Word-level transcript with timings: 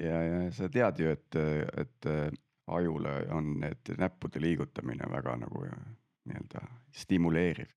ja, 0.00 0.20
ja 0.24 0.44
sa 0.54 0.68
tead 0.72 1.02
ju, 1.02 1.14
et, 1.14 1.40
et 1.82 2.10
ajule 2.68 3.16
on 3.34 3.54
need 3.62 3.94
näppude 3.98 4.42
liigutamine 4.42 5.08
väga 5.10 5.36
nagu 5.40 5.64
nii-öelda 5.64 6.64
stimuleeriv. 6.92 7.70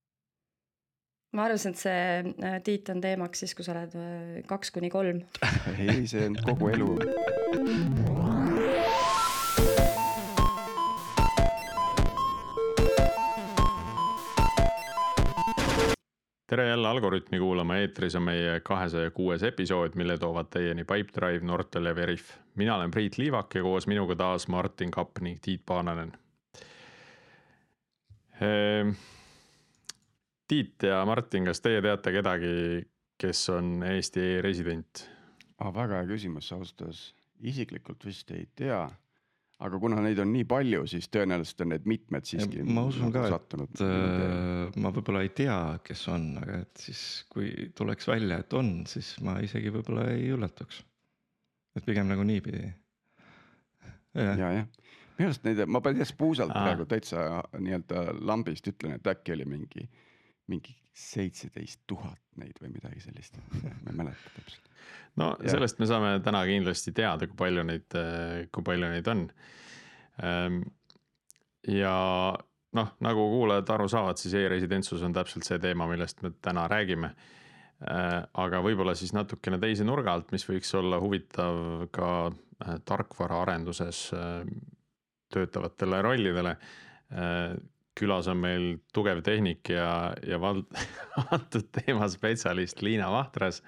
ma 1.33 1.47
arvasin, 1.47 1.71
et 1.71 1.79
see 1.79 2.59
Tiit 2.65 2.89
on 2.91 3.01
teemaks 3.01 3.45
siis, 3.45 3.55
kui 3.55 3.65
sa 3.65 3.75
oled 3.75 3.95
kaks 4.49 4.73
kuni 4.75 4.91
kolm 4.91 5.23
ei, 5.77 6.05
see 6.07 6.27
on 6.27 6.39
kogu 6.45 6.73
elu 6.75 6.89
tere 16.51 16.67
jälle 16.67 16.87
Algorütmi 16.87 17.39
kuulama, 17.39 17.77
eetris 17.79 18.15
on 18.15 18.25
meie 18.27 18.59
kahesaja 18.59 19.11
kuues 19.15 19.43
episood, 19.47 19.93
mille 19.95 20.17
toovad 20.19 20.49
teieni 20.51 20.83
Pipedrive, 20.83 21.45
Nortal 21.47 21.85
ja 21.85 21.95
Veriff. 21.95 22.33
mina 22.55 22.75
olen 22.75 22.91
Priit 22.91 23.17
Liivak 23.17 23.55
ja 23.55 23.61
koos 23.63 23.87
minuga 23.87 24.15
taas 24.15 24.47
Martin 24.47 24.91
Kapp 24.91 25.21
ning 25.21 25.39
Tiit 25.41 25.63
Paananen 25.65 26.11
ehm,. 28.41 28.91
Tiit 30.47 30.83
ja 30.83 31.05
Martin, 31.05 31.45
kas 31.45 31.61
teie 31.61 31.81
teate 31.81 32.11
kedagi, 32.11 32.83
kes 33.17 33.49
on 33.49 33.83
Eesti 33.83 34.19
e-resident 34.19 35.07
ah,? 35.57 35.71
väga 35.73 36.01
hea 36.01 36.09
küsimus, 36.11 36.51
ausalt 36.51 36.81
öeldes 36.81 37.13
isiklikult 37.39 38.03
vist 38.05 38.31
ei 38.35 38.49
tea 38.55 38.89
aga 39.61 39.79
kuna 39.81 40.01
neid 40.03 40.19
on 40.21 40.31
nii 40.33 40.45
palju, 40.49 40.83
siis 40.89 41.07
tõenäoliselt 41.13 41.63
on 41.65 41.71
need 41.73 41.87
mitmed 41.89 42.27
siiski. 42.27 42.63
ma 42.65 42.83
usun 42.89 43.13
ka, 43.13 43.27
et 43.29 43.83
äh, 43.85 44.79
ma 44.81 44.91
võib-olla 44.93 45.23
ei 45.25 45.31
tea, 45.37 45.57
kes 45.85 46.03
on, 46.13 46.27
aga 46.41 46.61
et 46.65 46.83
siis, 46.87 47.03
kui 47.31 47.69
tuleks 47.77 48.09
välja, 48.09 48.41
et 48.41 48.57
on, 48.57 48.73
siis 48.89 49.13
ma 49.25 49.37
isegi 49.45 49.73
võib-olla 49.73 50.07
ei 50.15 50.31
üllatuks. 50.35 50.81
et 51.77 51.87
pigem 51.87 52.09
nagu 52.09 52.25
niipidi. 52.27 52.65
ja, 54.17 54.33
jah, 54.33 54.67
minu 55.17 55.29
arust 55.29 55.45
neid, 55.47 55.63
ma 55.69 55.83
päris 55.85 56.13
puusalt 56.17 56.55
Aa. 56.55 56.65
praegu 56.65 56.89
täitsa 56.89 57.43
nii-öelda 57.59 58.07
lambist 58.25 58.67
ütlen, 58.73 58.97
et 58.97 59.13
äkki 59.13 59.37
oli 59.37 59.45
mingi, 59.45 59.85
mingi 60.49 60.80
seitseteist 60.91 61.85
tuhat 61.87 62.19
neid 62.41 62.57
või 62.61 62.73
midagi 62.73 62.99
sellist, 63.03 63.37
ma 63.61 63.91
ei 63.91 63.97
mäleta 64.03 64.35
täpselt 64.35 64.71
no 65.19 65.31
ja. 65.39 65.51
sellest 65.53 65.79
me 65.79 65.87
saame 65.89 66.13
täna 66.23 66.43
kindlasti 66.47 66.93
teada, 66.95 67.27
kui 67.27 67.37
palju 67.39 67.65
neid, 67.67 67.97
kui 68.53 68.65
palju 68.67 68.91
neid 68.93 69.09
on. 69.11 69.25
Ehm, 70.23 70.61
ja 71.71 71.95
noh, 72.77 72.93
nagu 73.03 73.27
kuulajad 73.33 73.73
aru 73.75 73.89
saavad, 73.91 74.21
siis 74.21 74.35
e-residentsus 74.39 75.03
on 75.07 75.15
täpselt 75.15 75.47
see 75.47 75.59
teema, 75.63 75.87
millest 75.91 76.23
me 76.25 76.33
täna 76.43 76.67
räägime. 76.71 77.13
Ehm, 77.81 78.29
aga 78.43 78.61
võib-olla 78.65 78.95
siis 78.97 79.13
natukene 79.17 79.59
teise 79.61 79.87
nurga 79.87 80.15
alt, 80.15 80.31
mis 80.35 80.47
võiks 80.47 80.71
olla 80.79 81.01
huvitav 81.01 81.89
ka 81.95 82.11
äh, 82.29 82.77
tarkvaraarenduses 82.87 84.07
ehm, 84.17 84.55
töötavatele 85.31 86.01
rollidele 86.03 86.57
külas 87.97 88.27
on 88.31 88.39
meil 88.41 88.67
tugev 88.93 89.21
tehnik 89.25 89.69
ja, 89.73 90.13
ja 90.27 90.39
vald-, 90.41 90.69
antud 91.35 91.71
teema 91.75 92.07
spetsialist 92.09 92.81
Liina 92.81 93.11
Vahtras 93.11 93.61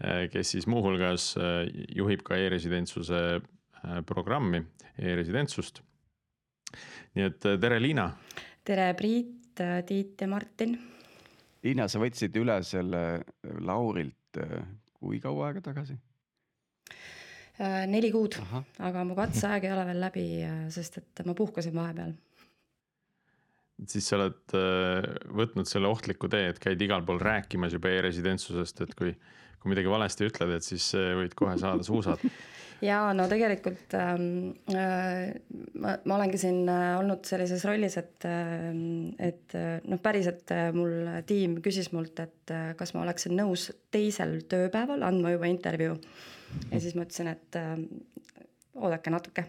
Äh, 0.00 0.30
kes 0.32 0.54
siis 0.54 0.64
muuhulgas 0.66 1.34
äh, 1.36 1.66
juhib 1.92 2.22
ka 2.24 2.36
e-residentsuse 2.40 3.18
äh, 3.36 3.98
programmi 4.08 4.62
e, 4.96 5.10
e-residentsust. 5.12 5.82
nii 7.18 7.26
et 7.26 7.44
tere, 7.60 7.80
Liina. 7.82 8.06
tere, 8.64 8.94
Priit, 8.96 9.60
Tiit 9.86 10.22
ja 10.22 10.28
Martin. 10.30 10.72
Liina, 11.66 11.88
sa 11.90 12.00
võtsid 12.00 12.38
üle 12.40 12.54
selle 12.64 13.02
Laurilt 13.66 14.38
kui 14.94 15.20
kaua 15.20 15.50
aega 15.50 15.60
tagasi? 15.68 15.98
neli 17.90 18.08
kuud, 18.14 18.38
aga 18.80 19.02
mu 19.04 19.12
katseaeg 19.18 19.66
ei 19.66 19.72
ole 19.74 19.82
veel 19.90 19.98
läbi, 20.00 20.22
sest 20.72 20.96
et 21.02 21.20
ma 21.28 21.34
puhkasin 21.36 21.74
vahepeal 21.76 22.14
siis 23.88 24.08
sa 24.08 24.18
oled 24.18 24.56
võtnud 25.36 25.68
selle 25.68 25.88
ohtliku 25.88 26.28
tee, 26.28 26.50
et 26.52 26.58
käid 26.60 26.82
igal 26.82 27.04
pool 27.06 27.20
rääkimas 27.22 27.72
juba 27.76 27.92
e-residentsusest, 27.94 28.82
et 28.84 28.96
kui 28.98 29.14
kui 29.60 29.74
midagi 29.74 29.92
valesti 29.92 30.26
ütled, 30.28 30.54
et 30.56 30.64
siis 30.64 30.88
äh, 30.96 31.12
võid 31.18 31.36
kohe 31.38 31.56
saada 31.60 31.84
suusad 31.84 32.22
ja 32.88 33.02
no 33.16 33.26
tegelikult 33.28 33.94
ähm, 33.98 34.54
äh, 34.72 35.34
ma, 35.76 35.96
ma 36.08 36.16
olengi 36.16 36.40
siin 36.40 36.62
äh, 36.70 36.94
olnud 37.00 37.28
sellises 37.28 37.64
rollis, 37.68 37.98
et 38.00 38.26
äh,, 38.28 38.70
et 39.30 39.56
äh, 39.58 39.76
noh, 39.84 40.00
päriselt 40.02 40.52
mul 40.76 41.22
tiim 41.28 41.58
küsis 41.64 41.92
mult, 41.92 42.16
et 42.24 42.54
äh, 42.56 42.72
kas 42.78 42.94
ma 42.96 43.04
oleksin 43.04 43.36
nõus 43.36 43.68
teisel 43.92 44.38
tööpäeval 44.50 45.04
andma 45.06 45.34
juba 45.36 45.50
intervjuu. 45.52 45.98
ja 46.70 46.80
siis 46.80 46.96
ma 46.96 47.04
ütlesin, 47.04 47.34
et 47.34 47.60
äh, 47.60 47.76
oodake 48.80 49.12
natuke 49.12 49.48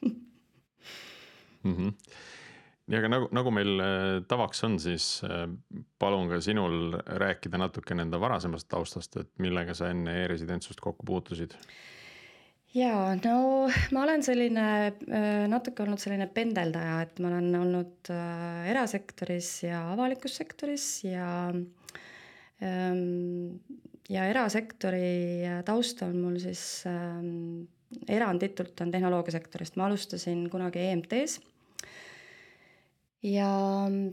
mm. 0.08 1.76
-hmm 1.76 1.94
nii, 2.90 2.98
aga 2.98 3.10
nagu, 3.12 3.28
nagu 3.34 3.52
meil 3.54 3.82
äh, 3.82 4.16
tavaks 4.28 4.64
on, 4.66 4.76
siis 4.82 5.06
äh, 5.26 5.44
palun 6.02 6.30
ka 6.30 6.40
sinul 6.44 6.96
rääkida 7.22 7.60
natuke 7.60 7.94
enda 7.94 8.20
varasemast 8.22 8.68
taustast, 8.70 9.16
et 9.20 9.30
millega 9.42 9.76
sa 9.78 9.92
enne 9.94 10.16
e-residentsust 10.24 10.82
kokku 10.82 11.06
puutusid? 11.06 11.54
jaa, 12.74 13.16
no 13.24 13.36
ma 13.94 14.04
olen 14.04 14.22
selline 14.26 14.66
äh, 14.90 15.44
natuke 15.50 15.84
olnud 15.84 16.02
selline 16.02 16.28
pendeldaja, 16.34 17.00
et 17.06 17.22
ma 17.22 17.30
olen 17.32 17.50
olnud 17.62 18.12
erasektoris 18.70 19.52
ja 19.68 19.84
avalikus 19.94 20.38
sektoris 20.42 20.86
ja 21.06 21.28
ähm, 22.62 23.58
ja 24.10 24.26
erasektori 24.30 25.46
taust 25.66 26.02
on 26.06 26.18
mul 26.18 26.38
siis 26.42 26.64
ähm, 26.90 27.68
eranditult 28.10 28.78
on 28.82 28.90
tehnoloogiasektorist, 28.94 29.78
ma 29.78 29.86
alustasin 29.86 30.44
kunagi 30.50 30.82
EMT-s 30.90 31.40
ja 33.22 33.50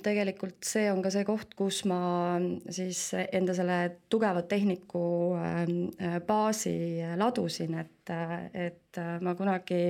tegelikult 0.03 0.67
see 0.67 0.89
on 0.91 1.01
ka 1.03 1.11
see 1.13 1.23
koht, 1.27 1.53
kus 1.55 1.83
ma 1.87 2.37
siis 2.69 3.09
enda 3.15 3.55
selle 3.55 3.79
tugeva 4.11 4.43
tehniku 4.43 5.07
ähm, 5.39 5.89
äh, 6.01 6.19
baasi 6.27 6.99
ladusin, 7.15 7.77
et, 7.79 8.13
et 8.53 9.01
ma 9.23 9.35
kunagi 9.39 9.81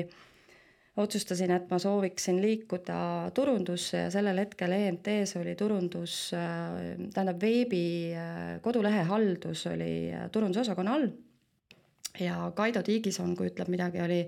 otsustasin, 0.98 1.52
et 1.54 1.70
ma 1.70 1.78
sooviksin 1.82 2.40
liikuda 2.42 3.00
turundusse 3.38 4.06
ja 4.06 4.10
sellel 4.14 4.42
hetkel 4.42 4.74
EMT-s 4.78 5.38
oli 5.42 5.54
turundus, 5.58 6.18
äh, 6.38 6.98
tähendab 7.14 7.42
veebi 7.42 7.86
äh, 8.18 8.58
kodulehe 8.66 9.06
haldus 9.10 9.66
oli 9.74 10.12
turundusosakonna 10.34 10.98
all 10.98 11.10
ja 12.20 12.52
Kaido 12.56 12.82
Tiigison, 12.86 13.36
kui 13.38 13.52
ütleb 13.52 13.70
midagi, 13.72 14.02
oli, 14.04 14.22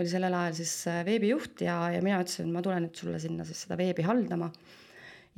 oli 0.00 0.10
sellel 0.10 0.34
ajal 0.34 0.56
siis 0.58 0.74
äh, 0.90 1.02
veebijuht 1.06 1.62
ja, 1.64 1.78
ja 1.94 2.02
mina 2.04 2.20
ütlesin, 2.22 2.50
ma 2.54 2.62
tulen 2.64 2.86
nüüd 2.86 2.98
sulle 2.98 3.20
sinna 3.22 3.46
siis 3.48 3.64
seda 3.66 3.78
veebi 3.80 4.06
haldama. 4.06 4.50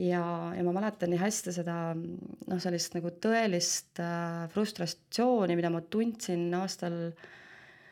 ja, 0.00 0.22
ja 0.56 0.64
ma 0.64 0.74
mäletan 0.76 1.12
nii 1.12 1.20
hästi 1.20 1.54
seda 1.58 1.76
noh, 1.96 2.62
sellist 2.62 2.96
nagu 2.96 3.12
tõelist 3.22 4.00
äh, 4.02 4.46
frustratsiooni, 4.54 5.58
mida 5.58 5.72
ma 5.72 5.82
tundsin 5.82 6.48
aastal 6.60 6.96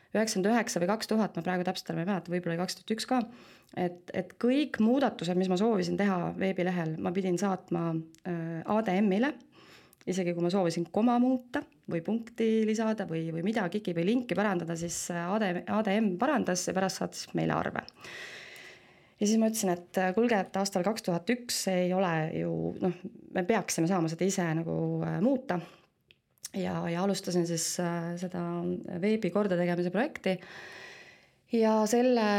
üheksakümmend 0.09 0.49
üheksa 0.49 0.81
või 0.81 0.89
kaks 0.89 1.11
tuhat, 1.11 1.35
ma 1.37 1.45
praegu 1.45 1.65
täpselt 1.67 1.91
enam 1.91 2.01
ei 2.01 2.09
mäleta, 2.09 2.33
võib-olla 2.33 2.55
oli 2.55 2.63
kaks 2.63 2.79
tuhat 2.79 2.95
üks 2.95 3.05
ka. 3.09 3.19
et, 3.77 4.09
et 4.17 4.33
kõik 4.41 4.79
muudatused, 4.81 5.37
mis 5.37 5.51
ma 5.51 5.59
soovisin 5.59 5.99
teha 5.99 6.33
veebilehel, 6.39 6.95
ma 6.97 7.13
pidin 7.13 7.37
saatma 7.37 7.91
äh, 7.93 8.63
ADM-ile 8.65 9.35
isegi 10.07 10.33
kui 10.33 10.43
ma 10.43 10.51
soovisin 10.53 10.87
koma 10.93 11.17
muuta 11.19 11.61
või 11.89 12.01
punkti 12.05 12.65
lisada 12.67 13.07
või, 13.09 13.27
või 13.33 13.43
midagigi 13.45 13.93
või 13.97 14.05
linki 14.11 14.37
parandada, 14.37 14.77
siis 14.79 14.97
ADM, 15.11 15.63
ADM 15.75 16.11
parandas 16.21 16.67
ja 16.69 16.75
pärast 16.77 17.01
saatis 17.01 17.27
meile 17.37 17.55
arve. 17.57 17.83
ja 19.19 19.27
siis 19.27 19.37
ma 19.41 19.49
ütlesin, 19.51 19.73
et 19.75 20.01
kuulge, 20.15 20.39
et 20.39 20.61
aastal 20.61 20.85
kaks 20.87 21.05
tuhat 21.05 21.29
üks 21.35 21.65
ei 21.73 21.91
ole 21.93 22.13
ju 22.39 22.53
noh, 22.81 22.95
me 23.35 23.43
peaksime 23.43 23.89
saama 23.89 24.11
seda 24.11 24.27
ise 24.27 24.45
nagu 24.61 24.77
äh, 25.05 25.19
muuta. 25.21 25.59
ja, 26.53 26.81
ja 26.89 27.03
alustasin 27.03 27.47
siis 27.47 27.71
äh, 27.83 28.13
seda 28.21 28.43
veebi 29.01 29.33
kordategemise 29.33 29.91
projekti. 29.91 30.39
ja 31.51 31.81
selle, 31.89 32.31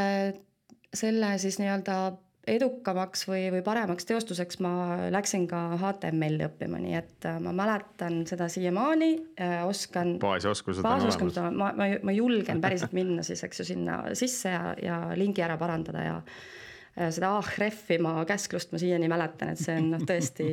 selle 0.94 1.36
siis 1.38 1.60
nii-öelda 1.60 2.00
edukamaks 2.48 3.26
või, 3.28 3.42
või 3.52 3.60
paremaks 3.64 4.06
teostuseks 4.08 4.60
ma 4.64 4.72
läksin 5.12 5.44
ka 5.50 5.60
HTML-i 5.80 6.46
õppima, 6.46 6.80
nii 6.80 6.94
et 6.96 7.26
äh, 7.28 7.36
ma 7.42 7.52
mäletan 7.56 8.22
seda 8.28 8.48
siiamaani, 8.48 9.10
äh, 9.40 9.58
oskan. 9.68 10.14
baasoskused 10.22 10.84
on 10.84 11.50
olemas. 11.50 11.52
ma, 11.52 11.72
ma, 11.76 11.90
ma 12.08 12.14
julgen 12.16 12.62
päriselt 12.62 12.94
minna 12.96 13.24
siis, 13.26 13.44
eks 13.44 13.60
ju, 13.60 13.66
sinna 13.74 14.00
sisse 14.16 14.54
ja, 14.54 14.72
ja 14.80 15.00
lingi 15.20 15.44
ära 15.44 15.58
parandada 15.60 16.04
ja 16.06 16.14
äh, 16.22 17.10
seda 17.12 17.34
ahref'i 17.42 17.98
ma 18.00 18.14
käsklust 18.28 18.72
ma 18.72 18.80
siiani 18.80 19.10
mäletan, 19.12 19.52
et 19.52 19.60
see 19.60 19.76
on 19.76 19.90
noh, 19.92 20.06
tõesti, 20.08 20.46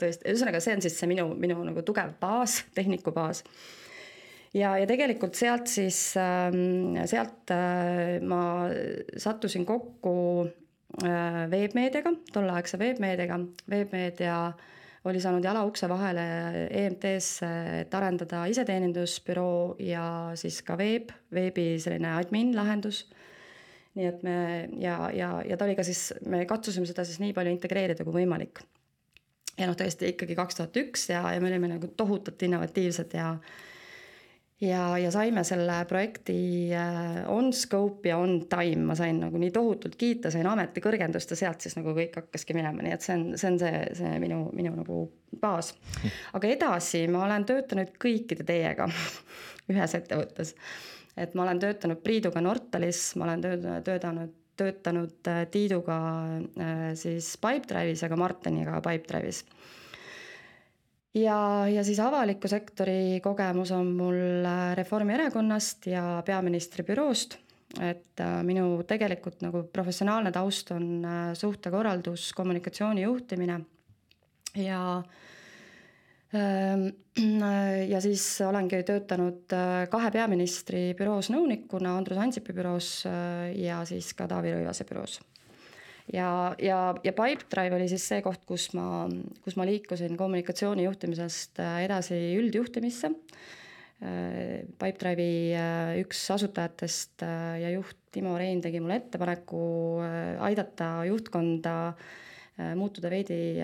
tõesti, 0.00 0.26
ühesõnaga, 0.26 0.62
see 0.64 0.74
on 0.74 0.82
siis 0.82 0.98
see 0.98 1.10
minu, 1.12 1.28
minu 1.38 1.60
nagu 1.68 1.86
tugev 1.86 2.16
baas, 2.22 2.64
tehniku 2.74 3.14
baas 3.14 3.44
ja, 4.58 4.74
ja 4.74 4.90
tegelikult 4.90 5.38
sealt 5.38 5.70
siis, 5.70 6.00
ähm, 6.18 6.98
sealt 7.06 7.54
ma 8.26 8.42
sattusin 9.22 9.68
kokku 9.70 10.16
veebmeediaga, 11.00 12.12
tolleaegse 12.32 12.78
veebmeediaga, 12.78 13.38
veebmeedia 13.70 14.36
oli 15.08 15.20
saanud 15.20 15.44
jala 15.44 15.64
ukse 15.66 15.88
vahele 15.90 16.24
EMT-sse, 16.70 17.48
et 17.82 17.94
arendada 17.98 18.44
iseteenindusbüroo 18.50 19.76
ja 19.82 20.04
siis 20.38 20.60
ka 20.66 20.76
veeb, 20.78 21.10
veebi 21.34 21.74
selline 21.82 22.12
admin 22.20 22.54
lahendus. 22.56 23.06
nii 23.94 24.06
et 24.08 24.22
me 24.24 24.36
ja, 24.80 25.10
ja, 25.12 25.42
ja 25.44 25.56
ta 25.56 25.66
oli 25.66 25.74
ka 25.76 25.84
siis, 25.84 26.14
me 26.24 26.46
katsusime 26.48 26.86
seda 26.88 27.04
siis 27.04 27.18
nii 27.20 27.34
palju 27.36 27.52
integreerida 27.52 28.04
kui 28.04 28.22
võimalik. 28.22 28.62
ja 29.58 29.66
noh, 29.66 29.76
tõesti 29.76 30.12
ikkagi 30.14 30.36
kaks 30.38 30.60
tuhat 30.60 30.76
üks 30.84 31.10
ja, 31.10 31.24
ja 31.34 31.40
me 31.40 31.50
olime 31.50 31.74
nagu 31.74 31.90
tohutult 31.96 32.42
innovatiivsed 32.42 33.18
ja 33.18 33.34
ja, 34.62 34.98
ja 34.98 35.10
saime 35.10 35.44
selle 35.44 35.82
projekti 35.88 36.36
äh, 36.74 37.22
on 37.30 37.52
scope 37.52 38.08
ja 38.08 38.18
on 38.18 38.46
time, 38.50 38.84
ma 38.86 38.96
sain 38.98 39.18
nagu 39.22 39.40
nii 39.40 39.50
tohutult 39.54 39.96
kiita, 39.98 40.30
sain 40.30 40.46
ametikõrgendust 40.48 41.34
ja 41.34 41.38
sealt 41.38 41.64
siis 41.64 41.76
nagu 41.78 41.94
kõik 41.96 42.16
hakkaski 42.20 42.56
minema, 42.56 42.84
nii 42.84 42.94
et 42.96 43.06
see 43.06 43.16
on, 43.18 43.26
see 43.40 43.50
on 43.50 43.58
see, 43.62 43.82
see 43.98 44.12
minu, 44.22 44.44
minu 44.56 44.74
nagu 44.76 45.04
baas. 45.42 45.72
aga 46.36 46.52
edasi 46.52 47.04
ma 47.10 47.24
olen 47.26 47.46
töötanud 47.48 47.94
kõikide 48.02 48.46
teiega 48.48 48.88
ühes 49.72 49.98
ettevõttes. 49.98 50.54
et 51.16 51.34
ma 51.34 51.46
olen 51.46 51.60
töötanud 51.62 52.02
Priiduga 52.04 52.44
Nortalis, 52.44 53.04
ma 53.16 53.28
olen 53.28 53.44
töötanud, 53.44 53.84
töötanud, 53.88 54.38
töötanud 54.62 55.32
äh, 55.32 55.44
Tiiduga 55.50 56.00
äh, 56.38 56.88
siis 56.98 57.34
Pipedrive'is 57.42 58.04
ja 58.04 58.12
ka 58.12 58.20
Martiniga 58.20 58.78
Pipedrive'is 58.84 59.46
ja, 61.14 61.68
ja 61.68 61.84
siis 61.84 62.00
avaliku 62.00 62.48
sektori 62.48 63.20
kogemus 63.24 63.72
on 63.76 63.92
mul 63.96 64.46
äh, 64.46 64.74
Reformierakonnast 64.78 65.86
ja 65.92 66.22
peaministri 66.26 66.84
büroost. 66.88 67.38
et 67.80 68.20
äh, 68.20 68.42
minu 68.44 68.82
tegelikult 68.84 69.40
nagu 69.40 69.62
professionaalne 69.72 70.32
taust 70.32 70.70
on 70.70 71.04
äh, 71.04 71.20
suhtekorraldus, 71.34 72.32
kommunikatsiooni 72.36 73.02
juhtimine 73.02 73.60
ja 74.56 75.02
ähm, 76.34 76.88
ja 77.88 78.00
siis 78.00 78.40
olengi 78.44 78.82
töötanud 78.82 79.56
kahe 79.90 80.10
peaministri 80.10 80.94
büroos 80.96 81.30
nõunikuna, 81.32 81.96
Andrus 81.96 82.18
Ansipi 82.18 82.52
büroos 82.56 82.94
ja 83.56 83.84
siis 83.88 84.12
ka 84.16 84.28
Taavi 84.28 84.52
Rõivase 84.52 84.88
büroos 84.88 85.20
ja, 86.10 86.54
ja, 86.58 86.78
ja 87.04 87.12
Pipedrive 87.12 87.76
oli 87.76 87.88
siis 87.90 88.04
see 88.08 88.22
koht, 88.24 88.42
kus 88.48 88.70
ma, 88.76 89.06
kus 89.44 89.56
ma 89.58 89.66
liikusin 89.68 90.16
kommunikatsiooni 90.18 90.86
juhtimisest 90.86 91.62
äh, 91.62 91.82
edasi 91.86 92.18
üldjuhtimisse. 92.40 93.12
Äh, 94.02 94.64
Pipedrive'i 94.80 95.52
äh, 95.54 95.94
üks 96.02 96.24
asutajatest 96.34 97.26
ja 97.62 97.70
juht 97.76 97.98
Timo 98.12 98.34
Rein 98.36 98.60
tegi 98.60 98.82
mulle 98.82 98.98
ettepaneku 99.00 99.62
aidata 100.44 100.98
juhtkonda 101.08 101.76
muutuda 102.76 103.08
veidi 103.08 103.56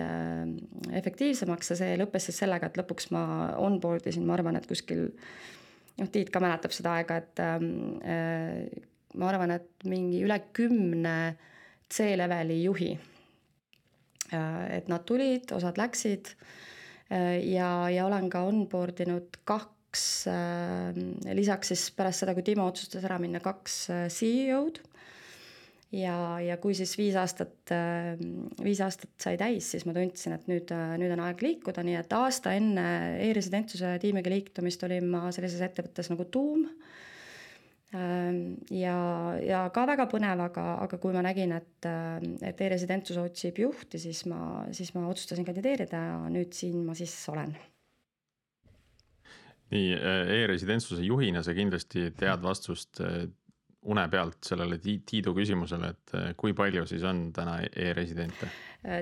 efektiivsemaks 0.97 1.69
ja 1.69 1.75
see 1.77 1.99
lõppes 2.01 2.25
siis 2.25 2.39
sellega, 2.41 2.71
et 2.71 2.79
lõpuks 2.79 3.11
ma 3.13 3.21
onboard 3.61 4.07
isin, 4.09 4.25
ma 4.25 4.33
arvan, 4.33 4.57
et 4.57 4.65
kuskil 4.65 5.03
noh, 5.99 6.09
Tiit 6.09 6.31
ka 6.33 6.41
mäletab 6.41 6.73
seda 6.73 6.95
aega, 6.97 7.19
et 7.21 7.43
äh, 7.45 7.61
ma 9.21 9.29
arvan, 9.29 9.53
et 9.59 9.85
mingi 9.85 10.23
üle 10.25 10.39
kümne 10.57 11.13
äh, 11.27 11.45
C-leveli 11.93 12.61
juhi. 12.63 12.91
Äh, 14.33 14.77
et 14.77 14.89
nad 14.91 15.05
tulid, 15.09 15.49
osad 15.55 15.79
läksid 15.81 16.33
äh, 17.09 17.39
ja, 17.49 17.89
ja 17.89 18.05
olen 18.05 18.29
ka 18.29 18.43
onboard 18.45 19.01
inud 19.05 19.39
kaks, 19.49 20.03
äh, 20.29 20.99
lisaks 21.33 21.73
siis 21.73 21.87
pärast 21.97 22.23
seda, 22.23 22.35
kui 22.37 22.45
Timo 22.45 22.67
otsustas 22.69 23.07
ära 23.09 23.17
minna, 23.21 23.41
kaks 23.41 23.79
CEO-d 24.13 24.83
ja, 25.97 26.13
ja 26.45 26.59
kui 26.61 26.77
siis 26.77 26.93
viis 26.99 27.17
aastat, 27.17 27.73
viis 28.61 28.83
aastat 28.85 29.09
sai 29.17 29.39
täis, 29.41 29.71
siis 29.73 29.87
ma 29.89 29.95
tundsin, 29.97 30.37
et 30.37 30.45
nüüd, 30.51 30.69
nüüd 31.01 31.15
on 31.15 31.25
aeg 31.25 31.41
liikuda, 31.41 31.81
nii 31.87 31.97
et 31.97 32.13
aasta 32.13 32.53
enne 32.53 32.85
e-residentsuse 33.25 33.95
tiimiga 34.03 34.29
liitumist 34.29 34.85
olin 34.85 35.09
ma 35.09 35.31
sellises 35.33 35.65
ettevõttes 35.65 36.13
nagu 36.13 36.29
Tuum 36.29 36.67
ja, 37.91 38.97
ja 39.41 39.63
ka 39.73 39.85
väga 39.89 40.05
põnev, 40.11 40.43
aga, 40.45 40.65
aga 40.83 40.99
kui 41.01 41.15
ma 41.15 41.23
nägin, 41.25 41.55
et, 41.57 41.87
et 42.45 42.61
e-residentsus 42.61 43.17
otsib 43.17 43.57
juhti, 43.63 44.01
siis 44.01 44.25
ma, 44.29 44.61
siis 44.75 44.93
ma 44.93 45.07
otsustasin 45.09 45.47
kandideerida 45.47 46.03
ja 46.11 46.21
nüüd 46.29 46.53
siin 46.53 46.83
ma 46.85 46.97
siis 46.97 47.15
olen. 47.33 47.55
nii 49.69 49.89
e-residentsuse 50.39 51.03
juhina 51.05 51.43
sa 51.45 51.53
kindlasti 51.53 52.07
tead 52.17 52.41
vastust 52.41 53.01
eh, 53.05 53.27
une 53.89 54.05
pealt 54.09 54.41
sellele 54.45 54.79
Tiidu 54.81 55.33
küsimusele, 55.37 55.93
et 55.93 56.17
eh, 56.17 56.31
kui 56.37 56.53
palju 56.57 56.85
siis 56.89 57.05
on 57.05 57.29
täna 57.33 57.59
e-residente? 57.69 58.49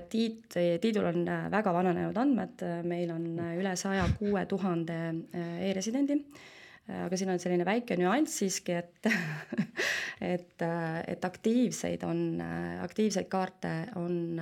Tiit, 0.09 0.55
Tiidul 0.81 1.05
on 1.05 1.27
väga 1.51 1.71
vananenud 1.75 2.15
andmed, 2.17 2.63
meil 2.87 3.11
on 3.13 3.27
üle 3.59 3.75
saja 3.77 4.07
kuue 4.17 4.47
tuhande 4.49 4.95
e-residendi 5.67 6.17
aga 6.87 7.19
siin 7.19 7.31
on 7.33 7.39
selline 7.41 7.65
väike 7.67 7.97
nüanss 7.99 8.39
siiski, 8.41 8.77
et 8.79 9.09
et, 10.35 10.63
et 10.63 11.25
aktiivseid 11.27 12.03
on, 12.07 12.41
aktiivseid 12.83 13.27
kaarte 13.31 13.73
on 13.99 14.39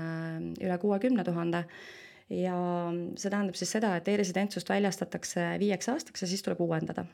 üle 0.62 0.78
kuuekümne 0.82 1.26
tuhande 1.28 1.66
ja 2.32 2.58
see 3.18 3.32
tähendab 3.32 3.58
siis 3.58 3.74
seda, 3.78 3.96
et 3.98 4.08
e-residentsust 4.10 4.70
väljastatakse 4.70 5.56
viieks 5.62 5.90
aastaks 5.94 6.26
ja 6.26 6.30
siis 6.30 6.46
tuleb 6.46 6.62
uuendada. 6.66 7.06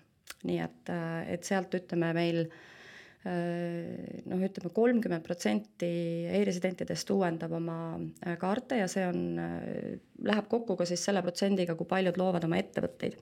nii 0.47 0.59
et, 0.63 0.91
et 1.29 1.43
sealt 1.45 1.73
ütleme 1.77 2.13
meil 2.17 2.45
noh, 3.21 4.39
ütleme 4.41 4.71
kolmkümmend 4.73 5.25
protsenti 5.25 5.91
e-residentidest 6.39 7.11
uuendab 7.13 7.53
oma 7.53 7.75
kaarte 8.41 8.79
ja 8.81 8.87
see 8.89 9.03
on, 9.05 9.19
läheb 10.25 10.47
kokku 10.49 10.79
ka 10.79 10.87
siis 10.89 11.03
selle 11.05 11.21
protsendiga, 11.21 11.75
kui 11.77 11.85
paljud 11.89 12.17
loovad 12.17 12.47
oma 12.47 12.57
ettevõtteid 12.63 13.19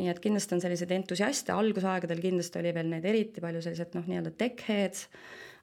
nii 0.00 0.08
et 0.12 0.20
kindlasti 0.24 0.56
on 0.56 0.62
selliseid 0.64 0.92
entusiaste, 0.96 1.52
algusaegadel 1.52 2.20
kindlasti 2.22 2.60
oli 2.62 2.72
veel 2.74 2.88
neid 2.92 3.08
eriti 3.08 3.42
palju 3.44 3.62
sellised 3.64 3.96
noh, 3.98 4.06
nii-öelda 4.08 4.32
tech 4.40 4.64
heads, 4.68 5.08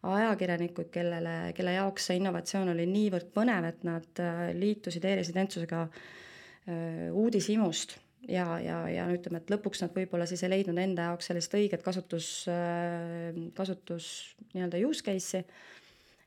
ajakirjanikud, 0.10 0.92
kellele, 0.94 1.38
kelle 1.58 1.74
jaoks 1.76 2.10
see 2.10 2.20
innovatsioon 2.20 2.72
oli 2.76 2.86
niivõrd 2.90 3.34
põnev, 3.36 3.72
et 3.72 3.81
nad 3.88 4.22
äh, 4.24 4.44
liitusid 4.56 5.08
e-residentsusega 5.10 5.81
äh, 5.90 7.10
uudishimust 7.10 7.98
ja, 8.28 8.46
ja, 8.64 8.84
ja 8.92 9.08
no 9.10 9.18
ütleme, 9.18 9.42
et 9.42 9.52
lõpuks 9.52 9.84
nad 9.84 9.96
võib-olla 9.96 10.28
siis 10.30 10.46
ei 10.46 10.54
leidnud 10.54 10.80
enda 10.80 11.10
jaoks 11.10 11.31
sellist 11.31 11.58
õiget 11.58 11.84
kasutus, 11.84 12.30
äh, 12.52 13.36
kasutus 13.58 14.14
nii-öelda 14.54 14.80
use 14.88 15.04
case'i 15.10 15.44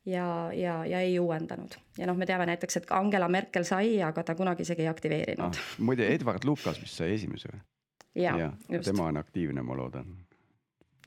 ja, 0.05 0.27
ja, 0.53 0.83
ja 0.87 1.01
ei 1.01 1.19
uuendanud. 1.23 1.79
ja 1.99 2.11
noh, 2.11 2.19
me 2.19 2.27
teame 2.27 2.47
näiteks, 2.51 2.83
et 2.83 2.93
Angela 2.93 3.29
Merkel 3.31 3.65
sai, 3.69 4.01
aga 4.03 4.25
ta 4.27 4.35
kunagi 4.35 4.67
isegi 4.67 4.85
ei 4.85 4.93
aktiveerinud 4.93 5.55
ah,. 5.55 5.77
muide, 5.79 6.13
Edward 6.13 6.45
Lukas 6.45 6.83
vist 6.83 7.01
sai 7.01 7.15
esimese 7.17 7.53
või? 7.53 7.63
Ja, 8.14 8.37
ja, 8.38 8.82
tema 8.82 9.09
on 9.11 9.17
aktiivne, 9.17 9.62
ma 9.62 9.76
loodan. 9.76 10.12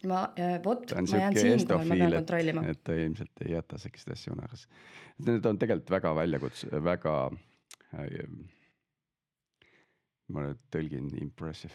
ma, 0.08 0.26
äh, 0.40 0.58
vot, 0.64 0.92
ma 0.96 1.20
jään 1.20 1.40
siinkohal, 1.40 1.88
ma 1.88 1.96
pean 1.96 2.18
kontrollima. 2.20 2.66
et 2.68 2.84
ta 2.84 2.94
ilmselt 2.94 3.46
ei 3.46 3.56
jäta 3.56 3.78
selliseid 3.78 4.18
asju 4.18 4.34
unarusse. 4.34 4.68
Need 5.26 5.46
on 5.46 5.60
tegelikult 5.60 5.96
väga 5.98 6.16
väljakutse, 6.16 6.84
väga 6.84 7.16
äh,. 7.94 8.30
ma 10.28 10.48
nüüd 10.48 10.62
tõlgin 10.74 11.10
impressive 11.22 11.74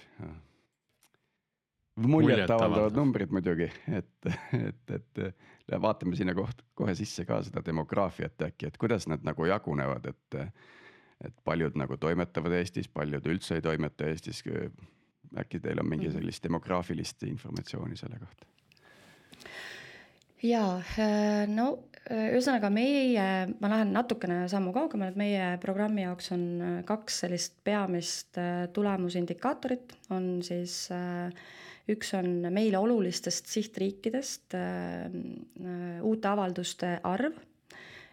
muljetavaldavad 2.00 2.96
numbrid 2.96 3.32
muidugi, 3.34 3.68
et, 3.92 4.28
et, 4.56 4.94
et 5.20 5.74
vaatame 5.82 6.16
sinna 6.18 6.34
koht, 6.36 6.62
kohe 6.78 6.94
sisse 6.98 7.26
ka 7.28 7.40
seda 7.46 7.62
demograafiat 7.66 8.46
äkki, 8.48 8.70
et 8.70 8.78
kuidas 8.80 9.08
nad 9.10 9.24
nagu 9.26 9.48
jagunevad, 9.48 10.12
et. 10.12 10.40
et 11.20 11.34
paljud 11.44 11.74
nagu 11.76 11.98
toimetavad 12.00 12.54
Eestis, 12.56 12.86
paljud 12.88 13.26
üldse 13.28 13.58
ei 13.58 13.60
toimeta 13.60 14.06
Eestis 14.08 14.38
äkki 15.38 15.60
teil 15.62 15.78
on 15.82 15.88
mingi 15.88 16.08
mhm. 16.08 16.18
sellist 16.18 16.44
demograafilist 16.44 17.22
informatsiooni 17.28 17.96
selle 17.96 18.18
kohta? 18.18 18.50
jaa, 20.44 20.80
äh, 20.96 21.44
no 21.50 21.66
äh, 22.08 22.30
ühesõnaga 22.32 22.70
meie, 22.72 23.26
ma 23.60 23.70
lähen 23.72 23.92
natukene 23.94 24.42
sammu 24.50 24.72
kaugemale, 24.76 25.12
et 25.12 25.20
meie 25.20 25.50
programmi 25.62 26.06
jaoks 26.06 26.32
on 26.36 26.44
äh, 26.64 26.78
kaks 26.88 27.22
sellist 27.24 27.58
peamist 27.66 28.40
tulemusindikaatorit, 28.74 29.94
on 30.14 30.40
siis 30.46 30.86
üks 31.90 32.12
on 32.14 32.46
meile 32.54 32.78
olulistest 32.78 33.48
sihtriikidest 33.50 34.54
uute 36.06 36.28
avalduste 36.30 36.92
arv 37.08 37.40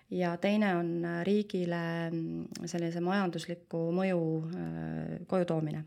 ja 0.10 0.32
teine 0.42 0.72
on 0.80 0.90
riigile 1.28 1.82
mm, 2.10 2.66
sellise 2.66 3.04
majandusliku 3.06 3.84
mõju 3.94 4.24
koju 5.30 5.50
toomine 5.52 5.84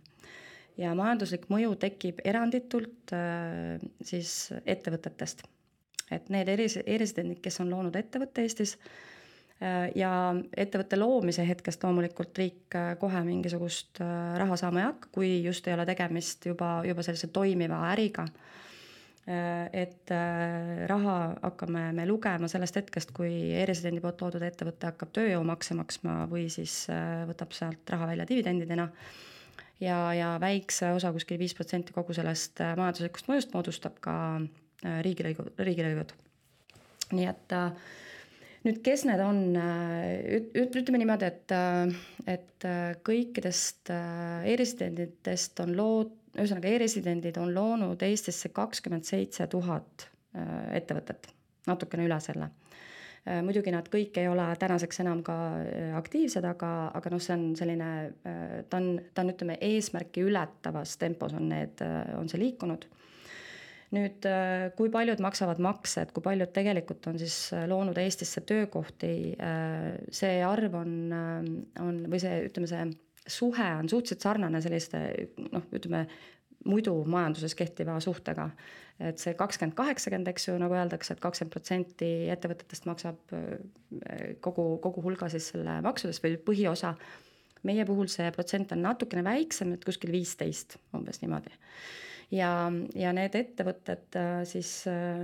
ja 0.79 0.95
majanduslik 0.99 1.47
mõju 1.51 1.75
tekib 1.81 2.21
eranditult 2.25 3.15
äh, 3.17 3.79
siis 4.05 4.53
ettevõtetest. 4.65 5.47
et 6.11 6.29
need 6.29 6.49
eris-, 6.51 6.81
e-residendid, 6.87 7.39
kes 7.43 7.61
on 7.63 7.71
loonud 7.71 7.97
ettevõtte 7.97 8.43
Eestis 8.43 8.77
äh, 8.77 9.91
ja 9.95 10.35
ettevõtte 10.57 10.99
loomise 10.99 11.47
hetkest 11.47 11.85
loomulikult 11.85 12.39
riik 12.39 12.77
äh, 12.77 12.95
kohe 12.99 13.25
mingisugust 13.25 14.03
raha 14.39 14.57
saama 14.57 14.81
ei 14.81 14.89
hakka, 14.89 15.13
kui 15.13 15.35
just 15.45 15.69
ei 15.69 15.75
ole 15.75 15.87
tegemist 15.87 16.47
juba, 16.47 16.81
juba 16.87 17.07
sellise 17.07 17.31
toimiva 17.33 17.85
äriga 17.93 18.29
et 19.31 20.11
raha 20.91 21.17
hakkame 21.45 21.83
me 21.95 22.07
lugema 22.09 22.49
sellest 22.51 22.79
hetkest, 22.81 23.13
kui 23.15 23.53
e-residendi 23.61 24.01
poolt 24.03 24.25
loodud 24.25 24.43
ettevõte 24.43 24.89
hakkab 24.89 25.13
tööjõumakse 25.15 25.77
maksma 25.79 26.15
või 26.27 26.49
siis 26.51 26.87
võtab 27.29 27.53
sealt 27.55 27.93
raha 27.95 28.09
välja 28.11 28.27
dividendidena 28.27 28.89
ja, 29.81 29.99
ja 30.15 30.35
väikse 30.41 30.93
osa, 30.97 31.13
kuskil 31.13 31.39
viis 31.41 31.55
protsenti 31.57 31.95
kogu 31.97 32.17
sellest 32.17 32.61
majanduslikust 32.61 33.31
mõjust 33.31 33.55
moodustab 33.55 33.99
ka 34.05 34.15
riigilõivu, 35.05 35.51
riigilõivud. 35.61 36.15
nii 37.13 37.27
et 37.27 37.57
äh, 37.57 37.73
nüüd, 38.67 38.81
kes 38.85 39.05
need 39.09 39.21
on, 39.25 39.41
äh, 39.57 40.41
ütleme 40.61 41.01
niimoodi, 41.01 41.29
et, 41.29 41.55
äh, 41.55 41.93
et 42.29 42.67
äh, 42.69 42.95
kõikidest 43.07 43.93
e-residentidest 43.93 45.61
on 45.65 45.75
lood, 45.79 46.15
ühesõnaga 46.37 46.71
e-residendid 46.71 47.41
on 47.41 47.53
loonud 47.55 48.03
Eestisse 48.07 48.53
kakskümmend 48.55 49.09
seitse 49.09 49.49
tuhat 49.51 50.07
ettevõtet, 50.79 51.27
natukene 51.67 52.05
üle 52.07 52.21
selle 52.23 52.47
muidugi 53.45 53.73
nad 53.75 53.89
kõik 53.93 54.17
ei 54.17 54.31
ole 54.31 54.47
tänaseks 54.59 55.03
enam 55.03 55.21
ka 55.23 55.35
aktiivsed, 55.99 56.45
aga, 56.49 56.71
aga 56.97 57.11
noh, 57.13 57.21
see 57.21 57.35
on 57.37 57.43
selline, 57.59 57.91
ta 58.25 58.79
on, 58.81 58.95
ta 59.15 59.25
on, 59.25 59.33
ütleme, 59.35 59.59
eesmärki 59.61 60.25
ületavas 60.25 60.97
tempos 61.01 61.37
on 61.37 61.51
need, 61.53 61.85
on 62.17 62.33
see 62.33 62.41
liikunud. 62.41 62.89
Nüüd, 63.91 64.23
äh, 64.29 64.69
kui 64.79 64.91
paljud 64.93 65.19
maksavad 65.19 65.59
makse, 65.63 66.05
et 66.05 66.11
kui 66.15 66.23
paljud 66.23 66.53
tegelikult 66.55 67.09
on 67.11 67.17
siis 67.19 67.49
äh, 67.57 67.65
loonud 67.67 67.99
Eestisse 67.99 68.45
töökohti, 68.47 69.15
äh, 69.35 69.97
see 70.15 70.37
arv 70.47 70.77
on, 70.79 70.93
on 71.83 71.99
või 72.13 72.21
see, 72.23 72.37
ütleme, 72.47 72.71
see 72.71 72.85
suhe 73.27 73.67
on 73.81 73.91
suhteliselt 73.91 74.23
sarnane 74.23 74.61
selliste 74.63 75.03
noh, 75.51 75.67
ütleme 75.75 76.05
muidu 76.69 76.95
majanduses 77.09 77.55
kehtiva 77.59 77.99
suhtega. 78.01 78.51
et 79.01 79.17
see 79.17 79.33
kakskümmend, 79.33 79.73
kaheksakümmend, 79.79 80.29
eks 80.29 80.49
ju, 80.51 80.59
nagu 80.61 80.75
öeldakse 80.77 81.15
et, 81.15 81.19
et 81.19 81.23
kakskümmend 81.25 81.55
protsenti 81.55 82.11
ettevõtetest 82.35 82.85
maksab 82.85 83.33
kogu, 84.45 84.65
kogu 84.85 85.05
hulga 85.07 85.31
siis 85.33 85.47
selle 85.55 85.79
maksudest 85.87 86.25
või 86.25 86.37
põhiosa. 86.51 86.95
meie 87.65 87.85
puhul 87.85 88.09
see 88.13 88.29
protsent 88.33 88.73
on 88.73 88.83
natukene 88.85 89.25
väiksem, 89.25 89.73
et 89.73 89.85
kuskil 89.85 90.13
viisteist, 90.13 90.77
umbes 90.97 91.23
niimoodi 91.23 91.53
ja, 92.35 92.51
ja 92.95 93.13
need 93.17 93.37
ettevõtted 93.39 94.19
äh, 94.19 94.41
siis, 94.49 94.73
äh, 94.91 95.23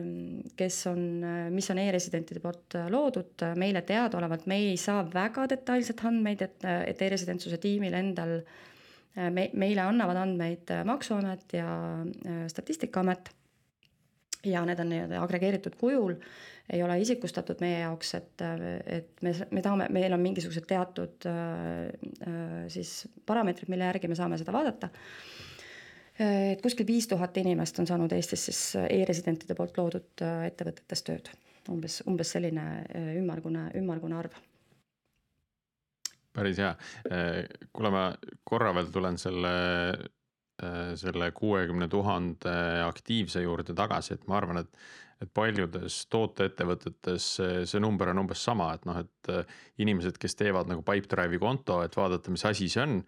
kes 0.58 0.80
on, 0.90 1.02
mis 1.54 1.68
on 1.72 1.80
e-residentide 1.82 2.42
poolt 2.42 2.78
loodud, 2.92 3.46
meile 3.58 3.82
teadaolevalt 3.86 4.46
me 4.50 4.60
ei 4.70 4.76
saa 4.80 5.04
väga 5.12 5.46
detailselt 5.52 6.02
andmeid, 6.08 6.42
et, 6.46 6.66
et 6.92 7.04
e-residentsuse 7.06 7.60
tiimil 7.62 7.94
endal 7.98 8.40
me, 9.16 9.48
meile 9.54 9.86
annavad 9.86 10.20
andmeid 10.22 10.72
Maksuamet 10.84 11.56
ja 11.56 11.68
Statistikaamet 12.48 13.30
ja 14.46 14.62
need 14.64 14.78
on 14.78 14.92
nii-öelda 14.92 15.22
agregeeritud 15.24 15.74
kujul, 15.80 16.14
ei 16.72 16.82
ole 16.82 17.00
isikustatud 17.02 17.58
meie 17.62 17.80
jaoks, 17.80 18.12
et, 18.14 18.44
et 18.86 19.22
me, 19.22 19.32
me 19.50 19.62
tahame, 19.62 19.88
meil 19.90 20.14
on 20.14 20.22
mingisugused 20.22 20.68
teatud 20.70 21.26
siis 22.70 22.92
parameetrid, 23.26 23.70
mille 23.72 23.88
järgi 23.90 24.10
me 24.10 24.18
saame 24.18 24.38
seda 24.38 24.54
vaadata 24.54 24.90
et 26.18 26.62
kuskil 26.64 26.86
viis 26.88 27.08
tuhat 27.08 27.36
inimest 27.36 27.78
on 27.80 27.88
saanud 27.88 28.12
Eestis 28.16 28.46
siis 28.48 28.60
e-residentide 28.88 29.56
poolt 29.58 29.76
loodud 29.78 30.24
äh, 30.24 30.46
ettevõtetes 30.50 31.04
tööd. 31.06 31.30
umbes, 31.70 32.02
umbes 32.06 32.30
selline 32.30 32.66
äh, 32.86 33.16
ümmargune, 33.20 33.70
ümmargune 33.76 34.16
arv. 34.16 34.36
Päris 36.36 36.60
hea, 36.62 36.74
äh, 37.10 37.40
kuule 37.72 37.94
ma 37.94 38.04
korra 38.44 38.74
veel 38.76 38.92
tulen 38.94 39.18
selle, 39.20 39.56
selle 40.96 41.26
kuuekümne 41.36 41.84
tuhande 41.92 42.52
aktiivse 42.80 43.42
juurde 43.42 43.74
tagasi, 43.76 44.14
et 44.16 44.22
ma 44.24 44.38
arvan, 44.38 44.62
et 44.62 44.78
et 45.22 45.30
paljudes 45.32 46.02
tooteettevõtetes 46.12 47.26
see, 47.38 47.80
number 47.80 48.10
on 48.12 48.20
umbes 48.24 48.42
sama, 48.44 48.68
et 48.76 48.84
noh, 48.88 48.98
et 49.00 49.30
äh, 49.32 49.56
inimesed, 49.80 50.18
kes 50.20 50.36
teevad 50.36 50.68
nagu 50.68 50.84
Pipedrive'i 50.84 51.40
konto, 51.40 51.78
et 51.84 51.96
vaadata, 51.96 52.32
mis 52.32 52.44
asi 52.48 52.68
see 52.72 52.82
on. 52.84 52.98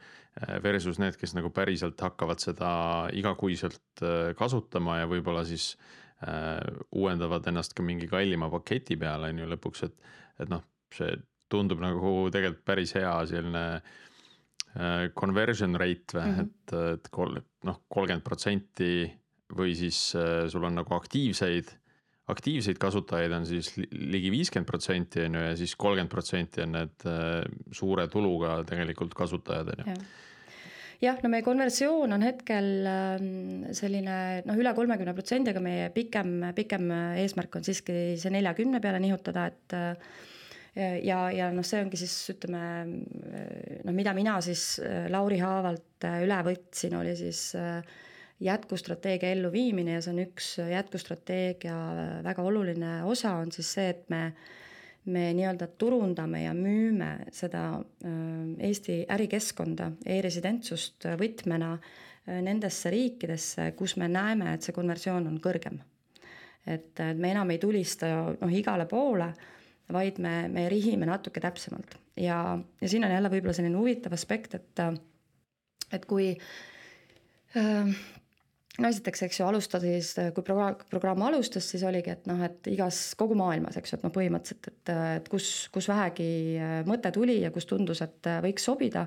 Äh, 0.40 0.56
versus 0.64 1.00
need, 1.02 1.18
kes 1.20 1.34
nagu 1.36 1.52
päriselt 1.54 2.00
hakkavad 2.00 2.40
seda 2.42 2.70
igakuiselt 3.16 4.04
äh, 4.04 4.32
kasutama 4.38 5.02
ja 5.02 5.10
võib-olla 5.10 5.44
siis 5.48 5.74
äh, 6.24 6.62
uuendavad 6.96 7.48
ennast 7.50 7.76
ka 7.76 7.84
mingi 7.84 8.08
kallima 8.08 8.48
paketi 8.52 8.96
peale 9.00 9.32
on 9.34 9.44
ju 9.44 9.52
lõpuks, 9.52 9.84
et, 9.90 10.14
et 10.40 10.52
noh, 10.52 10.64
see 10.94 11.12
tundub 11.52 11.80
nagu 11.82 12.12
tegelikult 12.34 12.64
päris 12.68 12.94
hea 12.98 13.14
selline 13.30 13.64
äh, 13.78 15.08
conversion 15.18 15.76
rate 15.80 16.18
või 16.18 16.28
mm, 16.28 16.38
-hmm. 16.38 16.46
et, 16.46 16.76
et 16.98 17.10
kol, 17.14 17.36
noh, 17.68 17.82
kolmkümmend 17.88 18.24
protsenti 18.26 18.92
või 19.56 19.74
siis 19.78 20.14
äh, 20.18 20.46
sul 20.52 20.64
on 20.68 20.80
nagu 20.80 20.94
aktiivseid 20.94 21.74
aktiivseid 22.28 22.76
kasutajaid 22.80 23.32
on 23.32 23.46
siis 23.48 23.72
ligi 23.90 24.30
viiskümmend 24.32 24.68
protsenti 24.68 25.24
on 25.24 25.38
ju 25.38 25.44
ja 25.46 25.56
siis 25.56 25.74
kolmkümmend 25.80 26.12
protsenti 26.12 26.62
on 26.64 26.74
need 26.76 27.06
äh, 27.08 27.44
suure 27.72 28.08
tuluga 28.12 28.62
tegelikult 28.68 29.14
kasutajad 29.16 29.72
on 29.74 29.84
ju 29.86 29.94
jah, 31.00 31.18
no 31.22 31.30
meie 31.32 31.46
konversioon 31.46 32.12
on 32.16 32.24
hetkel 32.26 32.88
ähm, 32.90 33.68
selline 33.76 34.16
noh, 34.48 34.58
üle 34.58 34.72
kolmekümne 34.74 35.14
protsendi, 35.14 35.52
aga 35.54 35.62
meie 35.62 35.90
pikem, 35.94 36.50
pikem 36.56 36.90
eesmärk 37.22 37.60
on 37.60 37.66
siiski 37.66 38.18
see 38.18 38.32
neljakümne 38.34 38.80
peale 38.82 39.00
nihutada, 39.02 39.46
et 39.52 39.76
ja, 40.78 41.22
ja 41.34 41.48
noh, 41.54 41.66
see 41.66 41.80
ongi 41.82 41.98
siis 42.00 42.14
ütleme 42.34 42.62
noh, 42.86 43.94
mida 43.94 44.14
mina 44.16 44.38
siis 44.44 44.78
äh, 44.82 45.08
Lauri 45.10 45.40
Haavalt 45.42 46.06
üle 46.22 46.38
võtsin, 46.46 46.94
oli 46.98 47.16
siis 47.18 47.50
äh, 47.58 47.82
jätkustrateegia 48.44 49.32
elluviimine 49.34 49.96
ja 49.96 50.04
see 50.04 50.14
on 50.14 50.22
üks 50.28 50.52
jätkustrateegia 50.62 51.74
väga 52.26 52.46
oluline 52.46 53.00
osa, 53.10 53.34
on 53.42 53.50
siis 53.54 53.74
see, 53.78 53.90
et 53.96 54.08
me 54.12 54.30
me 55.08 55.30
nii-öelda 55.32 55.70
turundame 55.80 56.42
ja 56.42 56.50
müüme 56.52 57.14
seda 57.32 57.62
äh, 57.78 58.66
Eesti 58.68 59.00
ärikeskkonda 59.10 59.92
e, 60.04 60.18
e-residentsust 60.18 61.08
võtmena 61.20 61.74
äh, 61.78 62.40
nendesse 62.44 62.92
riikidesse, 62.92 63.72
kus 63.78 63.96
me 63.96 64.08
näeme, 64.12 64.52
et 64.54 64.66
see 64.66 64.76
konversioon 64.76 65.30
on 65.30 65.38
kõrgem. 65.42 65.80
et 66.68 67.00
me 67.16 67.30
enam 67.30 67.48
ei 67.48 67.58
tulista 67.58 68.08
noh, 68.40 68.50
igale 68.52 68.84
poole, 68.86 69.30
vaid 69.92 70.20
me, 70.22 70.34
me 70.52 70.68
rihime 70.68 71.08
natuke 71.08 71.40
täpsemalt. 71.40 71.96
Ja, 72.18 72.58
ja 72.80 72.88
siin 72.90 73.06
on 73.06 73.14
jälle 73.14 73.30
võib-olla 73.32 73.56
selline 73.56 73.78
huvitav 73.78 74.16
aspekt, 74.16 74.58
et 74.58 74.84
et 75.88 76.04
kui 76.04 76.32
äh, 77.56 77.92
no 78.78 78.90
esiteks, 78.90 79.24
eks 79.26 79.40
ju, 79.40 79.46
alustades, 79.48 80.12
kui 80.36 80.46
programm, 80.46 80.78
programm 80.90 81.24
alustas, 81.28 81.66
siis 81.72 81.82
oligi, 81.86 82.14
et 82.14 82.28
noh, 82.30 82.40
et 82.46 82.70
igas, 82.70 83.00
kogu 83.18 83.36
maailmas, 83.38 83.78
eks 83.80 83.92
ju, 83.92 83.98
et 83.98 84.06
noh, 84.06 84.14
põhimõtteliselt, 84.14 84.70
et, 84.70 84.94
et 85.18 85.28
kus, 85.32 85.50
kus 85.74 85.90
vähegi 85.90 86.30
äh, 86.62 86.78
mõte 86.88 87.12
tuli 87.14 87.40
ja 87.42 87.52
kus 87.54 87.66
tundus, 87.68 88.02
et 88.06 88.30
äh, 88.30 88.40
võiks 88.44 88.68
sobida, 88.68 89.04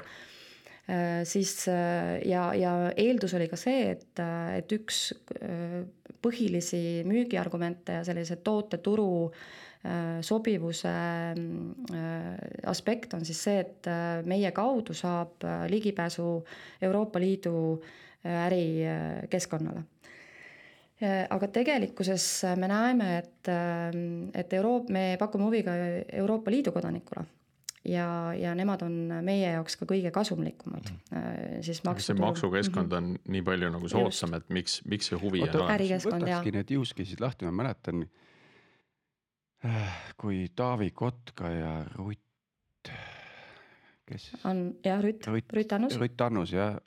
äh, 0.91 1.21
siis 1.27 1.55
ja, 1.69 2.49
ja 2.57 2.75
eeldus 2.99 3.35
oli 3.37 3.47
ka 3.51 3.59
see, 3.59 3.95
et, 3.95 4.23
et 4.57 4.75
üks 4.75 5.09
põhilisi 6.21 7.01
müügiargumente 7.07 7.99
ja 7.99 8.05
sellise 8.05 8.41
tooteturu 8.43 9.11
sobivuse 10.21 10.91
aspekt 12.69 13.15
on 13.17 13.23
siis 13.25 13.39
see, 13.47 13.63
et 13.63 13.89
meie 14.29 14.51
kaudu 14.53 14.93
saab 14.93 15.41
ligipääsu 15.73 16.27
Euroopa 16.85 17.19
Liidu 17.19 17.81
ärikeskkonnale. 18.21 19.81
aga 21.29 21.47
tegelikkuses 21.47 22.27
me 22.61 22.69
näeme, 22.69 23.17
et, 23.17 23.49
et 24.37 24.53
Euroop-, 24.53 24.93
me 24.93 25.15
pakume 25.19 25.49
huvi 25.49 25.63
ka 25.65 25.77
Euroopa 26.21 26.53
Liidu 26.53 26.71
kodanikule 26.71 27.25
ja, 27.85 28.33
ja 28.37 28.53
nemad 28.55 28.83
on 28.85 28.97
meie 29.25 29.53
jaoks 29.55 29.77
ka 29.79 29.87
kõige 29.89 30.11
kasumlikumad 30.13 30.89
mm.. 30.91 31.61
siis 31.65 31.81
maksu. 31.85 32.11
see 32.11 32.19
maksukeskkond 32.19 32.93
on 32.93 33.03
mm 33.03 33.15
-hmm. 33.15 33.31
nii 33.35 33.45
palju 33.47 33.69
nagu 33.73 33.89
soodsam, 33.89 34.33
et 34.37 34.49
miks, 34.49 34.81
miks 34.85 35.09
see 35.09 35.19
huvi 35.19 35.41
on 35.47 35.55
olemas? 35.63 36.05
võtakski 36.05 36.53
need 36.57 36.75
use 36.77 36.95
case'id 36.97 37.23
lahti, 37.23 37.45
ma 37.45 37.51
mäletan, 37.63 38.05
kui 40.17 40.47
Taavi 40.55 40.91
Kotka 40.91 41.49
ja 41.53 41.73
Rutt 41.95 42.91
kes 44.11 44.27
on 44.47 44.61
jah, 44.83 45.01
Rütt, 45.03 45.27
Rütt 45.55 45.73
Annus. 45.75 45.97
Rütt 45.99 46.21
Annus 46.25 46.53
jah, 46.55 46.77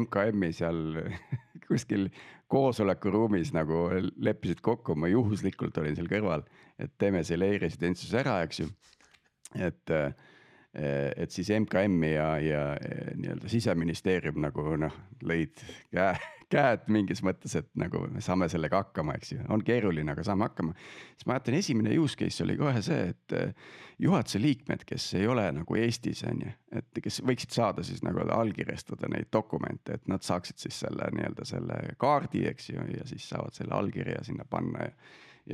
MKM-i 0.00 0.52
seal 0.56 0.80
kuskil 1.68 2.08
koosolekuruumis 2.50 3.52
nagu 3.54 3.84
leppisid 4.18 4.62
kokku, 4.64 4.96
ma 4.98 5.10
juhuslikult 5.10 5.76
olin 5.82 5.96
seal 5.98 6.10
kõrval, 6.10 6.44
et 6.80 6.92
teeme 6.98 7.22
selle 7.26 7.52
e-residentsuse 7.54 8.22
ära, 8.24 8.40
eks 8.46 8.64
ju. 8.64 8.68
et, 9.54 9.94
et 10.74 11.30
siis 11.34 11.52
MKM 11.54 12.02
ja, 12.10 12.28
ja 12.42 12.64
nii-öelda 13.18 13.50
siseministeerium 13.50 14.40
nagu 14.42 14.66
noh, 14.80 14.96
lõid 15.26 15.62
käe, 15.94 16.14
käed 16.50 16.88
mingis 16.92 17.22
mõttes, 17.26 17.54
et 17.58 17.68
nagu 17.78 18.02
me 18.10 18.22
saame 18.24 18.48
sellega 18.50 18.82
hakkama, 18.84 19.14
eks 19.18 19.34
ju, 19.34 19.38
on 19.54 19.62
keeruline, 19.66 20.12
aga 20.14 20.24
saame 20.26 20.48
hakkama. 20.48 20.74
siis 21.14 21.26
ma 21.26 21.34
mäletan, 21.34 21.56
esimene 21.58 21.94
use 21.98 22.18
case 22.18 22.44
oli 22.44 22.56
kohe 22.58 22.82
see, 22.84 23.12
et 23.12 23.36
eh, 23.38 23.54
juhatuse 24.02 24.40
liikmed, 24.42 24.84
kes 24.88 25.06
ei 25.20 25.28
ole 25.30 25.46
nagu 25.54 25.78
Eestis 25.78 26.24
on 26.28 26.42
ju, 26.44 26.52
et 26.80 27.02
kes 27.04 27.20
võiksid 27.26 27.54
saada 27.54 27.84
siis 27.86 28.02
nagu 28.06 28.24
allkirjastada 28.34 29.10
neid 29.12 29.30
dokumente, 29.32 29.98
et 29.98 30.10
nad 30.10 30.24
saaksid 30.26 30.58
siis 30.62 30.82
selle 30.84 31.10
nii-öelda 31.16 31.46
selle 31.48 31.80
kaardi, 32.00 32.46
eks 32.50 32.72
ju, 32.72 32.86
ja 32.96 33.06
siis 33.08 33.28
saavad 33.30 33.56
selle 33.56 33.76
allkirja 33.76 34.24
sinna 34.26 34.46
panna 34.50 34.90
ja. 34.90 34.96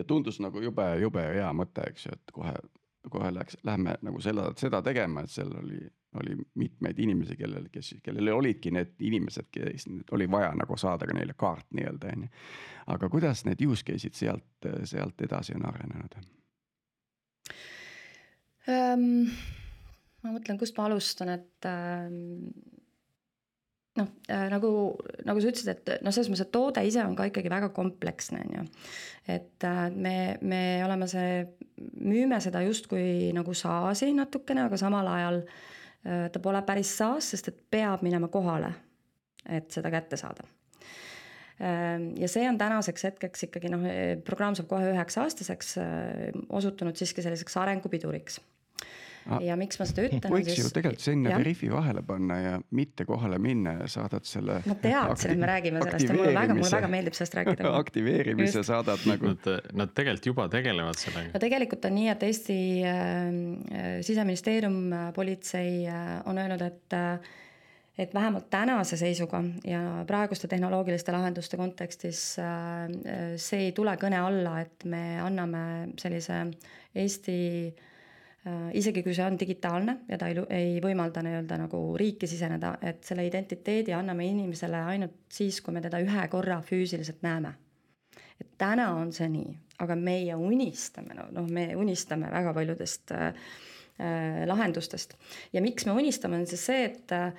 ja 0.01 0.05
tundus 0.05 0.41
nagu 0.41 0.63
jube, 0.63 0.89
jube 1.03 1.29
hea 1.35 1.53
mõte, 1.57 1.85
eks 1.91 2.09
ju, 2.09 2.17
et 2.17 2.37
kohe 2.37 2.57
kohe 3.11 3.31
läks, 3.35 3.59
lähme 3.65 3.97
nagu 4.03 4.21
seda, 4.21 4.51
seda 4.59 4.83
tegema, 4.83 5.23
et 5.23 5.31
seal 5.31 5.53
oli 5.61 5.81
oli 6.17 6.37
mitmeid 6.55 6.99
inimesi, 6.99 7.37
kellel, 7.37 7.67
kes, 7.73 7.95
kellel 8.03 8.31
olidki 8.33 8.71
need 8.73 8.95
inimesed, 9.05 9.51
kes 9.53 9.85
oli 10.17 10.31
vaja 10.31 10.55
nagu 10.57 10.77
saada 10.81 11.05
ka 11.07 11.13
neile 11.13 11.35
kaart 11.37 11.67
nii-öelda 11.77 12.13
on 12.15 12.23
ju. 12.25 12.31
aga 12.95 13.11
kuidas 13.13 13.45
need 13.45 13.61
use 13.67 13.85
case'id 13.85 14.17
sealt, 14.17 14.69
sealt 14.85 15.21
edasi 15.21 15.57
on 15.59 15.67
arenenud 15.69 16.17
um,? 18.69 19.29
ma 20.23 20.33
mõtlen, 20.35 20.59
kust 20.59 20.79
ma 20.79 20.89
alustan, 20.89 21.35
et 21.37 21.69
ähm, 21.69 22.49
noh 23.97 24.09
äh,, 24.33 24.47
nagu, 24.53 24.71
nagu 25.27 25.43
sa 25.43 25.51
ütlesid, 25.51 25.71
et 25.73 26.05
noh, 26.05 26.15
selles 26.15 26.31
mõttes, 26.31 26.47
et 26.47 26.53
toode 26.55 26.83
ise 26.87 27.03
on 27.05 27.17
ka 27.19 27.29
ikkagi 27.31 27.53
väga 27.53 27.71
kompleksne, 27.77 28.43
on 28.45 28.59
ju. 28.59 28.65
et 29.37 29.69
äh, 29.69 29.85
me, 29.93 30.17
me 30.41 30.63
oleme 30.87 31.09
see, 31.11 31.45
müüme 32.01 32.41
seda 32.45 32.63
justkui 32.67 33.33
nagu 33.37 33.55
SaaS-i 33.57 34.13
natukene, 34.17 34.67
aga 34.67 34.81
samal 34.81 35.09
ajal 35.13 35.41
äh, 35.45 36.27
ta 36.33 36.43
pole 36.43 36.63
päris 36.69 36.93
SaaS, 36.99 37.33
sest 37.35 37.53
et 37.53 37.63
peab 37.71 38.05
minema 38.07 38.31
kohale, 38.33 38.73
et 39.49 39.71
seda 39.75 39.93
kätte 39.95 40.19
saada. 40.21 40.47
Ähm, 41.57 42.11
ja 42.21 42.29
see 42.29 42.45
on 42.45 42.59
tänaseks 42.61 43.07
hetkeks 43.09 43.47
ikkagi 43.47 43.71
noh, 43.73 43.87
programm 44.27 44.57
saab 44.59 44.69
kohe 44.69 44.91
üheks 44.93 45.17
aastaseks, 45.23 45.79
äh, 45.81 46.29
osutunud 46.53 46.99
siiski 47.01 47.25
selliseks 47.25 47.57
arengupiduriks. 47.63 48.43
Ja 49.43 49.57
miks 49.59 49.79
ma 49.81 49.87
seda 49.89 50.07
ütlen. 50.07 50.33
võiks 50.33 50.53
siis... 50.53 50.65
ju 50.65 50.73
tegelikult 50.75 51.05
sinna 51.05 51.37
Veriffi 51.37 51.69
vahele 51.73 52.03
panna 52.07 52.39
ja 52.41 52.53
mitte 52.77 53.07
kohale 53.09 53.39
minna 53.43 53.77
ja 53.81 53.89
saadad 53.91 54.27
selle. 54.29 54.61
ma 54.67 54.77
teadsin, 54.83 55.35
et 55.35 55.41
me 55.43 55.49
räägime 55.51 55.83
sellest 55.83 56.09
ja 56.09 56.19
mulle 56.19 56.35
väga, 56.37 56.59
mulle 56.59 56.73
väga 56.77 56.91
meeldib 56.93 57.17
sellest 57.19 57.39
rääkida 57.41 57.73
aktiveerimise 57.83 58.63
Just. 58.63 58.71
saadad 58.73 59.09
nagu. 59.09 59.33
Nad, 59.33 59.49
nad 59.77 59.95
tegelikult 59.97 60.31
juba 60.31 60.47
tegelevad 60.53 61.01
sellega. 61.01 61.33
no 61.35 61.43
tegelikult 61.43 61.89
on 61.89 61.97
nii, 61.99 62.13
et 62.13 62.23
Eesti 62.29 62.61
äh, 62.87 63.99
siseministeerium 64.07 64.79
äh,, 64.93 65.09
politsei 65.17 65.83
äh, 65.91 66.15
on 66.31 66.39
öelnud, 66.43 66.63
et 66.67 66.97
äh, 66.97 67.35
et 67.97 68.13
vähemalt 68.13 68.51
tänase 68.53 68.99
seisuga 69.01 69.41
ja 69.65 69.81
praeguste 70.07 70.49
tehnoloogiliste 70.53 71.15
lahenduste 71.15 71.57
kontekstis 71.57 72.37
äh, 72.39 72.93
see 73.41 73.71
ei 73.71 73.75
tule 73.77 73.97
kõne 74.01 74.21
alla, 74.21 74.59
et 74.67 74.85
me 74.85 75.17
anname 75.25 75.63
sellise 75.97 76.43
Eesti 76.97 77.39
äh, 77.73 77.86
Äh, 77.86 77.86
isegi 78.79 79.03
kui 79.03 79.15
see 79.15 79.25
on 79.27 79.39
digitaalne 79.41 79.97
ja 80.09 80.19
ta 80.21 80.29
ei, 80.31 80.39
ei 80.55 80.75
võimalda 80.83 81.23
nii-öelda 81.27 81.59
nagu 81.65 81.81
riiki 81.99 82.29
siseneda, 82.31 82.77
et 82.87 83.05
selle 83.07 83.25
identiteedi 83.27 83.95
anname 83.97 84.29
inimesele 84.31 84.83
ainult 84.93 85.17
siis, 85.33 85.59
kui 85.65 85.75
me 85.75 85.83
teda 85.83 85.99
ühe 86.05 86.27
korra 86.31 86.61
füüsiliselt 86.63 87.25
näeme. 87.27 87.55
et 88.41 88.53
täna 88.59 88.91
on 88.95 89.13
see 89.17 89.29
nii, 89.33 89.55
aga 89.83 89.97
meie 89.97 90.35
unistame, 90.37 91.15
no 91.17 91.27
noh, 91.33 91.47
me 91.49 91.71
unistame 91.77 92.31
väga 92.31 92.53
paljudest 92.55 93.13
äh, 93.17 93.27
äh, 93.99 94.43
lahendustest 94.47 95.17
ja 95.53 95.63
miks 95.65 95.87
me 95.87 95.97
unistame, 95.97 96.39
on 96.39 96.47
siis 96.47 96.67
see, 96.71 96.85
et 96.85 97.13
äh, 97.17 97.33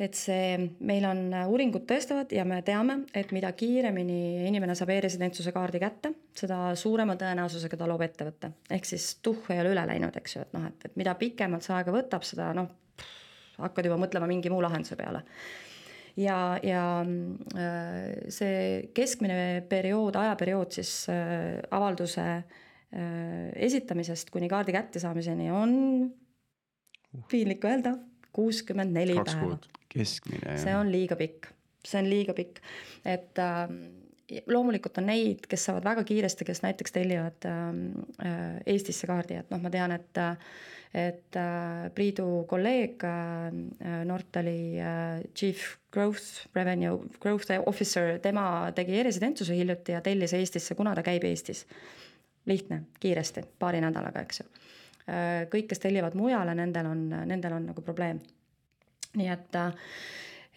et 0.00 0.16
see, 0.16 0.56
meil 0.88 1.04
on 1.04 1.22
äh, 1.36 1.46
uuringud 1.50 1.84
tõestavad 1.88 2.30
ja 2.32 2.46
me 2.48 2.60
teame, 2.64 3.02
et 3.16 3.32
mida 3.36 3.50
kiiremini 3.56 4.46
inimene 4.48 4.74
saab 4.78 4.94
e-residentsuse 4.94 5.52
kaardi 5.52 5.80
kätte, 5.82 6.14
seda 6.36 6.70
suurema 6.78 7.18
tõenäosusega 7.20 7.76
ta 7.76 7.88
loob 7.88 8.06
ettevõtte. 8.06 8.52
ehk 8.72 8.88
siis 8.88 9.12
tuhh 9.22 9.50
ei 9.52 9.60
ole 9.60 9.74
üle 9.74 9.84
läinud, 9.92 10.16
eks 10.16 10.36
ju, 10.36 10.44
et 10.46 10.54
noh, 10.56 10.64
et, 10.70 10.86
et 10.88 10.96
mida 11.00 11.14
pikemalt 11.20 11.66
see 11.66 11.76
aega 11.76 11.92
võtab, 11.94 12.24
seda 12.24 12.48
noh, 12.56 12.70
hakkad 13.60 13.90
juba 13.90 14.00
mõtlema 14.00 14.30
mingi 14.30 14.52
muu 14.52 14.62
lahenduse 14.64 14.96
peale 14.96 15.20
ja, 16.16 16.38
ja 16.64 16.84
äh, 17.04 18.30
see 18.32 18.88
keskmine 18.96 19.66
periood, 19.68 20.16
ajaperiood 20.16 20.80
siis 20.80 20.94
äh, 21.12 21.60
avalduse 21.70 22.26
esitamisest 22.90 24.32
kuni 24.34 24.48
kaardi 24.50 24.72
kättesaamiseni 24.74 25.44
on 25.54 25.74
piinlik 27.30 27.62
öelda, 27.62 27.92
kuuskümmend 28.32 28.94
neli 28.96 29.16
päeva 29.18 29.58
keskmine. 29.90 30.58
see 30.62 30.76
on 30.76 30.92
liiga 30.92 31.18
pikk, 31.18 31.50
see 31.86 32.02
on 32.02 32.10
liiga 32.10 32.34
pikk, 32.36 32.62
et 33.04 33.40
äh, 33.42 33.66
loomulikult 34.46 34.98
on 35.02 35.08
neid, 35.10 35.46
kes 35.50 35.68
saavad 35.68 35.86
väga 35.90 36.04
kiiresti, 36.06 36.46
kes 36.46 36.62
näiteks 36.62 36.94
tellivad 36.94 37.48
ähm, 37.50 37.86
äh, 38.22 38.60
Eestisse 38.66 39.10
kaardi, 39.10 39.40
et 39.40 39.50
noh, 39.50 39.62
ma 39.62 39.72
tean, 39.72 39.96
et 39.96 40.22
et 40.90 41.36
äh, 41.38 41.90
Priidu 41.94 42.44
kolleeg 42.50 43.02
äh, 43.06 44.04
Nortali 44.04 44.74
äh, 44.80 45.22
Chief 45.34 45.78
Growth 45.92 46.48
Revenue 46.54 46.98
Growth 47.20 47.46
Officer, 47.66 48.18
tema 48.18 48.72
tegi 48.74 48.98
e-residentsuse 48.98 49.54
hiljuti 49.54 49.94
ja 49.94 50.00
tellis 50.02 50.34
Eestisse, 50.34 50.74
kuna 50.74 50.94
ta 50.94 51.06
käib 51.06 51.24
Eestis. 51.24 51.66
lihtne, 52.46 52.82
kiiresti, 53.00 53.42
paari 53.58 53.82
nädalaga, 53.84 54.22
eks 54.24 54.40
ju. 54.40 54.46
Äh, 55.10 55.46
kõik, 55.50 55.72
kes 55.72 55.82
tellivad 55.82 56.14
mujale, 56.18 56.54
nendel 56.54 56.92
on, 56.92 57.08
nendel 57.26 57.58
on 57.58 57.72
nagu 57.72 57.82
probleem 57.82 58.20
nii 59.18 59.30
et 59.32 59.62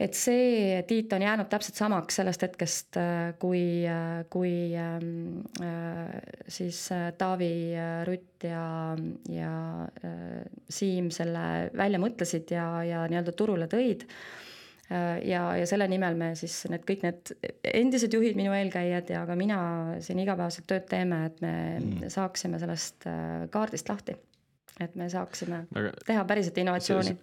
et 0.04 0.16
see 0.18 0.80
Tiit 0.90 1.14
on 1.14 1.22
jäänud 1.22 1.48
täpselt 1.52 1.78
samaks 1.78 2.18
sellest 2.18 2.42
hetkest, 2.42 2.98
kui, 3.40 3.86
kui 4.34 4.54
ähm, 4.74 5.44
äh, 5.62 6.16
siis 6.50 6.88
Taavi, 7.18 7.52
Rutt 8.10 8.48
ja, 8.50 8.66
ja 9.30 9.52
äh, 10.02 10.42
Siim 10.66 11.12
selle 11.14 11.70
välja 11.78 12.02
mõtlesid 12.02 12.56
ja, 12.56 12.66
ja 12.90 13.04
nii-öelda 13.06 13.36
turule 13.38 13.70
tõid 13.70 14.08
äh, 14.90 15.22
ja, 15.30 15.46
ja 15.62 15.70
selle 15.70 15.88
nimel 15.94 16.18
me 16.18 16.34
siis 16.42 16.64
need 16.74 16.90
kõik 16.90 17.06
need 17.06 17.36
endised 17.76 18.18
juhid, 18.18 18.36
minu 18.40 18.58
eelkäijad 18.58 19.14
ja 19.14 19.24
ka 19.30 19.38
mina 19.40 19.62
siin 20.04 20.26
igapäevaselt 20.26 20.68
tööd 20.74 20.90
teeme, 20.90 21.28
et 21.30 21.42
me 21.46 21.56
mm. 21.78 22.14
saaksime 22.18 22.60
sellest 22.66 23.06
kaardist 23.54 23.94
lahti. 23.94 24.18
Et 24.80 24.96
me 24.96 25.10
saaksime 25.10 25.66
Aga 25.76 25.92
teha 26.06 26.24
päriselt 26.26 26.58
innovatsiooni 26.58 27.18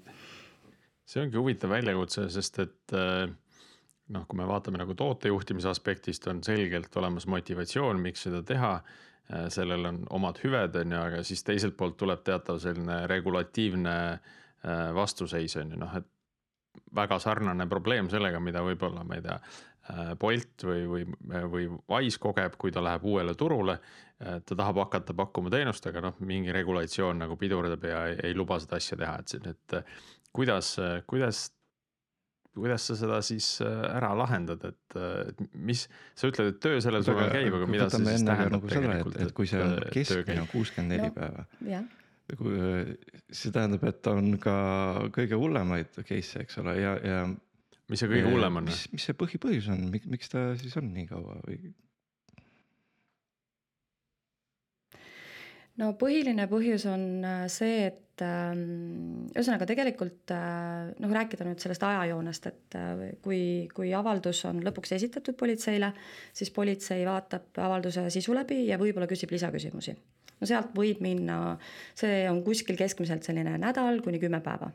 see 1.10 1.24
ongi 1.24 1.38
huvitav 1.40 1.72
väljakutse, 1.74 2.28
sest 2.30 2.60
et 2.62 2.94
äh, 2.94 3.24
noh, 4.14 4.26
kui 4.28 4.38
me 4.38 4.46
vaatame 4.48 4.80
nagu 4.80 4.94
tootejuhtimise 4.98 5.70
aspektist, 5.70 6.26
on 6.30 6.42
selgelt 6.46 6.96
olemas 7.00 7.26
motivatsioon, 7.30 8.02
miks 8.02 8.26
seda 8.28 8.44
teha. 8.46 8.76
Äh, 9.30 9.48
sellel 9.52 9.86
on 9.90 10.04
omad 10.18 10.40
hüved, 10.44 10.78
on 10.80 10.94
ju, 10.94 11.00
aga 11.00 11.24
siis 11.26 11.42
teiselt 11.46 11.76
poolt 11.78 11.98
tuleb 12.00 12.22
teatav 12.26 12.60
selline 12.62 13.04
regulatiivne 13.10 13.96
äh, 14.10 14.88
vastuseis 14.96 15.56
on 15.60 15.74
ju 15.74 15.82
noh, 15.82 15.98
et 16.00 16.08
väga 16.94 17.18
sarnane 17.22 17.66
probleem 17.70 18.10
sellega, 18.10 18.40
mida 18.42 18.62
võib-olla 18.66 19.02
ma 19.06 19.18
ei 19.18 19.22
tea, 19.24 19.36
Bolt 20.20 20.64
või, 20.66 20.84
või, 20.86 21.04
või 21.52 21.66
Wise 21.90 22.20
kogeb, 22.22 22.54
kui 22.60 22.72
ta 22.74 22.82
läheb 22.84 23.04
uuele 23.10 23.34
turule. 23.34 23.78
ta 24.20 24.54
tahab 24.54 24.76
hakata 24.82 25.14
pakkuma 25.16 25.48
teenust, 25.50 25.86
aga 25.88 26.02
noh, 26.04 26.18
mingi 26.28 26.52
regulatsioon 26.52 27.22
nagu 27.22 27.38
pidurdab 27.40 27.84
ja 27.88 28.02
ei, 28.10 28.18
ei 28.28 28.34
luba 28.36 28.58
seda 28.60 28.76
asja 28.76 28.98
teha, 29.00 29.14
et, 29.22 29.46
et 29.48 29.76
kuidas, 30.36 30.74
kuidas, 31.08 31.46
kuidas 32.54 32.86
sa 32.90 32.96
seda 32.98 33.20
siis 33.24 33.46
äh, 33.64 33.78
ära 33.96 34.10
lahendad, 34.18 34.64
et, 34.68 34.98
et 35.30 35.42
mis, 35.54 35.86
sa 36.18 36.30
ütled, 36.30 36.52
et 36.54 36.60
töö 36.62 36.80
sellel 36.82 37.04
suvel 37.06 37.30
käib, 37.32 37.54
aga 37.60 37.70
mida 37.70 37.88
see 37.92 38.04
siis 38.08 38.26
tähendab 38.26 38.56
nagu 38.58 38.72
tegelikult? 38.72 39.18
et 39.22 39.34
kui 39.36 39.50
see 39.50 39.62
on 39.62 39.76
keskmine 39.94 40.46
kuuskümmend 40.50 40.96
neli 40.96 41.12
päeva. 41.14 41.46
kui 42.38 42.56
see 43.34 43.54
tähendab, 43.54 43.86
et 43.90 44.10
on 44.10 44.34
ka 44.42 44.56
kõige 45.14 45.38
hullemaid 45.38 46.02
case'e, 46.02 46.44
eks 46.44 46.60
ole, 46.62 46.76
ja, 46.80 46.96
ja. 47.06 47.22
Mis 47.90 48.02
see 48.02 48.10
kõige 48.10 48.30
hullem 48.30 48.60
on? 48.60 48.70
mis, 48.70 48.86
mis 48.94 49.06
see 49.08 49.16
põhipõhjus 49.18 49.70
on, 49.74 49.86
miks 49.90 50.32
ta 50.32 50.50
siis 50.60 50.76
on 50.80 50.92
nii 50.94 51.08
kaua 51.10 51.38
või? 51.44 51.72
no 55.80 55.92
põhiline 55.98 56.46
põhjus 56.50 56.86
on 56.90 57.04
äh, 57.24 57.44
see, 57.52 57.88
et 57.88 58.24
ähm, 58.24 59.30
ühesõnaga 59.32 59.68
tegelikult 59.68 60.34
äh, 60.34 60.90
noh, 61.00 61.14
rääkida 61.16 61.46
nüüd 61.46 61.62
sellest 61.62 61.84
ajajoonest, 61.86 62.50
et 62.50 62.78
äh, 62.78 63.04
kui, 63.24 63.40
kui 63.74 63.94
avaldus 63.96 64.44
on 64.50 64.62
lõpuks 64.66 64.94
esitatud 64.98 65.38
politseile, 65.40 65.92
siis 66.36 66.52
politsei 66.54 67.06
vaatab 67.08 67.62
avalduse 67.64 68.08
sisu 68.12 68.36
läbi 68.36 68.64
ja 68.68 68.78
võib-olla 68.80 69.08
küsib 69.10 69.32
lisaküsimusi. 69.34 69.96
no 70.40 70.48
sealt 70.48 70.76
võib 70.76 71.02
minna, 71.04 71.56
see 71.98 72.22
on 72.30 72.44
kuskil 72.46 72.78
keskmiselt 72.78 73.26
selline 73.26 73.56
nädal 73.60 74.02
kuni 74.04 74.22
kümme 74.22 74.42
päeva 74.44 74.70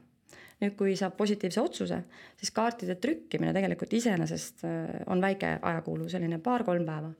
nüüd, 0.64 0.76
kui 0.80 0.96
saab 0.96 1.18
positiivse 1.20 1.62
otsuse, 1.62 1.98
siis 2.40 2.52
kaartide 2.56 2.96
trükkimine 3.02 3.52
tegelikult 3.56 3.94
iseenesest 3.94 4.64
on 5.12 5.24
väike 5.24 5.58
ajakulu, 5.62 6.08
selline 6.10 6.40
paar-kolm 6.44 6.86
päeva 6.88 7.12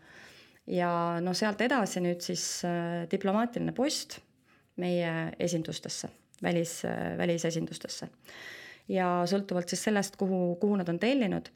ja 0.72 0.90
noh, 1.24 1.36
sealt 1.38 1.62
edasi 1.66 2.02
nüüd 2.04 2.24
siis 2.26 2.44
äh, 2.68 3.06
diplomaatiline 3.12 3.74
post 3.76 4.20
meie 4.82 5.12
esindustesse, 5.42 6.10
välis, 6.44 6.80
äh, 6.90 7.14
välisesindustesse. 7.20 8.10
ja 8.88 9.24
sõltuvalt 9.26 9.70
siis 9.70 9.84
sellest, 9.88 10.18
kuhu, 10.18 10.56
kuhu 10.62 10.76
nad 10.78 10.90
on 10.90 11.00
tellinud 11.02 11.50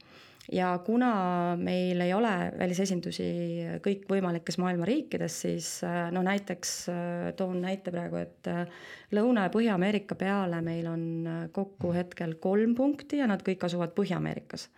ja 0.51 0.69
kuna 0.85 1.11
meil 1.59 2.01
ei 2.01 2.13
ole 2.13 2.31
välisesindusi 2.57 3.25
kõikvõimalikes 3.85 4.57
maailma 4.61 4.87
riikides, 4.89 5.35
siis 5.45 5.67
no 6.11 6.23
näiteks 6.25 6.71
toon 7.37 7.61
näite 7.61 7.93
praegu, 7.93 8.21
et 8.23 8.49
Lõuna- 9.13 9.47
ja 9.47 9.53
Põhja-Ameerika 9.53 10.15
peale 10.15 10.61
meil 10.61 10.87
on 10.89 11.03
kokku 11.51 11.93
hetkel 11.93 12.35
kolm 12.41 12.75
punkti 12.77 13.21
ja 13.21 13.27
nad 13.29 13.43
kõik 13.45 13.65
asuvad 13.65 13.93
Põhja-Ameerikas. 13.97 14.69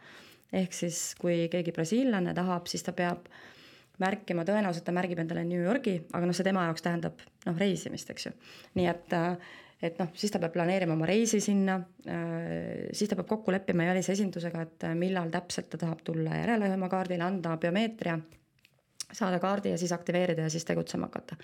ehk 0.51 0.73
siis, 0.73 1.15
kui 1.15 1.47
keegi 1.47 1.71
brasiillane 1.71 2.33
tahab, 2.35 2.67
siis 2.67 2.83
ta 2.83 2.91
peab 2.91 3.27
märkima, 4.01 4.45
tõenäoliselt 4.47 4.85
ta 4.87 4.93
märgib 4.95 5.19
endale 5.19 5.43
New 5.47 5.61
Yorgi, 5.61 5.97
aga 6.13 6.27
noh, 6.27 6.35
see 6.35 6.47
tema 6.47 6.65
jaoks 6.67 6.85
tähendab 6.85 7.21
noh, 7.45 7.57
reisimist, 7.59 8.09
eks 8.13 8.25
ju. 8.25 8.31
nii 8.79 8.87
et 8.91 9.13
äh, 9.17 9.51
et 9.81 9.97
noh, 9.97 10.11
siis 10.17 10.31
ta 10.33 10.39
peab 10.41 10.53
planeerima 10.53 10.93
oma 10.93 11.07
reisi 11.09 11.41
sinna, 11.43 11.79
äh, 12.05 12.89
siis 12.93 13.09
ta 13.09 13.17
peab 13.17 13.29
kokku 13.31 13.53
leppima 13.53 13.87
välisesindusega, 13.89 14.65
et 14.67 14.85
äh, 14.87 14.97
millal 14.97 15.31
täpselt 15.33 15.71
ta 15.73 15.79
tahab 15.81 16.03
tulla 16.05 16.37
järele 16.43 16.69
oma 16.75 16.89
kaardile, 16.91 17.25
anda 17.25 17.55
biomeetria, 17.61 18.19
saada 19.11 19.41
kaardi 19.43 19.73
ja 19.73 19.79
siis 19.79 19.91
aktiveerida 19.91 20.45
ja 20.45 20.51
siis 20.53 20.65
tegutsema 20.67 21.09
hakata. 21.09 21.35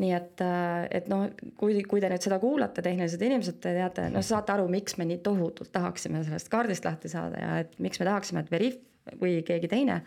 nii 0.00 0.12
et, 0.16 0.40
äh, 0.40 0.86
et 0.96 1.08
noh, 1.12 1.26
kui, 1.60 1.82
kui 1.84 2.00
te 2.00 2.08
nüüd 2.08 2.24
seda 2.24 2.38
kuulate, 2.40 2.82
tehnilised 2.82 3.20
inimesed, 3.22 3.58
te 3.60 3.74
teate, 3.76 4.08
noh, 4.10 4.24
saate 4.24 4.54
aru, 4.54 4.64
miks 4.72 4.96
me 4.96 5.04
nii 5.04 5.20
tohutult 5.24 5.70
tahaksime 5.72 6.24
sellest 6.24 6.48
kaardist 6.50 6.88
lahti 6.88 7.10
saada 7.12 7.42
ja 7.42 7.58
et 7.60 7.76
miks 7.78 8.00
me 8.00 8.08
tahaksime, 8.08 8.42
et 8.42 8.50
Veriff 8.50 9.14
või 9.20 9.42
keegi 9.44 9.68
teine 9.68 10.00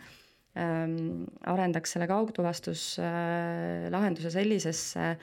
ähm, 0.58 1.24
arendaks 1.46 1.94
selle 1.94 2.08
kaugtuvastus 2.10 2.98
äh, 2.98 4.26
sellisesse 4.34 5.14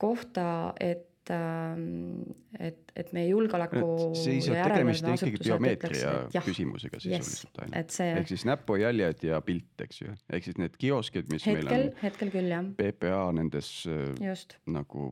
kohta, 0.00 0.46
et 0.80 1.09
et, 1.30 1.36
ähm, 1.36 2.22
et, 2.58 2.92
et 2.96 3.12
meie 3.12 3.28
julgeoleku. 3.30 4.12
siis 4.18 4.48
on 4.50 4.58
tegemist 4.58 5.06
ikkagi 5.06 5.42
biomeetria 5.44 6.12
jah, 6.34 6.44
küsimusega 6.46 7.00
sisuliselt 7.00 7.50
yes, 7.50 7.64
ainult. 7.64 7.96
See... 7.96 8.12
ehk 8.20 8.30
siis 8.32 8.46
näpujäljed 8.48 9.26
ja 9.30 9.40
pilt, 9.46 9.84
eks 9.86 10.02
ju, 10.02 10.14
ehk 10.32 10.48
siis 10.48 10.60
need 10.60 10.78
kioskid, 10.80 11.30
mis 11.32 11.46
hetkel, 11.46 11.68
meil 11.70 11.90
on. 11.90 11.98
hetkel 12.02 12.32
küll 12.34 12.54
jah. 12.54 12.70
PPA 12.78 13.26
nendes 13.36 13.74
äh, 13.90 14.14
Just. 14.26 14.56
nagu 14.70 15.10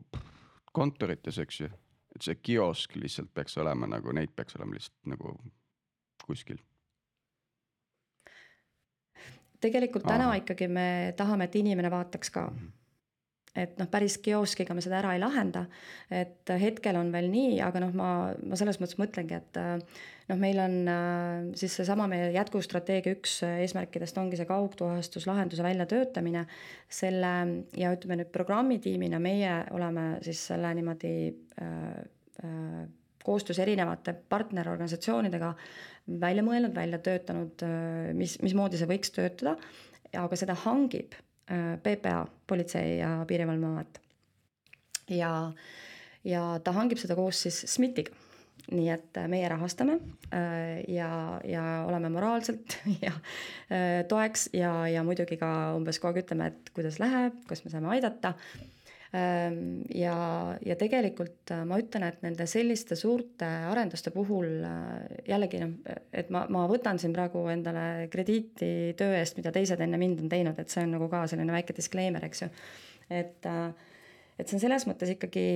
kontorites, 0.75 1.39
eks 1.41 1.61
ju, 1.63 1.69
et 2.15 2.25
see 2.25 2.39
kiosk 2.41 2.97
lihtsalt 2.99 3.31
peaks 3.33 3.57
olema 3.61 3.89
nagu 3.89 4.13
neid 4.15 4.33
peaks 4.35 4.59
olema 4.59 4.77
lihtsalt 4.77 5.13
nagu 5.15 5.37
kuskil 6.25 6.59
tegelikult 9.59 10.05
täna 10.07 10.29
Aha. 10.29 10.41
ikkagi 10.43 10.69
me 10.71 11.13
tahame, 11.19 11.49
et 11.49 11.55
inimene 11.59 11.91
vaataks 11.91 12.29
ka 12.31 12.49
mm. 12.49 12.59
-hmm 12.59 12.78
et 13.59 13.79
noh, 13.79 13.89
päris 13.91 14.17
kioskiga 14.23 14.75
me 14.75 14.83
seda 14.83 14.99
ära 15.01 15.13
ei 15.15 15.21
lahenda. 15.21 15.65
et 16.09 16.49
hetkel 16.61 16.97
on 16.99 17.11
veel 17.13 17.29
nii, 17.31 17.59
aga 17.65 17.83
noh, 17.83 17.93
ma, 17.97 18.09
ma 18.33 18.59
selles 18.59 18.79
mõttes 18.81 18.99
mõtlengi, 19.01 19.39
et 19.39 19.59
noh, 20.29 20.39
meil 20.39 20.59
on 20.63 20.77
siis 21.59 21.75
seesama 21.79 22.07
meie 22.11 22.29
jätkustrateegia 22.35 23.17
üks 23.17 23.39
eesmärkidest 23.47 24.17
ongi 24.21 24.39
see 24.39 24.49
kaugtuvastuslahenduse 24.49 25.65
väljatöötamine. 25.65 26.45
selle 26.89 27.33
ja 27.77 27.93
ütleme 27.95 28.21
nüüd 28.21 28.31
programmitiimina 28.33 29.19
meie 29.21 29.59
oleme 29.75 30.07
siis 30.25 30.45
selle 30.51 30.73
niimoodi 30.77 31.13
äh, 31.61 32.01
äh, 32.45 32.81
koostöös 33.23 33.59
erinevate 33.59 34.13
partnerorganisatsioonidega 34.29 35.53
välja 36.21 36.41
mõelnud, 36.41 36.73
välja 36.73 36.97
töötanud, 37.03 37.61
mis, 38.17 38.39
mismoodi 38.41 38.79
see 38.79 38.87
võiks 38.89 39.11
töötada, 39.13 39.57
aga 40.17 40.37
seda 40.39 40.55
hangib 40.63 41.13
Äh, 41.13 41.28
PPA, 41.83 42.25
Politsei- 42.47 42.99
ja 42.99 43.25
Piirivalveamet. 43.27 43.99
ja, 45.09 45.51
ja 46.23 46.43
ta 46.63 46.73
hangib 46.75 47.01
seda 47.01 47.15
koos 47.17 47.41
siis 47.41 47.63
SMIT-iga. 47.67 48.13
nii 48.69 48.89
et 48.93 49.17
äh, 49.17 49.25
meie 49.27 49.47
rahastame 49.49 49.95
äh, 50.29 50.83
ja, 50.87 51.39
ja 51.43 51.63
oleme 51.87 52.09
moraalselt 52.13 52.77
ja 53.05 53.13
toeks 54.07 54.49
ja, 54.53 54.87
ja 54.87 55.03
muidugi 55.03 55.39
ka 55.41 55.73
umbes 55.77 55.97
kogu 55.99 56.13
aeg 56.13 56.25
ütleme, 56.25 56.51
et 56.51 56.69
kuidas 56.75 56.99
läheb, 57.01 57.33
kas 57.49 57.63
me 57.65 57.71
saame 57.73 57.89
aidata 57.95 58.35
ja, 59.09 60.15
ja 60.61 60.75
tegelikult 60.77 61.49
äh, 61.49 61.63
ma 61.65 61.79
ütlen, 61.81 62.03
et 62.05 62.19
nende 62.21 62.45
selliste 62.49 62.93
suurte 62.99 63.47
arenduste 63.71 64.11
puhul 64.13 64.59
äh, 64.67 65.23
jällegi 65.31 65.63
noh, 65.63 65.71
et 66.13 66.29
ma, 66.33 66.43
ma 66.53 66.67
võtan 66.69 67.01
siin 67.01 67.15
praegu 67.15 67.41
endale 67.49 68.05
krediiti 68.13 68.93
töö 68.99 69.15
eest, 69.17 69.39
mida 69.39 69.53
teised 69.55 69.81
enne 69.81 69.97
mind 69.97 70.21
on 70.21 70.29
teinud, 70.29 70.61
et 70.61 70.69
see 70.69 70.85
on 70.85 70.93
nagu 70.93 71.09
ka 71.09 71.23
selline 71.31 71.55
väike 71.55 71.73
disclaimer, 71.73 72.27
eks 72.29 72.43
ju. 72.45 72.51
et, 73.09 73.49
äh, 73.49 73.97
et 74.37 74.45
see 74.45 74.59
on 74.59 74.65
selles 74.67 74.85
mõttes 74.89 75.15
ikkagi 75.15 75.47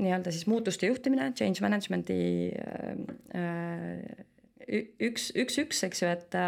nii-öelda 0.00 0.32
siis 0.32 0.48
muutuste 0.48 0.88
juhtimine, 0.88 1.28
change 1.36 1.60
management'i 1.62 2.16
üks, 5.04 5.28
üks, 5.36 5.60
üks, 5.60 5.84
eks 5.86 6.00
ju, 6.02 6.08
et 6.16 6.40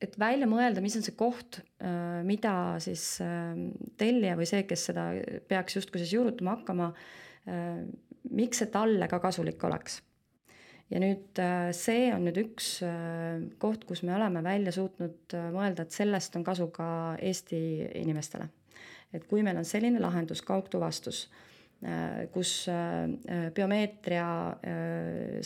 et 0.00 0.16
välja 0.20 0.48
mõelda, 0.48 0.82
mis 0.82 0.96
on 0.96 1.04
see 1.04 1.16
koht, 1.16 1.60
äh, 1.84 2.20
mida 2.26 2.52
siis 2.82 3.04
äh, 3.24 3.56
tellija 4.00 4.36
või 4.38 4.48
see, 4.48 4.64
kes 4.68 4.86
seda 4.90 5.10
peaks 5.48 5.76
justkui 5.76 6.00
siis 6.02 6.14
juurutama 6.16 6.56
hakkama, 6.56 6.92
äh, 7.48 7.82
miks 8.36 8.62
see 8.62 8.70
talle 8.72 9.08
ka 9.10 9.20
kasulik 9.22 9.62
oleks. 9.68 10.00
ja 10.90 10.98
nüüd 10.98 11.38
see 11.76 12.08
on 12.10 12.24
nüüd 12.26 12.38
üks 12.40 12.80
koht, 13.62 13.84
kus 13.86 14.00
me 14.02 14.10
oleme 14.16 14.40
välja 14.42 14.72
suutnud 14.74 15.36
mõelda, 15.54 15.84
et 15.84 15.94
sellest 15.94 16.34
on 16.34 16.42
kasu 16.44 16.66
ka 16.74 17.14
Eesti 17.22 17.60
inimestele. 18.00 18.48
et 19.14 19.24
kui 19.30 19.44
meil 19.46 19.60
on 19.60 19.64
selline 19.64 20.02
lahendus, 20.02 20.42
kaugtuvastus, 20.42 21.28
kus 22.34 22.52
biomeetria 23.54 24.26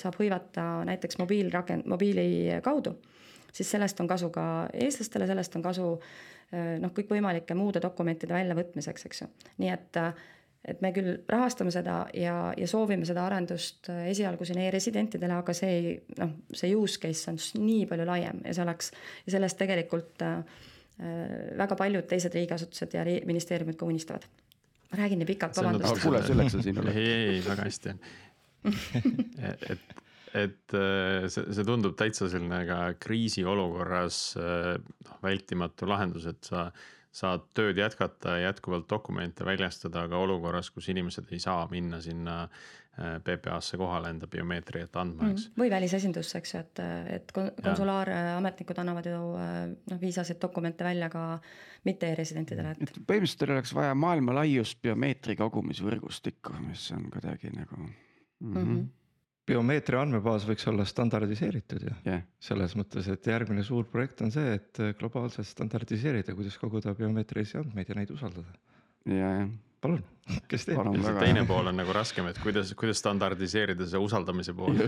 saab 0.00 0.16
hõivata 0.18 0.64
näiteks 0.88 1.20
mobiilrakend-, 1.20 1.86
mobiili 1.92 2.56
kaudu 2.64 2.96
siis 3.54 3.70
sellest 3.70 4.00
on 4.02 4.10
kasu 4.10 4.30
ka 4.34 4.44
eestlastele, 4.74 5.26
sellest 5.30 5.56
on 5.56 5.64
kasu 5.64 5.88
äh, 5.94 6.76
noh, 6.82 6.92
kõikvõimalike 6.94 7.56
muude 7.58 7.82
dokumentide 7.82 8.36
väljavõtmiseks, 8.36 9.08
eks 9.08 9.24
ju. 9.24 9.28
nii 9.62 9.72
et, 9.72 10.00
äh, 10.00 10.12
et 10.64 10.82
me 10.84 10.90
küll 10.96 11.16
rahastame 11.30 11.72
seda 11.74 12.04
ja, 12.16 12.36
ja 12.58 12.68
soovime 12.70 13.06
seda 13.08 13.26
arendust 13.28 13.90
äh, 13.92 14.06
esialgu 14.12 14.46
siin 14.48 14.62
e-residentidele, 14.66 15.40
aga 15.40 15.56
see 15.56 15.72
ei 15.78 15.96
noh, 16.20 16.36
see 16.52 16.74
use 16.76 17.00
case 17.02 17.30
on 17.32 17.40
nii 17.64 17.88
palju 17.90 18.08
laiem 18.10 18.44
ja 18.44 18.54
see 18.56 18.66
oleks 18.66 18.92
ja 19.26 19.36
sellest 19.36 19.60
tegelikult 19.60 20.24
äh, 20.26 20.62
väga 21.58 21.76
paljud 21.78 22.06
teised 22.10 22.34
riigiasutused 22.34 22.94
ja 22.94 23.04
ministeeriumid 23.26 23.78
ka 23.78 23.86
unistavad. 23.86 24.26
ma 24.92 24.98
räägin 25.02 25.18
nii 25.18 25.26
pikalt, 25.26 25.56
vabandust. 25.56 26.02
kuule, 26.02 26.22
selleks 26.22 26.52
sa 26.54 26.62
siin 26.62 26.78
oled. 26.78 26.96
ei, 26.96 27.12
ei, 27.34 27.42
väga 27.48 27.66
hästi 27.66 27.94
on 27.94 27.98
et 29.70 30.03
et 30.34 30.74
äh, 30.74 31.28
see, 31.30 31.46
see 31.54 31.66
tundub 31.66 31.94
täitsa 31.98 32.28
selline 32.30 32.64
ka 32.68 32.78
kriisiolukorras 33.02 34.20
äh, 34.40 34.74
noh, 35.06 35.18
vältimatu 35.22 35.88
lahendus, 35.88 36.26
et 36.30 36.50
sa 36.50 36.68
saad 37.14 37.44
tööd 37.54 37.78
jätkata 37.78 38.40
ja 38.40 38.48
jätkuvalt 38.48 38.88
dokumente 38.90 39.46
väljastada, 39.46 40.08
aga 40.08 40.18
olukorras, 40.18 40.72
kus 40.74 40.88
inimesed 40.90 41.30
ei 41.30 41.38
saa 41.38 41.68
minna 41.70 42.00
sinna 42.02 42.40
äh, 42.42 43.20
PPA-sse 43.22 43.78
kohale 43.78 44.10
enda 44.10 44.26
biomeetriat 44.30 44.98
andma, 44.98 45.28
eks 45.30 45.46
mm,. 45.46 45.60
või 45.62 45.70
välisesindusse, 45.76 46.40
eks 46.42 46.56
ju, 46.56 46.64
et, 46.64 46.82
et 47.20 47.30
konsulaarametnikud 47.36 48.82
annavad 48.82 49.06
ju 49.12 49.20
noh, 49.36 50.02
viisaseid 50.02 50.42
dokumente 50.42 50.86
välja 50.86 51.12
ka 51.14 51.28
mitte 51.86 52.10
e-residentidele, 52.10 52.74
et. 52.74 52.98
põhimõtteliselt 53.06 53.44
teil 53.44 53.54
oleks 53.54 53.76
vaja 53.78 53.94
maailma 53.94 54.34
laiust 54.40 54.82
biomeetri 54.82 55.38
kogumisvõrgustikku, 55.38 56.58
mis 56.66 56.90
on 56.98 57.06
kuidagi 57.14 57.54
nagu 57.54 57.78
mm. 57.78 57.94
-hmm. 58.42 58.58
Mm 58.58 58.66
-hmm 58.66 58.92
biomeetria 59.48 60.00
andmebaas 60.04 60.46
võiks 60.48 60.66
olla 60.70 60.86
standardiseeritud 60.88 61.84
ju 61.84 61.92
yeah., 62.06 62.24
selles 62.40 62.76
mõttes, 62.78 63.08
et 63.12 63.26
järgmine 63.28 63.64
suur 63.66 63.84
projekt 63.90 64.24
on 64.24 64.32
see, 64.34 64.56
et 64.56 64.82
globaalselt 65.00 65.48
standardiseerida, 65.48 66.36
kuidas 66.36 66.56
koguda 66.60 66.94
biomeetrilisi 66.96 67.60
andmeid 67.60 67.92
ja 67.92 67.98
neid 68.00 68.14
usaldada. 68.14 68.56
ja, 69.04 69.30
jah 69.42 69.48
palun, 69.84 70.00
kes 70.50 70.66
teeb? 70.68 70.80
teine 71.20 71.44
pool 71.48 71.70
on 71.70 71.76
nagu 71.78 71.94
raskem, 71.94 72.26
et 72.30 72.40
kuidas, 72.42 72.72
kuidas 72.78 73.00
standardiseerida 73.02 73.86
see 73.90 74.00
usaldamise 74.00 74.54
pool. 74.56 74.78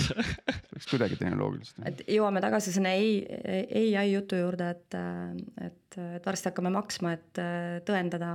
peaks 0.72 0.88
kuidagi 0.88 1.18
tehnoloogiliselt. 1.20 1.82
et 1.90 2.00
jõuame 2.16 2.40
tagasi 2.44 2.72
sinna 2.72 2.94
ai, 2.96 3.20
ai 3.92 4.06
jutu 4.08 4.40
juurde, 4.40 4.70
et, 4.72 4.98
et, 5.68 5.98
et 6.16 6.28
varsti 6.30 6.48
hakkame 6.50 6.72
maksma, 6.72 7.12
et 7.18 7.42
tõendada, 7.88 8.30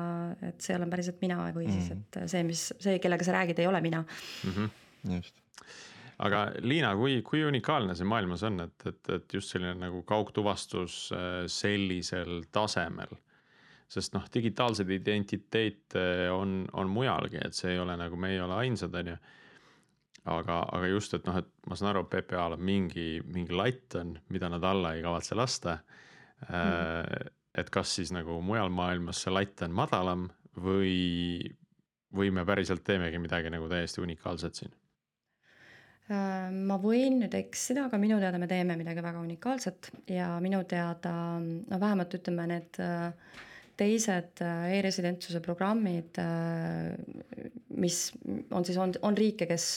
et 0.52 0.62
see 0.62 0.78
olen 0.78 0.94
päriselt 0.94 1.20
mina 1.26 1.42
või 1.50 1.66
mm. 1.66 1.74
siis, 1.80 1.88
et 1.98 2.22
see, 2.30 2.46
mis 2.46 2.68
see, 2.78 3.00
kellega 3.02 3.26
sa 3.26 3.40
räägid, 3.40 3.64
ei 3.64 3.72
ole 3.72 3.82
mina 3.82 4.06
mm. 4.06 4.52
-hmm. 4.54 5.16
just 5.18 5.42
aga 6.22 6.46
Liina, 6.62 6.94
kui, 7.00 7.20
kui 7.26 7.44
unikaalne 7.48 7.96
see 7.98 8.08
maailmas 8.08 8.46
on, 8.48 8.62
et, 8.68 8.88
et, 8.90 9.12
et 9.18 9.36
just 9.38 9.54
selline 9.54 9.76
nagu 9.82 10.04
kaugtuvastus 10.08 11.04
äh, 11.18 11.44
sellisel 11.52 12.44
tasemel? 12.54 13.20
sest 13.92 14.14
noh, 14.16 14.24
digitaalseid 14.32 14.88
identiteete 14.96 16.04
on, 16.32 16.62
on 16.80 16.88
mujalgi, 16.88 17.42
et 17.44 17.58
see 17.58 17.74
ei 17.74 17.80
ole 17.82 17.98
nagu, 18.00 18.16
me 18.16 18.30
ei 18.32 18.40
ole 18.40 18.56
ainsad, 18.56 18.94
on 18.96 19.10
ju. 19.12 19.16
aga, 20.32 20.62
aga 20.78 20.92
just, 20.94 21.18
et 21.18 21.28
noh, 21.28 21.42
et 21.42 21.50
ma 21.68 21.76
saan 21.76 21.90
aru, 21.92 22.06
PPA-l 22.08 22.56
on 22.56 22.64
mingi, 22.64 23.08
mingi 23.36 23.52
latt 23.52 23.98
on, 24.00 24.14
mida 24.32 24.48
nad 24.54 24.64
alla 24.64 24.94
ei 24.96 25.04
kavatse 25.04 25.36
lasta 25.36 25.76
mm.. 26.48 27.32
et 27.60 27.74
kas 27.74 27.98
siis 27.98 28.14
nagu 28.16 28.40
mujal 28.46 28.72
maailmas 28.72 29.26
see 29.26 29.34
latt 29.34 29.66
on 29.68 29.76
madalam 29.76 30.30
või 30.56 31.52
või 32.16 32.32
me 32.32 32.46
päriselt 32.48 32.84
teemegi 32.88 33.20
midagi 33.24 33.52
nagu 33.52 33.68
täiesti 33.72 34.04
unikaalset 34.04 34.62
siin? 34.62 34.74
Äh, 36.10 36.50
ma 36.52 36.76
võin 36.82 37.20
nüüd 37.22 37.36
eksida, 37.38 37.86
aga 37.88 38.00
minu 38.02 38.18
teada 38.22 38.40
me 38.42 38.48
teeme 38.50 38.76
midagi 38.80 39.04
väga 39.06 39.22
unikaalset 39.22 39.92
ja 40.12 40.34
minu 40.44 40.64
teada, 40.68 41.14
no 41.40 41.80
vähemalt 41.80 42.16
ütleme, 42.18 42.48
need 42.50 42.80
äh, 42.82 43.38
teised 43.80 44.42
äh, 44.44 44.66
e-residentsuse 44.80 45.40
programmid, 45.46 46.18
mis 47.82 48.00
on 48.52 48.66
siis, 48.68 48.80
on, 48.82 48.96
on 49.08 49.18
riike, 49.18 49.48
kes 49.50 49.68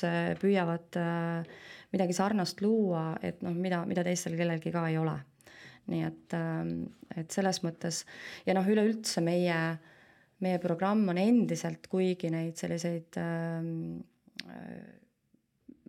püüavad 0.40 0.98
midagi 1.94 2.16
sarnast 2.16 2.60
luua, 2.64 3.12
et 3.24 3.44
noh, 3.44 3.54
mida, 3.54 3.84
mida 3.88 4.02
teistel 4.04 4.34
kellelgi 4.37 4.72
ka 4.74 4.88
ei 4.90 4.98
ole. 5.00 5.14
nii 5.92 6.00
et, 6.00 6.34
et 7.20 7.34
selles 7.37 7.60
mõttes 7.60 8.02
ja 8.46 8.54
noh, 8.56 8.64
üleüldse 8.64 9.20
meie, 9.20 9.58
meie 10.40 10.60
programm 10.60 11.04
on 11.12 11.20
endiselt, 11.20 11.87
kuigi 11.92 12.32
neid 12.32 12.56
selliseid 12.60 13.20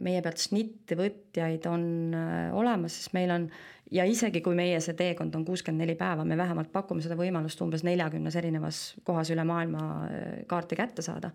meie 0.04 0.22
pealt 0.24 0.42
šnitti 0.42 0.98
võtjaid 1.00 1.66
on 1.72 1.86
äh, 2.16 2.50
olemas, 2.56 2.98
siis 3.00 3.14
meil 3.16 3.32
on 3.32 3.48
ja 3.96 4.06
isegi 4.10 4.42
kui 4.44 4.58
meie 4.58 4.80
see 4.84 4.96
teekond 4.98 5.36
on 5.38 5.46
kuuskümmend 5.48 5.86
neli 5.86 5.96
päeva, 6.00 6.26
me 6.28 6.38
vähemalt 6.38 6.72
pakume 6.74 7.04
seda 7.06 7.18
võimalust 7.20 7.62
umbes 7.64 7.86
neljakümnes 7.88 8.36
erinevas 8.36 8.82
kohas 9.08 9.32
üle 9.32 9.46
maailma 9.48 9.86
äh, 10.08 10.28
kaarti 10.52 10.80
kätte 10.80 11.06
saada, 11.06 11.32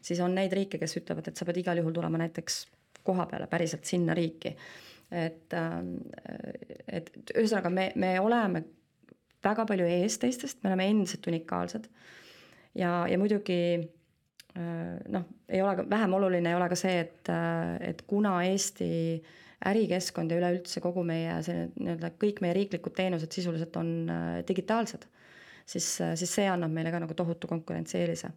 siis 0.00 0.20
on 0.22 0.36
neid 0.38 0.54
riike, 0.54 0.78
kes 0.82 0.98
ütlevad, 1.00 1.30
et 1.30 1.38
sa 1.38 1.48
pead 1.48 1.62
igal 1.64 1.82
juhul 1.82 1.96
tulema 1.96 2.20
näiteks 2.22 2.62
koha 3.06 3.26
peale, 3.30 3.50
päriselt 3.50 3.86
sinna 3.86 4.14
riiki. 4.18 4.56
et, 5.10 5.52
ähm, 5.54 5.92
et 6.90 7.10
ühesõnaga 7.30 7.70
me, 7.70 7.92
me 7.94 8.16
oleme 8.18 8.64
väga 9.44 9.62
palju 9.66 9.86
ees 9.86 10.18
teistest, 10.18 10.58
me 10.64 10.72
oleme 10.72 10.88
endiselt 10.90 11.26
unikaalsed. 11.30 11.86
ja, 12.74 13.06
ja 13.10 13.18
muidugi 13.18 13.60
Äh, 13.78 13.95
noh, 14.56 15.26
ei 15.48 15.62
ole 15.62 15.74
ka, 15.78 15.84
vähem 15.90 16.14
oluline 16.18 16.52
ei 16.52 16.58
ole 16.58 16.68
ka 16.70 16.78
see, 16.78 17.00
et, 17.04 17.28
äh, 17.32 17.76
et 17.90 18.02
kuna 18.08 18.38
Eesti 18.46 18.88
ärikeskkond 19.66 20.32
ja 20.32 20.38
üleüldse 20.40 20.82
kogu 20.84 21.04
meie 21.06 21.38
see 21.44 21.66
nii-öelda 21.74 22.12
kõik 22.20 22.42
meie 22.44 22.56
riiklikud 22.56 22.94
teenused 22.96 23.32
sisuliselt 23.32 23.76
on 23.80 23.92
äh, 24.12 24.26
digitaalsed, 24.48 25.06
siis, 25.64 25.88
siis 25.98 26.34
see 26.40 26.48
annab 26.50 26.74
meile 26.74 26.92
ka 26.94 27.00
nagu 27.02 27.16
tohutu 27.16 27.48
konkurentsieelise. 27.50 28.32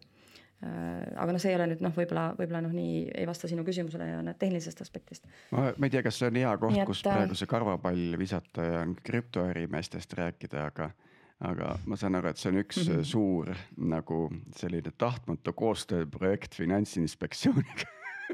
aga 0.60 1.32
noh, 1.32 1.40
see 1.40 1.54
ei 1.54 1.56
ole 1.56 1.70
nüüd 1.70 1.80
noh, 1.80 1.92
võib-olla, 1.96 2.34
võib-olla 2.36 2.60
noh, 2.66 2.72
nii 2.76 3.06
ei 3.16 3.24
vasta 3.24 3.48
sinu 3.48 3.62
küsimusele 3.64 4.10
ja 4.10 4.34
tehnilisest 4.36 4.82
aspektist. 4.84 5.24
ma, 5.56 5.70
ma 5.72 5.88
ei 5.88 5.94
tea, 5.94 6.02
kas 6.04 6.18
see 6.20 6.28
on 6.28 6.36
hea 6.36 6.50
koht, 6.60 6.80
kus 6.90 7.00
praegu 7.06 7.38
see 7.38 7.48
karvapall 7.48 8.18
visata 8.20 8.66
ja 8.66 8.82
krüptoärimeestest 9.08 10.12
rääkida, 10.20 10.66
aga 10.68 10.90
aga 11.40 11.72
ma 11.88 11.96
saan 11.96 12.18
aru, 12.18 12.30
et 12.30 12.40
see 12.40 12.50
on 12.52 12.60
üks 12.60 12.82
mm 12.82 12.92
-hmm. 12.92 13.04
suur 13.04 13.54
nagu 13.76 14.20
selline 14.56 14.92
tahtmatu 14.98 15.52
koostööprojekt 15.52 16.54
Finantsinspektsiooniga 16.54 17.88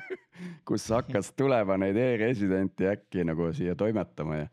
kus 0.68 0.88
hakkas 0.90 1.32
tulema 1.36 1.76
neid 1.80 1.96
e-residente 1.96 2.90
äkki 2.90 3.24
nagu 3.24 3.52
siia 3.52 3.76
toimetama 3.78 4.36
ja, 4.36 4.48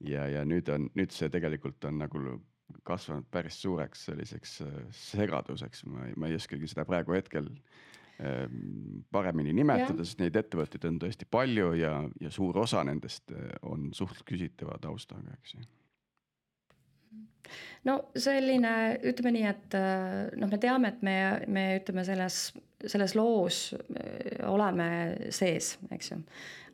ja, 0.00 0.28
ja 0.28 0.44
nüüd 0.44 0.68
on, 0.74 0.88
nüüd 0.94 1.14
see 1.14 1.30
tegelikult 1.32 1.84
on 1.84 1.98
nagu 2.04 2.38
kasvanud 2.84 3.26
päris 3.30 3.62
suureks 3.62 4.04
selliseks 4.10 4.60
äh, 4.62 4.80
segaduseks, 4.92 5.84
ma 5.88 6.06
ei, 6.06 6.14
ma 6.16 6.28
ei 6.28 6.36
oskagi 6.36 6.68
seda 6.68 6.84
praegu 6.88 7.16
hetkel 7.16 7.48
ähm, 8.20 9.00
paremini 9.10 9.54
nimetada, 9.56 10.04
sest 10.04 10.20
neid 10.20 10.36
ettevõtteid 10.36 10.84
on 10.84 11.00
tõesti 11.00 11.28
palju 11.30 11.72
ja, 11.80 11.94
ja 12.20 12.30
suur 12.30 12.58
osa 12.58 12.84
nendest 12.84 13.32
äh, 13.32 13.50
on 13.62 13.90
suht 13.96 14.22
küsitava 14.28 14.78
taustaga, 14.82 15.32
eks 15.40 15.56
ju 15.56 15.66
no 17.88 17.98
selline, 18.18 18.72
ütleme 19.10 19.34
nii, 19.36 19.44
et 19.50 19.76
äh, 19.78 20.28
noh, 20.38 20.50
me 20.50 20.60
teame, 20.62 20.94
et 20.94 21.04
me, 21.06 21.16
me 21.48 21.66
ütleme 21.80 22.04
selles, 22.06 22.48
selles 22.86 23.16
loos 23.18 23.72
äh, 23.74 24.44
oleme 24.50 24.88
sees, 25.34 25.76
eks 25.90 26.12
ju 26.12 26.20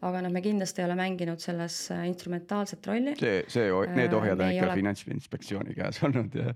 aga 0.05 0.21
noh, 0.25 0.33
me 0.33 0.41
kindlasti 0.45 0.83
ei 0.83 0.87
ole 0.89 0.97
mänginud 0.99 1.41
selles 1.43 1.77
äh, 1.95 2.05
instrumentaalset 2.09 2.87
rolli. 2.89 3.15
see, 3.21 3.45
see, 3.53 3.69
need 3.97 4.13
äh, 4.13 4.19
ohjad 4.19 4.41
on 4.41 4.53
ikka 4.53 4.67
ole... 4.67 4.77
Finantsinspektsiooni 4.81 5.77
käes 5.77 6.01
olnud 6.05 6.37
ja. 6.39 6.55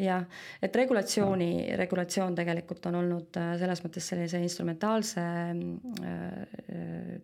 jah, 0.00 0.24
et 0.62 0.78
regulatsiooni 0.80 1.50
no., 1.60 1.78
regulatsioon 1.80 2.38
tegelikult 2.38 2.86
on 2.90 2.98
olnud 3.02 3.40
selles 3.60 3.84
mõttes 3.84 4.10
sellise 4.12 4.38
instrumentaalse 4.42 5.22
äh, 5.22 5.54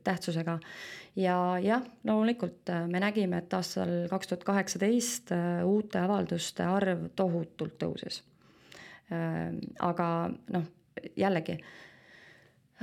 tähtsusega. 0.06 0.58
ja 1.18 1.36
jah, 1.62 1.82
loomulikult 2.06 2.72
me 2.92 3.02
nägime, 3.02 3.42
et 3.42 3.58
aastal 3.58 3.92
kaks 4.12 4.32
tuhat 4.32 4.46
kaheksateist 4.46 5.34
uute 5.66 6.00
avalduste 6.02 6.66
arv 6.66 7.08
tohutult 7.18 7.78
tõusis 7.80 8.22
aga 9.86 10.06
noh, 10.50 10.64
jällegi 11.16 11.58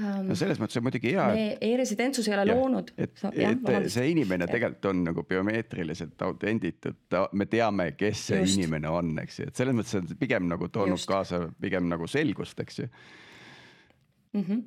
no 0.02 0.36
selles 0.38 0.58
mõttes 0.62 0.80
on 0.80 0.86
muidugi 0.88 1.12
hea. 1.13 1.26
me 1.36 1.49
e-residentsus 1.62 2.28
ei 2.30 2.36
ole 2.36 2.47
ja, 2.49 2.56
loonud. 2.58 2.93
et, 2.97 3.19
et 3.30 3.89
see 3.93 4.08
inimene 4.10 4.47
tegelikult 4.49 4.88
on 4.89 5.04
nagu 5.06 5.26
biomeetriliselt 5.30 6.21
autenditud, 6.26 7.17
me 7.38 7.45
teame, 7.49 7.91
kes 7.97 8.30
see 8.32 8.39
Just. 8.41 8.58
inimene 8.58 8.89
on, 8.89 9.12
eks 9.21 9.41
ju, 9.41 9.52
et 9.52 9.62
selles 9.62 9.78
mõttes 9.78 9.99
on 9.99 10.15
pigem 10.19 10.47
nagu 10.49 10.69
toonud 10.73 10.97
Just. 10.97 11.10
kaasa 11.12 11.43
pigem 11.62 11.86
nagu 11.91 12.10
selgust, 12.10 12.63
eks 12.65 12.82
ju 12.82 12.88
mm. 12.88 14.41
-hmm. 14.41 14.63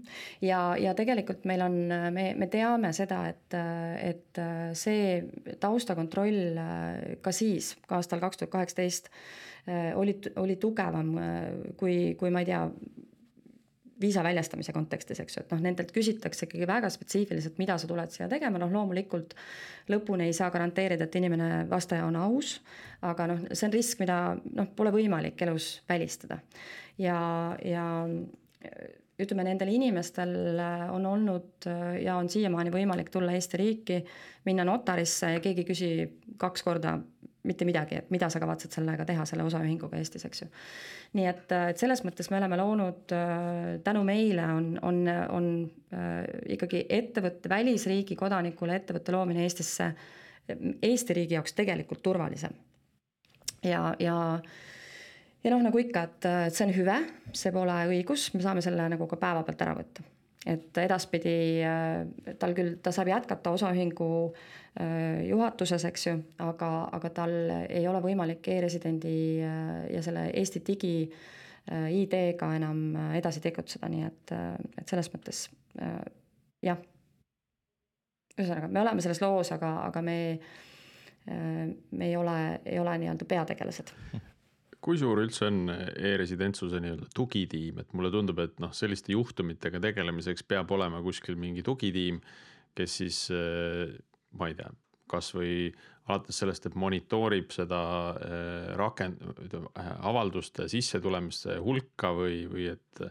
ja, 0.46 0.60
ja 0.78 0.94
tegelikult 0.94 1.44
meil 1.44 1.64
on, 1.66 1.80
me, 2.14 2.28
me 2.38 2.46
teame 2.46 2.92
seda, 2.94 3.24
et, 3.28 3.58
et 3.98 4.42
see 4.78 5.24
taustakontroll 5.60 6.60
ka 7.20 7.34
siis, 7.34 7.74
ka 7.88 7.98
aastal 7.98 8.22
kaks 8.22 8.44
tuhat 8.44 8.54
kaheksateist 8.54 9.10
oli, 9.98 10.20
oli 10.36 10.56
tugevam 10.56 11.16
kui, 11.76 12.14
kui 12.14 12.30
ma 12.30 12.46
ei 12.46 12.46
tea 12.46 12.62
viisa 14.00 14.22
väljastamise 14.24 14.74
kontekstis, 14.76 15.20
eks 15.22 15.38
ju, 15.38 15.44
et 15.44 15.54
noh, 15.54 15.62
nendelt 15.64 15.92
küsitakse 15.94 16.46
ikkagi 16.46 16.68
väga 16.68 16.90
spetsiifiliselt, 16.92 17.56
mida 17.60 17.78
sa 17.80 17.88
tuled 17.88 18.12
siia 18.12 18.28
tegema, 18.28 18.60
noh 18.60 18.72
loomulikult 18.72 19.32
lõpuni 19.92 20.28
ei 20.28 20.36
saa 20.36 20.50
garanteerida, 20.52 21.08
et 21.08 21.16
inimene, 21.16 21.64
vastaja 21.70 22.04
on 22.08 22.18
aus, 22.20 22.58
aga 23.06 23.30
noh, 23.32 23.48
see 23.52 23.68
on 23.68 23.74
risk, 23.74 24.02
mida 24.04 24.20
noh, 24.36 24.68
pole 24.76 24.92
võimalik 24.94 25.40
elus 25.46 25.70
välistada. 25.88 26.40
ja, 27.00 27.18
ja 27.64 27.86
ütleme, 29.16 29.46
nendel 29.46 29.70
inimestel 29.72 30.60
on 30.92 31.06
olnud 31.08 31.66
ja 32.02 32.18
on 32.20 32.28
siiamaani 32.28 32.72
võimalik 32.74 33.08
tulla 33.12 33.32
Eesti 33.32 33.60
riiki, 33.60 34.00
minna 34.44 34.66
notarisse 34.68 35.32
ja 35.36 35.42
keegi 35.44 35.64
ei 35.64 35.68
küsi 35.70 35.90
kaks 36.40 36.64
korda 36.66 36.98
mitte 37.46 37.66
midagi, 37.68 38.00
et 38.00 38.10
mida 38.14 38.28
sa 38.32 38.40
kavatsed 38.42 38.74
sellega 38.76 39.06
teha, 39.08 39.24
selle 39.28 39.46
osaühinguga 39.46 39.98
Eestis, 40.00 40.26
eks 40.28 40.42
ju. 40.42 40.48
nii 41.18 41.26
et, 41.30 41.54
et 41.72 41.80
selles 41.80 42.02
mõttes 42.06 42.30
me 42.30 42.40
oleme 42.40 42.58
loonud, 42.60 43.14
tänu 43.86 44.04
meile 44.06 44.46
on, 44.56 44.70
on, 44.86 45.02
on 45.38 45.50
äh, 45.94 46.22
ikkagi 46.56 46.84
ettevõtte, 46.98 47.50
välisriigi 47.52 48.18
kodanikule 48.18 48.78
ettevõtte 48.80 49.14
loomine 49.14 49.46
Eestisse, 49.46 49.92
Eesti 50.82 51.14
riigi 51.16 51.34
jaoks 51.34 51.56
tegelikult 51.58 52.04
turvalisem. 52.06 52.52
ja, 53.66 53.88
ja 53.98 54.16
ja 55.44 55.50
noh, 55.54 55.62
nagu 55.62 55.78
ikka, 55.78 56.02
et 56.02 56.26
see 56.54 56.66
on 56.66 56.74
hüve, 56.74 56.98
see 57.34 57.54
pole 57.54 57.78
õigus, 57.92 58.30
me 58.34 58.42
saame 58.42 58.62
selle 58.64 58.88
nagu 58.90 59.06
ka 59.06 59.18
päevapealt 59.20 59.66
ära 59.66 59.74
võtta 59.78 60.06
et 60.46 60.78
edaspidi 60.78 61.62
äh, 61.66 62.34
tal 62.38 62.54
küll, 62.56 62.76
ta 62.82 62.92
saab 62.94 63.10
jätkata 63.10 63.52
osaühingu 63.56 64.10
äh, 64.80 65.24
juhatuses, 65.26 65.84
eks 65.88 66.06
ju, 66.06 66.18
aga, 66.42 66.70
aga 66.96 67.10
tal 67.14 67.34
ei 67.66 67.86
ole 67.90 68.02
võimalik 68.04 68.46
e-residendi 68.54 69.16
äh, 69.42 69.72
ja 69.94 70.04
selle 70.06 70.28
Eesti 70.34 70.62
digi 70.66 70.98
ID-ga 71.66 72.52
enam 72.54 72.92
edasi 73.18 73.40
tegutseda, 73.42 73.88
nii 73.90 74.04
et, 74.06 74.32
et 74.78 74.86
selles 74.86 75.08
mõttes 75.10 75.40
jah. 76.62 76.78
ühesõnaga, 78.36 78.68
me 78.70 78.84
oleme 78.84 79.02
selles 79.02 79.18
loos, 79.18 79.50
aga, 79.50 79.72
aga 79.88 80.02
me, 80.06 80.14
me 81.26 82.06
ei 82.06 82.14
ole, 82.14 82.36
ei 82.62 82.78
ole 82.78 82.94
nii-öelda 83.02 83.26
peategelased 83.26 83.90
kui 84.86 84.98
suur 85.00 85.18
üldse 85.18 85.48
on 85.48 85.64
e-residentsuse 85.72 86.78
nii-öelda 86.82 87.08
tugitiim, 87.16 87.80
et 87.82 87.94
mulle 87.98 88.12
tundub, 88.14 88.38
et 88.44 88.60
noh, 88.62 88.70
selliste 88.76 89.10
juhtumitega 89.16 89.80
tegelemiseks 89.82 90.46
peab 90.46 90.70
olema 90.76 91.00
kuskil 91.02 91.34
mingi 91.40 91.64
tugitiim, 91.66 92.20
kes 92.76 92.98
siis 93.00 93.18
ma 94.38 94.50
ei 94.50 94.54
tea, 94.58 94.70
kasvõi 95.10 95.56
alates 96.06 96.38
sellest, 96.38 96.68
et 96.68 96.76
monitoorib 96.78 97.50
seda 97.54 97.80
rakend-, 98.78 99.24
avalduste 100.06 100.68
sissetulemiste 100.70 101.58
hulka 101.62 102.12
või, 102.14 102.44
või 102.50 102.68
et, 102.76 103.02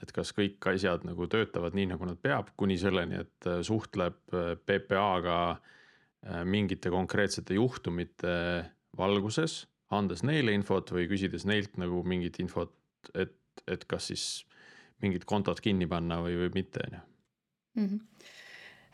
et 0.00 0.14
kas 0.16 0.32
kõik 0.36 0.64
asjad 0.72 1.04
nagu 1.08 1.28
töötavad 1.28 1.76
nii, 1.76 1.90
nagu 1.92 2.08
nad 2.08 2.20
peab, 2.24 2.54
kuni 2.56 2.78
selleni, 2.80 3.20
et 3.20 3.50
suhtleb 3.68 4.16
PPA-ga 4.64 5.36
mingite 6.48 6.92
konkreetsete 6.94 7.58
juhtumite 7.58 8.32
valguses 8.96 9.64
andes 9.92 10.24
neile 10.26 10.54
infot 10.56 10.90
või 10.94 11.08
küsides 11.10 11.46
neilt 11.48 11.76
nagu 11.80 12.02
mingit 12.08 12.38
infot, 12.42 12.74
et, 13.14 13.36
et 13.70 13.84
kas 13.88 14.10
siis 14.12 14.26
mingid 15.02 15.26
kontod 15.28 15.60
kinni 15.62 15.88
panna 15.90 16.20
või, 16.22 16.38
või 16.44 16.54
mitte, 16.60 16.86
on 16.86 16.96
ju. 16.96 17.02
Mhm. 17.82 18.00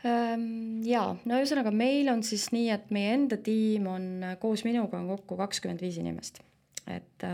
Ehm, 0.06 0.42
ja 0.86 1.02
no 1.26 1.38
ühesõnaga, 1.40 1.72
meil 1.74 2.06
on 2.12 2.22
siis 2.26 2.48
nii, 2.54 2.68
et 2.70 2.92
meie 2.94 3.16
enda 3.16 3.38
tiim 3.42 3.88
on 3.90 4.04
koos 4.38 4.62
minuga 4.66 5.00
on 5.00 5.08
kokku 5.10 5.38
kakskümmend 5.40 5.82
viis 5.82 5.98
inimest. 5.98 6.44
et 6.88 7.24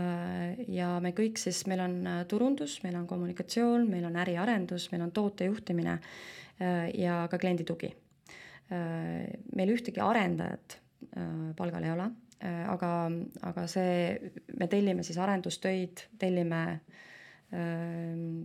ja 0.67 0.87
me 0.99 1.13
kõik 1.15 1.37
siis, 1.39 1.61
meil 1.71 1.79
on 1.79 1.93
turundus, 2.27 2.81
meil 2.83 2.97
on 2.99 3.05
kommunikatsioon, 3.07 3.85
meil 3.87 4.03
on 4.03 4.17
äriarendus, 4.19 4.89
meil 4.91 5.05
on 5.05 5.13
tootejuhtimine 5.15 5.93
ja 6.99 7.21
ka 7.31 7.39
kliendi 7.39 7.63
tugi. 7.63 7.93
meil 8.67 9.71
ühtegi 9.71 10.01
arendajat 10.03 10.79
palgal 11.55 11.87
ei 11.87 11.93
ole, 11.93 12.09
aga, 12.43 12.91
aga 13.47 13.65
see, 13.71 14.31
me 14.59 14.67
tellime 14.71 15.03
siis 15.07 15.17
arendustöid, 15.21 16.05
tellime 16.19 16.63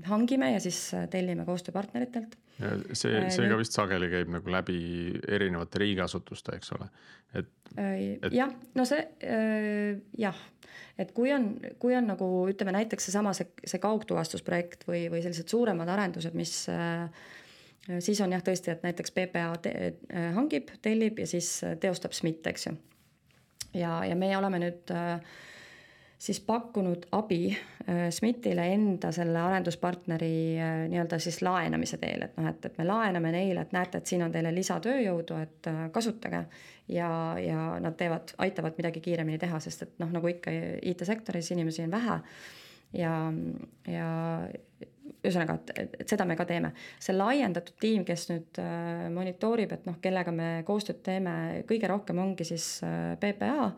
hangime 0.06 0.52
ja 0.52 0.60
siis 0.62 0.78
tellime 1.10 1.44
koostööpartneritelt. 1.48 2.36
See, 2.92 3.12
äh, 3.16 3.30
see 3.32 3.48
ka 3.48 3.56
vist 3.56 3.74
sageli 3.76 4.10
käib 4.12 4.30
nagu 4.34 4.52
läbi 4.52 4.76
erinevate 5.32 5.80
riigiasutuste, 5.80 6.58
eks 6.58 6.74
ole, 6.76 6.88
et, 7.40 7.48
et.... 7.80 8.26
jah, 8.36 8.52
no 8.76 8.84
see 8.84 9.00
jah, 10.20 10.42
et 11.00 11.14
kui 11.16 11.32
on, 11.32 11.54
kui 11.80 11.96
on 11.96 12.10
nagu 12.12 12.28
ütleme 12.52 12.74
näiteks 12.76 13.08
seesama 13.08 13.32
see, 13.36 13.48
see 13.64 13.80
kaugtuvastusprojekt 13.80 14.84
või, 14.90 15.06
või 15.12 15.24
sellised 15.24 15.48
suuremad 15.48 15.88
arendused, 15.88 16.36
mis 16.36 16.52
siis 18.04 18.20
on 18.20 18.36
jah, 18.36 18.44
tõesti, 18.44 18.74
et 18.74 18.84
näiteks 18.84 19.16
PPA 19.16 19.48
te, 19.64 19.74
hangib, 20.36 20.68
tellib 20.84 21.24
ja 21.24 21.30
siis 21.30 21.54
teostab 21.80 22.12
SMIT, 22.16 22.44
eks 22.52 22.68
ju. 22.68 22.76
Ja, 23.74 24.04
ja 24.04 24.16
meie 24.16 24.36
oleme 24.38 24.60
nüüd 24.62 24.92
äh, 24.94 25.20
siis 26.20 26.40
pakkunud 26.44 27.06
abi 27.16 27.50
äh, 27.50 28.08
SMIT-ile 28.10 28.66
enda 28.74 29.12
selle 29.12 29.40
arenduspartneri 29.40 30.32
äh, 30.60 30.76
nii-öelda 30.92 31.18
siis 31.22 31.40
laenamise 31.42 31.98
teel, 32.02 32.26
et 32.26 32.38
noh, 32.38 32.48
et, 32.50 32.64
et 32.66 32.78
me 32.78 32.86
laename 32.88 33.32
neile, 33.34 33.64
et 33.66 33.76
näete, 33.76 34.00
et 34.00 34.12
siin 34.12 34.24
on 34.26 34.32
teile 34.34 34.52
lisatööjõudu, 34.54 35.42
et 35.42 35.70
kasutage. 35.92 36.44
ja, 36.88 37.10
ja 37.38 37.68
nad 37.80 37.96
teevad, 37.96 38.34
aitavad 38.38 38.78
midagi 38.78 39.00
kiiremini 39.04 39.38
teha, 39.38 39.60
sest 39.60 39.86
et 39.86 39.94
noh, 40.02 40.10
nagu 40.10 40.28
ikka 40.28 40.54
IT-sektoris 40.82 41.52
inimesi 41.54 41.86
on 41.86 41.94
vähe. 41.94 42.20
ja, 42.92 43.14
ja 43.86 44.10
ühesõnaga, 45.20 45.58
et, 45.76 45.94
et 46.00 46.08
seda 46.08 46.26
me 46.28 46.36
ka 46.38 46.46
teeme. 46.48 46.72
see 47.02 47.16
laiendatud 47.16 47.76
tiim, 47.80 48.04
kes 48.08 48.28
nüüd 48.30 48.60
monitoorib, 49.14 49.72
et 49.76 49.86
noh, 49.88 49.98
kellega 50.02 50.32
me 50.34 50.50
koostööd 50.66 51.02
teeme, 51.06 51.34
kõige 51.68 51.90
rohkem 51.90 52.18
ongi 52.22 52.46
siis 52.48 52.66
PPA 53.20 53.70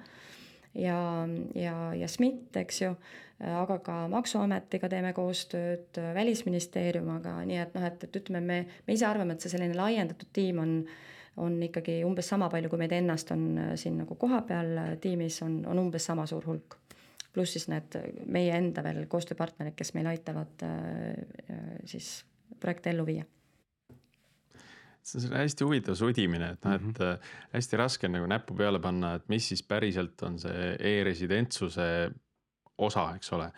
ja, 0.79 0.99
ja, 1.59 1.77
ja 1.99 2.09
SMIT, 2.09 2.57
eks 2.63 2.83
ju, 2.85 2.93
aga 3.43 3.79
ka 3.83 3.97
Maksuametiga 4.13 4.91
teeme 4.93 5.13
koostööd, 5.17 5.99
Välisministeeriumiga, 6.15 7.41
nii 7.49 7.63
et 7.65 7.75
noh, 7.75 7.89
et, 7.89 8.05
et 8.07 8.21
ütleme, 8.23 8.45
me, 8.47 8.83
me 8.87 8.99
ise 8.99 9.09
arvame, 9.09 9.35
et 9.35 9.45
see 9.45 9.53
selline 9.57 9.77
laiendatud 9.79 10.31
tiim 10.33 10.63
on 10.63 10.77
on 11.37 11.63
ikkagi 11.63 12.03
umbes 12.05 12.29
sama 12.29 12.49
palju, 12.53 12.69
kui 12.69 12.81
meid 12.83 12.93
ennast 12.97 13.31
on 13.33 13.45
äh, 13.59 13.73
siin 13.81 13.97
nagu 14.03 14.17
kohapeal 14.21 14.77
äh, 14.79 14.91
tiimis, 15.01 15.41
on, 15.47 15.63
on 15.69 15.81
umbes 15.87 16.05
sama 16.05 16.27
suur 16.29 16.45
hulk. 16.47 16.77
Pluss 17.33 17.57
siis 17.57 17.69
need 17.73 17.97
meie 18.27 18.57
enda 18.57 18.85
veel 18.85 19.07
koostööpartnerid, 19.11 19.77
kes 19.77 19.95
meil 19.97 20.11
aitavad 20.13 20.67
äh, 20.67 21.79
siis 21.89 22.19
projekte 22.61 22.93
ellu 22.93 23.07
viia 23.09 23.29
see 25.03 25.23
on 25.27 25.37
hästi 25.37 25.67
huvitav 25.67 25.97
sudimine, 25.99 26.53
et 26.55 26.65
noh, 26.65 26.75
et 26.75 26.83
mm 26.83 26.93
-hmm. 26.93 27.31
hästi 27.53 27.77
raske 27.77 28.07
on 28.07 28.13
nagu 28.13 28.27
näppu 28.27 28.55
peale 28.55 28.79
panna, 28.79 29.15
et 29.15 29.29
mis 29.29 29.49
siis 29.49 29.63
päriselt 29.63 30.23
on 30.23 30.39
see 30.39 30.77
e-residentsuse 30.79 32.11
osa, 32.79 33.15
eks 33.17 33.33
ole. 33.33 33.51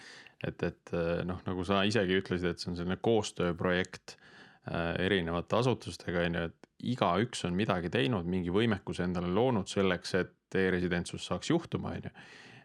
et, 0.46 0.62
et 0.62 0.90
äh, 0.92 1.24
noh, 1.24 1.40
nagu 1.46 1.64
sa 1.64 1.82
isegi 1.82 2.18
ütlesid, 2.20 2.50
et 2.50 2.58
see 2.58 2.70
on 2.70 2.76
selline 2.76 2.96
koostööprojekt 3.00 4.16
äh, 4.16 5.06
erinevate 5.06 5.56
asutustega 5.56 6.20
on 6.26 6.34
ju, 6.34 6.42
et 6.50 6.68
igaüks 6.82 7.44
on 7.48 7.54
midagi 7.54 7.90
teinud, 7.90 8.26
mingi 8.28 8.52
võimekuse 8.52 9.06
endale 9.06 9.30
loonud 9.32 9.68
selleks, 9.68 10.14
et 10.14 10.54
e-residentsus 10.54 11.26
saaks 11.26 11.50
juhtuma, 11.50 11.94
on 11.96 12.04
ju. 12.04 12.10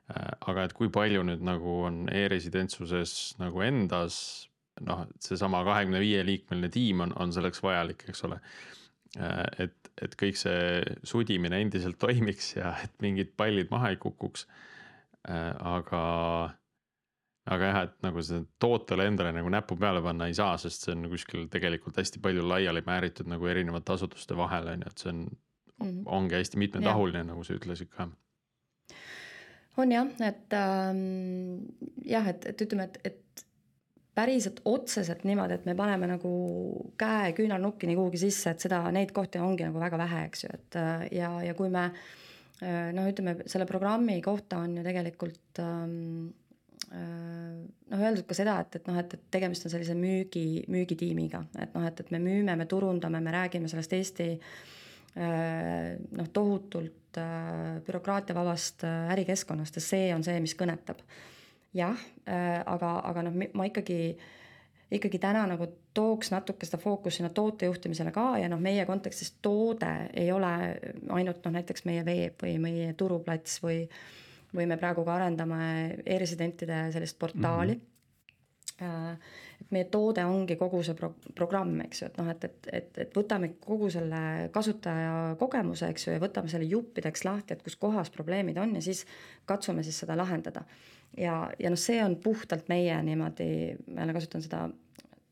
Aga 0.10 0.66
et 0.66 0.74
kui 0.74 0.90
palju 0.90 1.22
nüüd 1.28 1.44
nagu 1.46 1.76
on 1.86 2.06
e-residentsuses 2.10 3.36
nagu 3.42 3.62
endas 3.62 4.50
noh, 4.86 5.06
seesama 5.24 5.62
kahekümne 5.68 6.02
viie 6.04 6.22
liikmeline 6.26 6.70
tiim 6.74 7.04
on, 7.06 7.14
on 7.20 7.34
selleks 7.36 7.62
vajalik, 7.64 8.06
eks 8.10 8.24
ole. 8.28 8.40
Äh, 9.18 9.66
et, 9.66 9.92
et 10.02 10.16
kõik 10.20 10.38
see 10.40 10.80
sudimine 11.08 11.60
endiselt 11.64 12.00
toimiks 12.06 12.56
ja 12.58 12.76
et 12.84 12.96
mingid 13.04 13.36
pallid 13.40 13.72
maha 13.74 13.94
ei 13.94 14.00
kukuks. 14.02 14.46
Äh, 15.30 15.52
aga, 15.76 16.04
aga 17.50 17.72
jah, 17.72 17.82
et 17.90 18.00
nagu 18.06 18.24
seda 18.26 18.46
tootele 18.62 19.10
endale 19.10 19.34
nagu 19.36 19.52
näppu 19.52 19.78
peale 19.80 20.04
panna 20.06 20.30
ei 20.30 20.38
saa, 20.38 20.56
sest 20.62 20.88
see 20.88 20.96
on 20.96 21.10
kuskil 21.12 21.50
tegelikult 21.52 22.00
hästi 22.00 22.24
palju 22.24 22.46
laiali 22.48 22.86
määritud 22.88 23.30
nagu 23.30 23.52
erinevate 23.52 23.98
asutuste 23.98 24.38
vahel 24.40 24.72
on 24.74 24.88
ju, 24.88 24.94
et 24.94 25.04
see 25.04 25.12
on 25.12 25.22
mm, 25.26 25.86
-hmm. 25.86 26.02
ongi 26.18 26.40
hästi 26.40 26.62
mitmetahuline, 26.66 27.26
nagu 27.28 27.44
sa 27.44 27.58
ütlesid 27.58 27.92
ka 27.92 28.08
on 29.82 29.92
jah, 29.94 30.10
et 30.26 30.56
ähm, 30.58 31.02
jah, 32.06 32.28
et, 32.32 32.46
et 32.52 32.66
ütleme, 32.66 32.90
et, 32.90 33.00
et 33.12 33.46
päriselt 34.20 34.62
otseselt 34.68 35.24
niimoodi, 35.28 35.60
et 35.60 35.68
me 35.70 35.76
paneme 35.78 36.10
nagu 36.10 36.32
käe 37.00 37.32
küünarnukkini 37.38 37.96
kuhugi 37.98 38.20
sisse, 38.26 38.54
et 38.54 38.66
seda, 38.66 38.82
neid 38.96 39.14
kohti 39.16 39.42
ongi 39.42 39.68
nagu 39.68 39.82
väga 39.82 40.00
vähe, 40.02 40.26
eks 40.30 40.44
ju, 40.46 40.52
et 40.58 40.80
äh, 40.80 41.06
ja, 41.20 41.32
ja 41.46 41.56
kui 41.58 41.72
me 41.74 41.86
äh, 41.90 42.90
noh, 42.96 43.08
ütleme 43.10 43.38
selle 43.46 43.68
programmi 43.70 44.20
kohta 44.26 44.64
on 44.66 44.76
ju 44.80 44.86
tegelikult 44.86 45.62
ähm, 45.64 46.34
äh, 46.92 47.62
noh, 47.94 48.02
öeldud 48.02 48.28
ka 48.28 48.38
seda, 48.38 48.58
et, 48.66 48.82
et 48.82 48.90
noh, 48.92 49.00
et, 49.00 49.16
et 49.16 49.30
tegemist 49.38 49.68
on 49.68 49.76
sellise 49.76 49.96
müügi, 50.00 50.66
müügitiimiga, 50.72 51.46
et 51.62 51.78
noh, 51.78 51.88
et, 51.88 52.04
et 52.04 52.12
me 52.16 52.22
müüme, 52.24 52.58
me 52.60 52.68
turundame, 52.70 53.24
me 53.24 53.38
räägime 53.38 53.72
sellest 53.72 53.96
Eesti 54.00 54.34
noh, 55.16 56.28
tohutult 56.34 57.18
bürokraatiavabast 57.86 58.84
ärikeskkonnast 59.10 59.80
ja 59.80 59.82
see 59.82 60.10
on 60.14 60.24
see, 60.24 60.38
mis 60.44 60.54
kõnetab 60.56 61.02
jah 61.74 61.98
äh,, 62.28 62.60
aga, 62.66 62.92
aga 63.10 63.24
noh, 63.28 63.36
ma 63.54 63.66
ikkagi, 63.70 64.00
ikkagi 64.94 65.22
täna 65.22 65.46
nagu 65.50 65.68
tooks 65.98 66.32
natuke 66.34 66.68
seda 66.68 66.80
fookust 66.82 67.20
sinna 67.20 67.32
tootejuhtimisele 67.34 68.14
ka 68.16 68.32
ja 68.42 68.50
noh, 68.52 68.62
meie 68.62 68.86
kontekstis 68.90 69.36
toode 69.42 69.92
ei 70.14 70.32
ole 70.34 70.54
ainult 71.18 71.46
noh, 71.46 71.56
näiteks 71.60 71.86
meie 71.90 72.06
veeb 72.06 72.42
või 72.46 72.58
meie 72.62 72.94
turuplats 72.98 73.60
või, 73.66 73.84
või 74.56 74.70
me 74.70 74.78
praegu 74.82 75.06
ka 75.06 75.18
arendame 75.18 75.62
e-residentide 76.06 76.90
sellist 76.96 77.20
portaali 77.22 77.76
mm. 77.76 77.80
-hmm 77.80 77.96
et 78.86 79.72
meie 79.76 79.88
toode 79.92 80.24
ongi 80.26 80.56
kogu 80.60 80.82
see 80.86 80.96
pro-, 80.98 81.14
programm, 81.36 81.76
eks 81.86 82.04
ju, 82.04 82.10
et 82.10 82.20
noh, 82.22 82.30
et, 82.32 82.46
et, 82.48 82.70
et, 82.80 83.00
et 83.06 83.18
võtame 83.18 83.52
kogu 83.62 83.90
selle 83.94 84.50
kasutaja 84.56 85.36
kogemuse, 85.40 85.92
eks 85.92 86.08
ju, 86.08 86.16
ja 86.16 86.24
võtame 86.24 86.52
selle 86.52 86.70
juppideks 86.70 87.26
lahti, 87.28 87.56
et 87.56 87.66
kus 87.66 87.76
kohas 87.80 88.12
probleemid 88.14 88.60
on 88.62 88.78
ja 88.80 88.84
siis 88.86 89.06
katsume 89.50 89.84
siis 89.86 90.00
seda 90.04 90.18
lahendada. 90.20 90.64
Ja, 91.18 91.48
ja 91.60 91.72
noh, 91.74 91.80
see 91.80 92.00
on 92.04 92.20
puhtalt 92.22 92.70
meie 92.70 92.96
niimoodi, 93.04 93.50
ma 93.90 94.06
jälle 94.06 94.16
kasutan 94.16 94.46
seda 94.46 94.68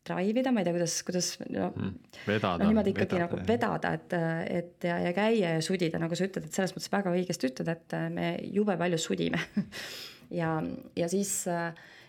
drive 0.07 0.41
ida, 0.41 0.51
ma 0.51 0.61
ei 0.61 0.67
tea, 0.67 0.75
kuidas, 0.75 0.95
kuidas 1.07 1.29
no, 1.51 1.69
mm, 1.75 1.93
vedada, 2.27 2.57
no 2.61 2.69
niimoodi 2.71 2.93
ikkagi 2.93 3.17
vedada, 3.17 3.25
nagu 3.25 3.47
vedada, 3.47 3.91
et, 3.97 4.15
et 4.61 4.87
ja, 4.87 4.99
ja 5.03 5.13
käia 5.15 5.55
ja 5.57 5.65
sudida, 5.65 5.99
nagu 6.01 6.17
sa 6.17 6.27
ütled, 6.27 6.47
et 6.47 6.57
selles 6.57 6.73
mõttes 6.75 6.91
väga 6.93 7.13
õigesti 7.15 7.51
ütled, 7.51 7.71
et 7.73 7.97
me 8.13 8.31
jube 8.53 8.77
palju 8.79 9.01
sudime. 9.01 9.41
Ja, 10.27 10.57
ja 10.99 11.07
siis 11.07 11.29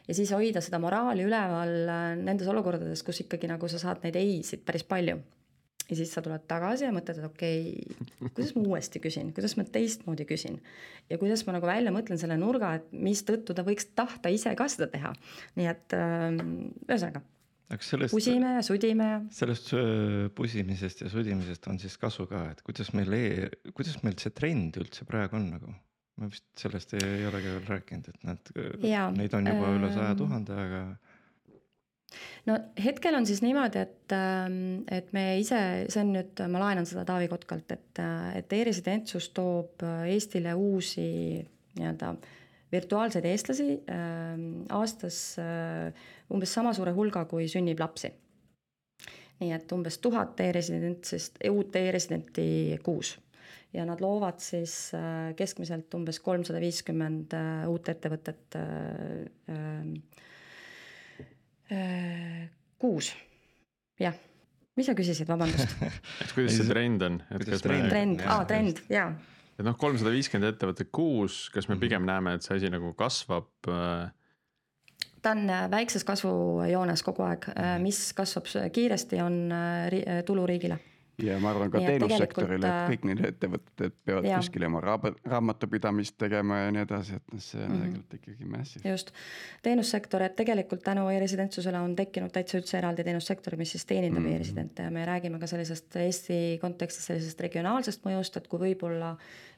ja 0.09 0.17
siis 0.17 0.33
hoida 0.33 0.63
seda 0.65 0.81
moraali 0.83 1.27
üleval 1.29 1.75
nendes 2.23 2.49
olukordades, 2.49 3.05
kus 3.07 3.25
ikkagi 3.25 3.51
nagu 3.51 3.69
sa 3.69 3.81
saad 3.83 4.05
neid 4.05 4.17
ei-sid 4.19 4.65
päris 4.67 4.87
palju 4.89 5.19
ja 5.89 5.97
siis 5.97 6.13
sa 6.13 6.23
tuled 6.25 6.45
tagasi 6.49 6.87
ja 6.87 6.93
mõtled, 6.95 7.21
et 7.21 7.29
okei 7.29 7.63
okay,, 7.73 8.29
kuidas 8.35 8.53
ma 8.57 8.65
uuesti 8.67 9.01
küsin, 9.05 9.33
kuidas 9.37 9.57
ma 9.59 9.65
teistmoodi 9.65 10.27
küsin. 10.29 10.61
ja 11.09 11.19
kuidas 11.21 11.47
ma 11.47 11.57
nagu 11.57 11.69
välja 11.69 11.95
mõtlen 11.95 12.21
selle 12.21 12.37
nurga, 12.41 12.75
et 12.79 12.93
mistõttu 12.93 13.57
ta 13.57 13.65
võiks 13.67 13.91
tahta 13.97 14.33
ise 14.33 14.55
ka 14.59 14.69
seda 14.69 14.91
teha. 14.93 15.15
nii 15.57 15.71
et 15.73 15.97
ähm, 15.97 16.41
ühesõnaga 16.89 17.25
aga 17.69 17.85
sellest. 17.85 18.15
pusime 18.15 18.55
ja 18.57 18.63
sudime 18.65 19.11
ja. 19.11 19.19
sellest 19.41 19.73
äh, 19.77 20.29
pusimisest 20.37 21.05
ja 21.05 21.13
sudimisest 21.13 21.69
on 21.73 21.81
siis 21.81 21.97
kasu 22.01 22.29
ka, 22.31 22.47
et 22.53 22.63
kuidas 22.67 22.93
meil 22.97 23.13
e, 23.17 23.25
kuidas 23.73 24.01
meil 24.05 24.17
see 24.21 24.33
trend 24.37 24.81
üldse 24.81 25.09
praegu 25.09 25.41
on 25.41 25.51
nagu? 25.57 25.75
Ma 26.19 26.31
vist 26.31 26.47
sellest 26.59 26.97
ei, 26.99 27.05
ei 27.21 27.29
olegi 27.29 27.53
veel 27.53 27.69
rääkinud, 27.69 28.09
et 28.11 28.27
nad, 28.27 28.51
neid 29.15 29.37
on 29.39 29.53
juba 29.53 29.71
üle 29.77 29.93
saja 29.93 30.11
ähm, 30.13 30.19
tuhande, 30.19 30.57
aga 30.65 30.81
no 32.49 32.57
hetkel 32.85 33.19
on 33.19 33.29
siis 33.29 33.43
niimoodi, 33.45 33.85
et, 33.85 34.15
ähm, 34.17 34.59
et 34.91 35.13
me 35.17 35.25
ise, 35.41 35.61
see 35.93 36.03
on 36.03 36.13
nüüd, 36.17 36.43
ma 36.51 36.65
laenan 36.65 36.89
seda 36.89 37.05
Taavi 37.09 37.29
Kotkalt, 37.31 37.71
et, 37.77 38.03
et 38.41 38.59
e-residentsus 38.59 39.31
toob 39.37 39.85
Eestile 40.09 40.57
uusi 40.59 41.09
nii-öelda 41.79 42.15
virtuaalseid 42.73 43.25
eestlasi 43.25 43.69
äh, 43.89 44.41
aastas 44.77 45.21
äh, 45.41 45.93
umbes 46.33 46.53
sama 46.55 46.75
suure 46.77 46.93
hulga, 46.97 47.25
kui 47.31 47.49
sünnib 47.49 47.81
lapsi. 47.81 48.13
nii 49.39 49.53
et 49.55 49.71
umbes 49.71 50.01
tuhat 50.03 50.41
e-residentsist, 50.43 51.37
uut 51.47 51.77
e-residenti 51.79 52.75
kuus 52.83 53.13
ja 53.73 53.85
nad 53.89 54.01
loovad 54.01 54.41
siis 54.43 54.95
äh, 54.97 55.35
keskmiselt 55.37 55.95
umbes 55.95 56.21
kolmsada 56.25 56.61
viiskümmend 56.63 57.37
äh, 57.37 57.69
uut 57.69 57.89
ettevõtet 57.93 58.57
äh, 58.59 59.27
äh, 59.53 60.25
Äh, 61.69 62.49
kuus, 62.81 63.13
jah. 64.01 64.15
mis 64.79 64.87
sa 64.89 64.95
küsisid, 64.97 65.29
vabandust 65.29 65.75
et 66.23 66.31
kuidas 66.33 66.55
see 66.57 66.65
trend 66.65 67.03
on? 67.05 67.19
trend, 67.29 67.91
trend, 67.91 68.23
aa 68.25 68.47
trend, 68.49 68.81
jaa 68.89 69.11
et 69.59 69.67
noh, 69.67 69.77
kolmsada 69.77 70.15
viiskümmend 70.15 70.55
ettevõtet 70.55 70.89
kuus, 70.89 71.51
kas 71.53 71.69
me 71.69 71.75
mhm. 71.75 71.83
pigem 71.83 72.09
näeme, 72.09 72.39
et 72.39 72.47
see 72.47 72.57
asi 72.57 72.71
nagu 72.73 72.95
kasvab? 72.97 73.51
ta 73.69 75.35
on 75.35 75.45
väikses 75.75 76.09
kasvujoones 76.09 77.05
kogu 77.05 77.27
aeg, 77.29 77.51
mhm. 77.53 77.85
mis 77.85 78.01
kasvab 78.17 78.49
kiiresti, 78.73 79.21
on 79.21 79.43
tulu 80.25 80.49
riigile 80.49 80.81
ja 81.23 81.39
ma 81.43 81.51
arvan 81.51 81.71
ka 81.73 81.81
teenussektorile, 81.83 82.69
et 82.69 82.93
kõik 82.93 83.07
need 83.11 83.23
ettevõtted 83.27 83.97
peavad 84.07 84.29
ja. 84.29 84.39
kuskil 84.39 84.67
oma 84.69 84.83
raamatupidamist 84.85 86.15
tegema 86.21 86.61
ja 86.63 86.71
nii 86.75 86.85
edasi, 86.87 87.19
et 87.19 87.35
noh, 87.35 87.43
see 87.43 87.63
on 87.63 87.73
mm 87.73 87.81
-hmm. 87.81 87.89
tegelikult 87.89 88.15
ikkagi 88.21 88.51
massive. 88.53 88.91
just, 88.91 89.13
teenussektor, 89.63 90.23
et 90.23 90.37
tegelikult 90.37 90.83
tänu 90.87 91.09
e-residentsusele 91.11 91.81
on 91.81 91.97
tekkinud 91.97 92.33
täitsa 92.35 92.59
üldse 92.59 92.79
eraldi 92.79 93.05
teenussektor, 93.05 93.57
mis 93.57 93.75
siis 93.75 93.87
teenindab 93.87 94.23
mm 94.23 94.29
-hmm. 94.29 94.35
e-residente 94.35 94.83
ja 94.83 94.91
me 94.91 95.07
räägime 95.07 95.39
ka 95.39 95.47
sellisest 95.47 95.97
Eesti 95.97 96.59
kontekstis 96.61 97.07
sellisest 97.07 97.41
regionaalsest 97.41 98.05
mõjust, 98.05 98.37
et 98.37 98.49
kui 98.49 98.61
võib-olla 98.61 99.17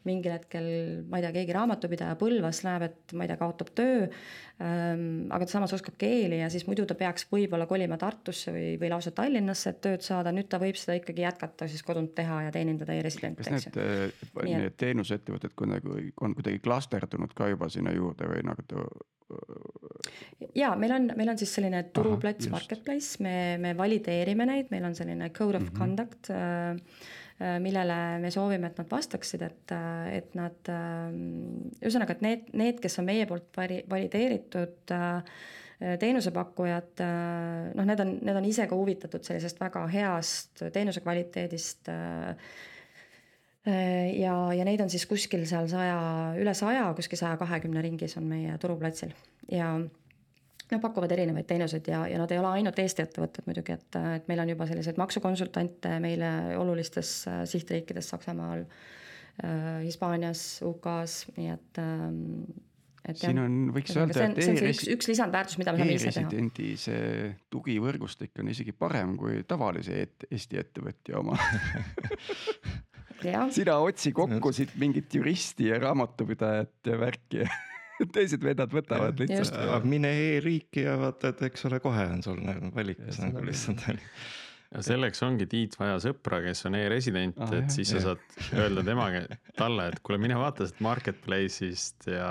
mingil 0.09 0.33
hetkel, 0.33 0.67
ma 1.11 1.19
ei 1.19 1.25
tea, 1.25 1.33
keegi 1.35 1.55
raamatupidaja 1.57 2.17
Põlvas 2.21 2.63
näeb, 2.65 2.87
et 2.89 3.15
ma 3.17 3.27
ei 3.27 3.31
tea, 3.31 3.37
kaotab 3.41 3.73
töö 3.77 4.07
ähm,, 4.07 5.29
aga 5.29 5.45
ta 5.45 5.53
samas 5.53 5.75
oskab 5.77 5.99
keeli 6.01 6.41
ja 6.41 6.49
siis 6.53 6.65
muidu 6.69 6.87
ta 6.89 6.97
peaks 6.99 7.27
võib-olla 7.33 7.69
kolima 7.71 7.99
Tartusse 8.01 8.55
või, 8.55 8.67
või 8.81 8.93
lausa 8.93 9.13
Tallinnasse, 9.17 9.75
et 9.75 9.83
tööd 9.85 10.07
saada, 10.07 10.33
nüüd 10.33 10.49
ta 10.51 10.61
võib 10.63 10.81
seda 10.81 10.97
ikkagi 11.01 11.27
jätkata 11.27 11.69
siis 11.71 11.85
kodunt 11.87 12.15
teha 12.17 12.47
ja 12.47 12.55
teenindada 12.55 12.97
e-residente. 12.97 13.45
kas 13.45 13.69
need, 13.69 13.81
äh, 13.81 14.27
need 14.49 14.71
et... 14.71 14.81
teenusettevõtted 14.81 15.57
kuidagi 15.59 16.11
on 16.25 16.37
kuidagi 16.39 16.65
klasterdunud 16.65 17.37
ka 17.37 17.53
juba 17.53 17.69
sinna 17.73 17.95
juurde 17.97 18.31
või 18.33 18.45
nagu 18.49 18.67
ta 18.69 18.89
ja 20.59 20.73
meil 20.75 20.91
on, 20.97 21.13
meil 21.15 21.31
on 21.31 21.39
siis 21.39 21.53
selline 21.55 21.85
turuplats, 21.95 22.49
marketplace, 22.51 23.21
me, 23.23 23.35
me 23.63 23.77
valideerime 23.79 24.49
neid, 24.49 24.73
meil 24.73 24.89
on 24.89 24.97
selline 24.99 25.29
code 25.31 25.61
of 25.61 25.69
mm 25.69 25.69
-hmm. 25.69 25.79
conduct 25.79 26.33
Äh, 26.35 26.77
millele 27.41 27.97
me 28.21 28.31
soovime, 28.33 28.69
et 28.69 28.81
nad 28.81 28.91
vastaksid, 28.91 29.43
et, 29.47 29.73
äh, 29.73 30.11
et 30.19 30.35
nad, 30.37 30.59
äh, 30.69 31.15
ühesõnaga, 31.81 32.17
et 32.17 32.25
need, 32.25 32.51
need, 32.53 32.81
kes 32.83 33.01
on 33.01 33.09
meie 33.09 33.27
poolt 33.31 33.49
vali-, 33.57 33.85
valideeritud 33.91 34.95
teenusepakkujad, 35.81 37.01
noh, 37.73 37.87
need 37.89 38.01
on, 38.05 38.11
need 38.21 38.37
on 38.37 38.45
ise 38.45 38.67
ka 38.69 38.77
huvitatud 38.77 39.25
sellisest 39.25 39.63
väga 39.63 39.87
heast 39.89 40.61
teenuse 40.75 41.01
kvaliteedist. 41.01 41.89
ja, 43.65 44.35
ja 44.53 44.67
neid 44.69 44.83
on 44.85 44.93
siis 44.93 45.07
kuskil 45.09 45.47
seal 45.49 45.71
saja, 45.73 45.97
üle 46.37 46.53
saja, 46.53 46.85
kuskil 46.99 47.17
saja 47.23 47.41
kahekümne 47.41 47.81
ringis 47.81 48.19
on 48.21 48.29
meie 48.29 48.59
turuplatsil 48.61 49.17
ja 49.49 49.73
Nad 50.71 50.83
pakuvad 50.83 51.11
erinevaid 51.11 51.49
teenuseid 51.51 51.89
ja, 51.91 52.05
ja 52.07 52.19
nad 52.21 52.31
ei 52.31 52.39
ole 52.39 52.53
ainult 52.61 52.79
Eesti 52.79 53.03
ettevõtted 53.03 53.47
muidugi, 53.49 53.75
et, 53.75 53.99
et 54.17 54.31
meil 54.31 54.45
on 54.45 54.53
juba 54.53 54.69
selliseid 54.71 55.01
maksukonsultante 55.01 55.97
meile 56.03 56.31
olulistes 56.61 57.15
äh, 57.31 57.43
sihtriikides 57.51 58.13
Saksamaal 58.15 58.63
äh,, 58.63 59.81
Hispaanias, 59.83 60.45
UK-s, 60.67 61.25
nii 61.37 61.55
et 61.57 61.83
ähm, 61.83 62.21
et 63.09 63.17
siin 63.17 63.39
on, 63.41 63.55
võiks 63.75 63.95
öelda, 63.97 64.13
et 64.13 64.43
see 64.43 64.53
on 64.53 64.59
see 64.61 64.71
üks, 64.75 64.85
üks 64.95 65.07
lisandväärtus, 65.11 65.57
mida 65.61 65.73
me 65.73 65.79
saame 65.81 65.95
ise 65.97 66.13
teha. 66.13 66.27
e-residendi 66.27 66.69
see 66.81 67.31
tugivõrgustik 67.53 68.33
on 68.43 68.47
isegi 68.53 68.73
parem 68.77 69.17
kui 69.21 69.35
tavalise 69.49 69.93
et, 70.05 70.17
Eesti 70.31 70.55
ettevõtja 70.61 71.13
oma. 71.23 71.35
Sina 73.53 73.75
otsi 73.85 74.15
kokku 74.17 74.49
siit 74.57 74.71
mingit 74.81 75.13
juristi 75.13 75.65
ja 75.69 75.77
raamatupidajat 75.83 76.89
ja 76.89 76.95
värki 77.01 77.45
teised 78.17 78.45
vennad 78.45 78.73
võtavad 78.75 79.21
lihtsalt. 79.21 79.89
mine 79.89 80.13
e-riiki 80.29 80.87
ja 80.87 80.97
vaata, 81.01 81.35
et 81.35 81.43
eks 81.51 81.67
ole, 81.71 81.81
kohe 81.85 82.07
on 82.15 82.23
sul 82.27 82.41
nagu 82.45 82.73
valikus 82.75 83.21
nagu 83.23 83.45
lihtsalt 83.47 83.87
ja 84.71 84.83
selleks 84.87 85.23
ongi 85.27 85.49
Tiit 85.51 85.75
vaja 85.81 85.99
sõpra, 86.03 86.41
kes 86.45 86.67
on 86.69 86.79
e-resident, 86.79 87.39
et 87.47 87.57
jah, 87.59 87.71
siis 87.75 87.91
jah. 87.91 88.05
sa 88.05 88.13
saad 88.15 88.61
öelda 88.61 88.85
temaga, 88.87 89.25
talle, 89.59 89.89
et 89.91 90.03
kuule, 90.07 90.21
mine 90.23 90.39
vaata 90.39 90.67
sealt 90.67 90.83
marketplace'ist 90.87 92.07
ja 92.13 92.31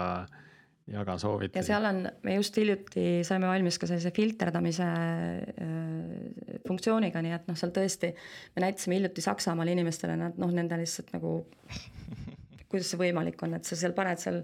jaga 0.90 1.18
soovitusi. 1.22 1.60
ja 1.60 1.66
seal 1.68 1.86
on, 1.86 2.02
me 2.24 2.38
just 2.38 2.56
hiljuti 2.58 3.20
saime 3.28 3.50
valmis 3.50 3.78
ka 3.82 3.90
sellise 3.90 4.14
filterdamise 4.16 4.88
äh, 4.88 6.58
funktsiooniga, 6.68 7.22
nii 7.26 7.36
et 7.36 7.52
noh, 7.52 7.60
seal 7.60 7.76
tõesti 7.76 8.14
me 8.56 8.66
näitasime 8.66 8.98
hiljuti 8.98 9.26
Saksamaal 9.26 9.76
inimestele, 9.76 10.16
nad 10.20 10.40
noh, 10.42 10.56
nende 10.56 10.80
lihtsalt 10.80 11.12
nagu 11.18 11.42
kuidas 12.70 12.90
see 12.92 13.02
võimalik 13.02 13.42
on, 13.46 13.58
et 13.58 13.68
sa 13.68 13.78
seal 13.80 13.96
paned 13.98 14.22
seal 14.22 14.44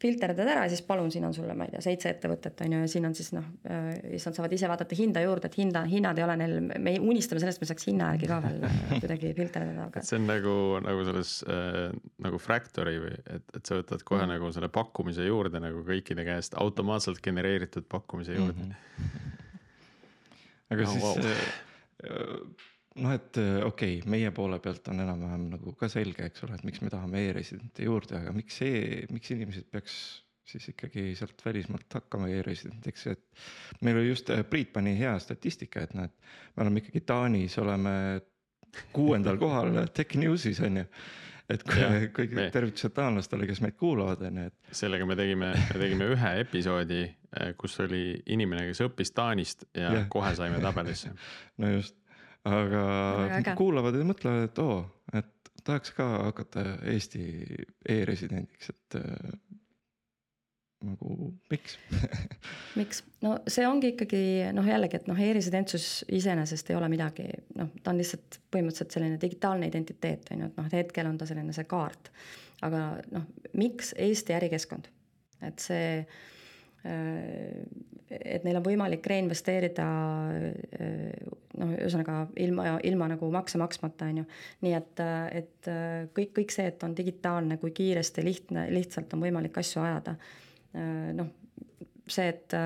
filterdad 0.00 0.48
ära 0.48 0.64
ja 0.64 0.70
siis 0.72 0.82
palun, 0.86 1.10
siin 1.12 1.26
on 1.28 1.34
sulle, 1.36 1.54
ma 1.56 1.66
ei 1.66 1.74
tea, 1.74 1.82
seitse 1.84 2.10
ettevõtet 2.14 2.62
on 2.64 2.74
ju 2.74 2.80
ja 2.82 2.88
siin 2.90 3.08
on 3.08 3.16
siis 3.16 3.30
noh, 3.36 3.44
äh, 3.68 3.90
siis 4.14 4.26
nad 4.28 4.38
saavad 4.38 4.54
ise 4.56 4.70
vaadata 4.70 4.96
hinda 4.96 5.22
juurde, 5.24 5.50
et 5.50 5.58
hinda, 5.60 5.82
hinnad 5.90 6.18
ei 6.20 6.24
ole 6.24 6.36
neil, 6.40 6.56
me 6.70 6.94
unistame 7.12 7.42
sellest, 7.42 7.60
me 7.60 7.68
saaks 7.68 7.88
hinna 7.90 8.12
järgi 8.14 8.30
ka 8.30 8.40
veel 8.46 8.64
kuidagi 9.02 9.34
filterdada, 9.36 9.88
aga. 9.90 10.04
see 10.06 10.16
on 10.20 10.26
nagu, 10.30 10.54
nagu 10.86 11.04
selles 11.10 11.34
äh, 11.52 11.82
nagu 12.24 12.40
Fractory 12.40 12.96
või 13.02 13.12
et, 13.20 13.46
et 13.58 13.60
sa 13.60 13.80
võtad 13.82 14.06
kohe 14.08 14.24
mm. 14.24 14.34
nagu 14.36 14.52
selle 14.56 14.72
pakkumise 14.72 15.28
juurde 15.28 15.60
nagu 15.62 15.84
kõikide 15.86 16.24
käest 16.28 16.56
automaatselt 16.60 17.20
genereeritud 17.24 17.88
pakkumise 17.90 18.38
juurde 18.38 18.56
mm. 18.56 18.72
-hmm. 18.72 19.38
aga 20.74 20.88
oh, 20.88 20.96
siis 20.96 21.04
wow. 21.04 21.16
äh, 21.28 22.66
noh, 22.96 23.12
et 23.14 23.38
äh, 23.38 23.60
okei 23.66 23.98
okay,, 24.00 24.10
meie 24.10 24.32
poole 24.34 24.58
pealt 24.62 24.88
on 24.92 25.04
enam-vähem 25.04 25.46
nagu 25.52 25.74
ka 25.78 25.88
selge, 25.92 26.26
eks 26.26 26.46
ole, 26.46 26.58
et 26.58 26.66
miks 26.66 26.82
me 26.82 26.90
tahame 26.92 27.22
e-residente 27.28 27.86
juurde, 27.86 28.18
aga 28.18 28.34
miks 28.34 28.58
see, 28.62 29.04
miks 29.12 29.30
inimesed 29.36 29.70
peaks 29.70 30.00
siis 30.50 30.72
ikkagi 30.72 31.12
sealt 31.14 31.42
välismaalt 31.46 31.94
hakkama 31.94 32.28
e-residendiks, 32.34 33.06
et 33.12 33.82
meil 33.86 34.00
oli 34.00 34.10
just, 34.10 34.32
äh, 34.34 34.42
Priit 34.42 34.72
pani 34.74 34.96
hea 34.98 35.14
statistika, 35.22 35.86
et 35.86 35.94
näed, 35.94 36.14
me 36.56 36.66
oleme 36.66 36.82
ikkagi 36.82 37.04
Taanis 37.06 37.58
oleme 37.62 37.94
kuuendal 38.94 39.38
kohal 39.44 39.84
Tech 39.94 40.18
News'is 40.18 40.62
on 40.66 40.82
ju 40.82 40.86
et 41.50 41.64
kõik 41.66 42.34
tervitused 42.54 42.94
taanlastele, 42.94 43.46
kes 43.48 43.62
meid 43.64 43.76
kuulavad, 43.78 44.22
on 44.28 44.42
ju, 44.42 44.50
et. 44.50 44.74
sellega 44.82 45.06
me 45.08 45.16
tegime, 45.18 45.50
me 45.54 45.80
tegime 45.82 46.10
ühe 46.14 46.34
episoodi, 46.44 47.00
äh, 47.34 47.52
kus 47.60 47.78
oli 47.84 48.04
inimene, 48.34 48.68
kes 48.70 48.84
õppis 48.86 49.14
Taanist 49.16 49.66
ja, 49.74 49.94
ja. 49.96 50.04
kohe 50.12 50.32
saime 50.38 50.60
tabelisse. 50.62 51.12
no 51.62 51.72
just, 51.76 51.96
aga 52.48 53.54
kuulavad 53.58 53.98
ja 53.98 54.06
mõtlevad, 54.08 54.48
et 54.48 54.60
oo, 54.62 54.82
et 55.12 55.50
tahaks 55.64 55.94
ka 55.96 56.06
hakata 56.30 56.64
Eesti 56.88 57.22
e-residendiks, 57.88 58.70
et 58.72 58.98
äh, 59.00 59.32
nagu 60.86 61.32
miks? 61.52 61.76
Miks, 62.78 63.02
no 63.20 63.34
see 63.50 63.66
ongi 63.68 63.92
ikkagi 63.92 64.22
noh, 64.56 64.64
jällegi, 64.64 65.00
et 65.00 65.10
noh 65.10 65.20
e-residentsus 65.20 66.06
iseenesest 66.08 66.72
ei 66.72 66.78
ole 66.78 66.88
midagi, 66.92 67.26
noh, 67.58 67.68
ta 67.84 67.92
on 67.92 68.00
lihtsalt 68.00 68.40
põhimõtteliselt 68.48 68.96
selline 68.96 69.20
digitaalne 69.20 69.68
identiteet 69.68 70.32
on 70.32 70.46
ju, 70.46 70.50
et 70.52 70.62
noh, 70.62 70.72
hetkel 70.72 71.10
on 71.10 71.20
ta 71.20 71.28
selline 71.28 71.52
see 71.56 71.68
kaart. 71.68 72.12
aga 72.64 72.84
noh, 73.12 73.28
miks 73.56 73.92
Eesti 73.98 74.36
ärikeskkond, 74.36 74.88
et 75.44 75.60
see 75.60 76.04
Äh, 76.84 77.66
et 78.10 78.46
neil 78.46 78.58
on 78.58 78.64
võimalik 78.66 79.06
reinvesteerida 79.06 79.86
äh, 80.34 81.10
noh, 81.60 81.74
ühesõnaga 81.76 82.22
ilma, 82.42 82.76
ilma 82.86 83.10
nagu 83.14 83.30
makse 83.32 83.60
maksmata, 83.60 84.10
on 84.10 84.22
ju. 84.22 84.24
nii 84.66 84.74
et, 84.78 85.04
et 85.42 85.70
kõik, 86.16 86.34
kõik 86.40 86.54
see, 86.54 86.70
et 86.72 86.82
on 86.86 86.96
digitaalne, 86.96 87.60
kui 87.62 87.74
kiiresti, 87.76 88.24
lihtne, 88.26 88.66
lihtsalt 88.74 89.14
on 89.14 89.22
võimalik 89.26 89.60
asju 89.62 89.84
ajada. 89.84 90.16
Äh, 90.74 91.12
noh, 91.18 91.30
see, 92.10 92.32
et 92.32 92.58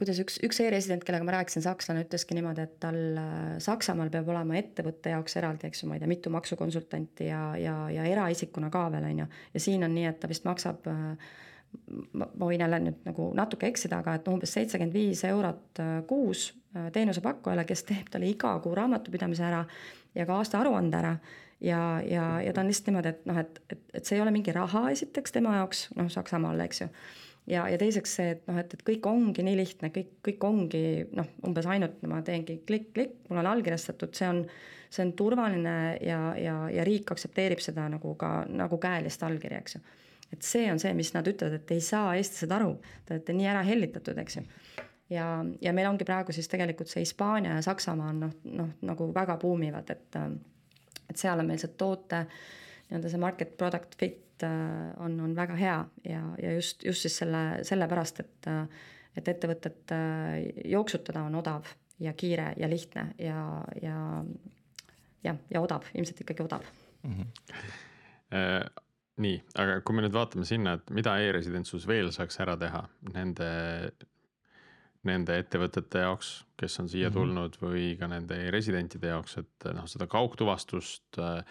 kuidas 0.00 0.18
üks, 0.20 0.36
üks 0.44 0.58
e-resident, 0.60 1.04
kellega 1.06 1.24
ma 1.24 1.34
rääkisin, 1.38 1.64
sakslane, 1.64 2.04
ütleski 2.04 2.36
niimoodi, 2.36 2.64
et 2.66 2.74
tal 2.82 2.98
Saksamaal 3.62 4.10
peab 4.12 4.28
olema 4.32 4.58
ettevõtte 4.58 5.14
jaoks 5.14 5.36
eraldi, 5.40 5.70
eks 5.70 5.82
ju, 5.82 5.88
ma 5.88 5.96
ei 5.96 6.02
tea, 6.02 6.10
mitu 6.10 6.32
maksukonsultanti 6.34 7.30
ja, 7.30 7.44
ja, 7.60 7.76
ja 7.92 8.04
eraisikuna 8.10 8.68
ka 8.72 8.86
veel, 8.92 9.06
on 9.08 9.22
ju. 9.24 9.28
ja 9.54 9.62
siin 9.64 9.86
on 9.86 9.94
nii, 9.96 10.08
et 10.10 10.20
ta 10.20 10.28
vist 10.30 10.44
maksab 10.48 10.88
äh, 10.92 11.30
ma 12.12 12.26
võin 12.38 12.62
jälle 12.62 12.80
nüüd 12.82 13.04
nagu 13.06 13.30
natuke 13.36 13.68
eksida, 13.70 14.00
aga 14.02 14.16
et 14.18 14.28
umbes 14.30 14.52
seitsekümmend 14.56 14.94
viis 14.94 15.22
eurot 15.28 15.80
äh, 15.82 15.92
kuus 16.08 16.50
äh, 16.76 16.90
teenusepakkujale, 16.94 17.64
kes 17.68 17.84
teeb 17.88 18.10
talle 18.10 18.30
iga 18.30 18.56
kuu 18.62 18.74
raamatupidamise 18.78 19.46
ära 19.46 19.64
ja 20.14 20.26
ka 20.26 20.40
aastaaruande 20.40 20.98
ära. 20.98 21.14
ja, 21.60 21.80
ja, 22.06 22.26
ja 22.40 22.52
ta 22.52 22.62
on 22.62 22.70
lihtsalt 22.70 22.90
niimoodi, 22.90 23.14
et 23.14 23.26
noh, 23.28 23.38
et, 23.38 23.62
et, 23.70 23.82
et 23.94 24.04
see 24.06 24.16
ei 24.16 24.22
ole 24.24 24.32
mingi 24.34 24.52
raha 24.56 24.86
esiteks 24.90 25.34
tema 25.36 25.58
jaoks, 25.58 25.88
noh, 25.98 26.08
Saksamaal, 26.10 26.60
eks 26.64 26.82
ju. 26.82 26.88
ja, 27.52 27.66
ja 27.68 27.78
teiseks 27.78 28.16
see, 28.18 28.34
et 28.36 28.42
noh, 28.48 28.58
et, 28.62 28.74
et 28.74 28.84
kõik 28.86 29.06
ongi 29.10 29.44
nii 29.46 29.58
lihtne, 29.60 29.92
kõik, 29.94 30.12
kõik 30.26 30.46
ongi 30.48 30.84
noh, 31.16 31.30
umbes 31.46 31.68
ainult 31.70 32.02
ma 32.08 32.22
teengi 32.26 32.62
klikk-klikk, 32.66 33.24
mul 33.28 33.42
on 33.42 33.50
allkirjastatud, 33.52 34.14
see 34.16 34.28
on, 34.30 34.44
see 34.90 35.04
on 35.06 35.14
turvaline 35.18 35.78
ja, 36.02 36.20
ja, 36.40 36.60
ja 36.72 36.86
riik 36.86 37.12
aktsepteerib 37.12 37.62
seda 37.62 37.86
nagu 37.92 38.16
ka 38.18 38.40
nagu 38.48 38.80
käelist 38.82 39.22
allkirja, 39.26 39.62
eks 39.62 39.78
ju 39.78 39.84
et 40.32 40.46
see 40.46 40.70
on 40.72 40.78
see, 40.78 40.92
mis 40.94 41.12
nad 41.14 41.26
ütlevad, 41.26 41.58
et 41.58 41.74
ei 41.74 41.82
saa 41.84 42.14
eestlased 42.18 42.52
aru, 42.54 42.74
te 43.04 43.16
olete 43.16 43.34
nii 43.36 43.50
ära 43.50 43.64
hellitatud, 43.66 44.18
eks 44.22 44.38
ju. 44.38 44.44
ja, 45.16 45.26
ja 45.60 45.74
meil 45.76 45.90
ongi 45.90 46.06
praegu 46.08 46.34
siis 46.36 46.48
tegelikult 46.50 46.92
see 46.92 47.04
Hispaania 47.04 47.58
ja 47.58 47.66
Saksamaa 47.66 48.12
on 48.14 48.24
noh, 48.26 48.38
noh 48.60 48.72
nagu 48.86 49.10
väga 49.14 49.36
buumivad, 49.42 49.90
et, 49.90 50.20
et 51.10 51.18
seal 51.18 51.42
on 51.42 51.50
meil 51.50 51.62
see 51.62 51.74
toote 51.80 52.24
nii-öelda 52.90 53.10
see 53.10 53.22
market 53.22 53.56
product 53.58 53.98
fit 53.98 54.46
on, 54.98 55.18
on 55.20 55.34
väga 55.36 55.56
hea 55.58 55.76
ja, 56.08 56.22
ja 56.42 56.54
just, 56.56 56.84
just 56.84 57.04
siis 57.04 57.18
selle, 57.22 57.42
sellepärast, 57.66 58.22
et, 58.24 58.48
et 59.18 59.28
ettevõtet 59.34 59.94
jooksutada 60.64 61.26
on 61.28 61.36
odav 61.42 61.68
ja 62.00 62.14
kiire 62.16 62.54
ja 62.56 62.70
lihtne 62.70 63.10
ja, 63.18 63.42
ja 63.82 63.96
jah, 65.24 65.40
ja 65.50 65.60
odav, 65.60 65.88
ilmselt 65.94 66.22
ikkagi 66.24 66.42
odav 66.42 66.64
mm. 67.02 67.12
-hmm. 67.12 68.70
Nii, 69.20 69.40
aga 69.58 69.80
kui 69.84 69.96
me 69.96 70.04
nüüd 70.04 70.14
vaatame 70.14 70.46
sinna, 70.48 70.76
et 70.78 70.94
mida 70.94 71.16
e-residentsus 71.20 71.86
veel 71.88 72.12
saaks 72.14 72.40
ära 72.40 72.56
teha 72.60 72.84
nende, 73.14 73.50
nende 75.08 75.36
ettevõtete 75.42 76.04
jaoks, 76.04 76.32
kes 76.60 76.80
on 76.80 76.88
siia 76.88 77.08
mm 77.08 77.12
-hmm. 77.12 77.18
tulnud 77.18 77.60
või 77.60 77.84
ka 77.98 78.08
nende 78.08 78.38
e-residentide 78.46 79.12
jaoks, 79.12 79.38
et 79.38 79.70
noh, 79.74 79.86
seda 79.90 80.06
kaugtuvastust 80.06 81.18
äh, 81.18 81.44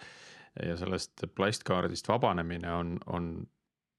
ja 0.66 0.76
sellest 0.76 1.24
plastkaardist 1.34 2.08
vabanemine 2.08 2.72
on, 2.72 2.98
on 3.06 3.32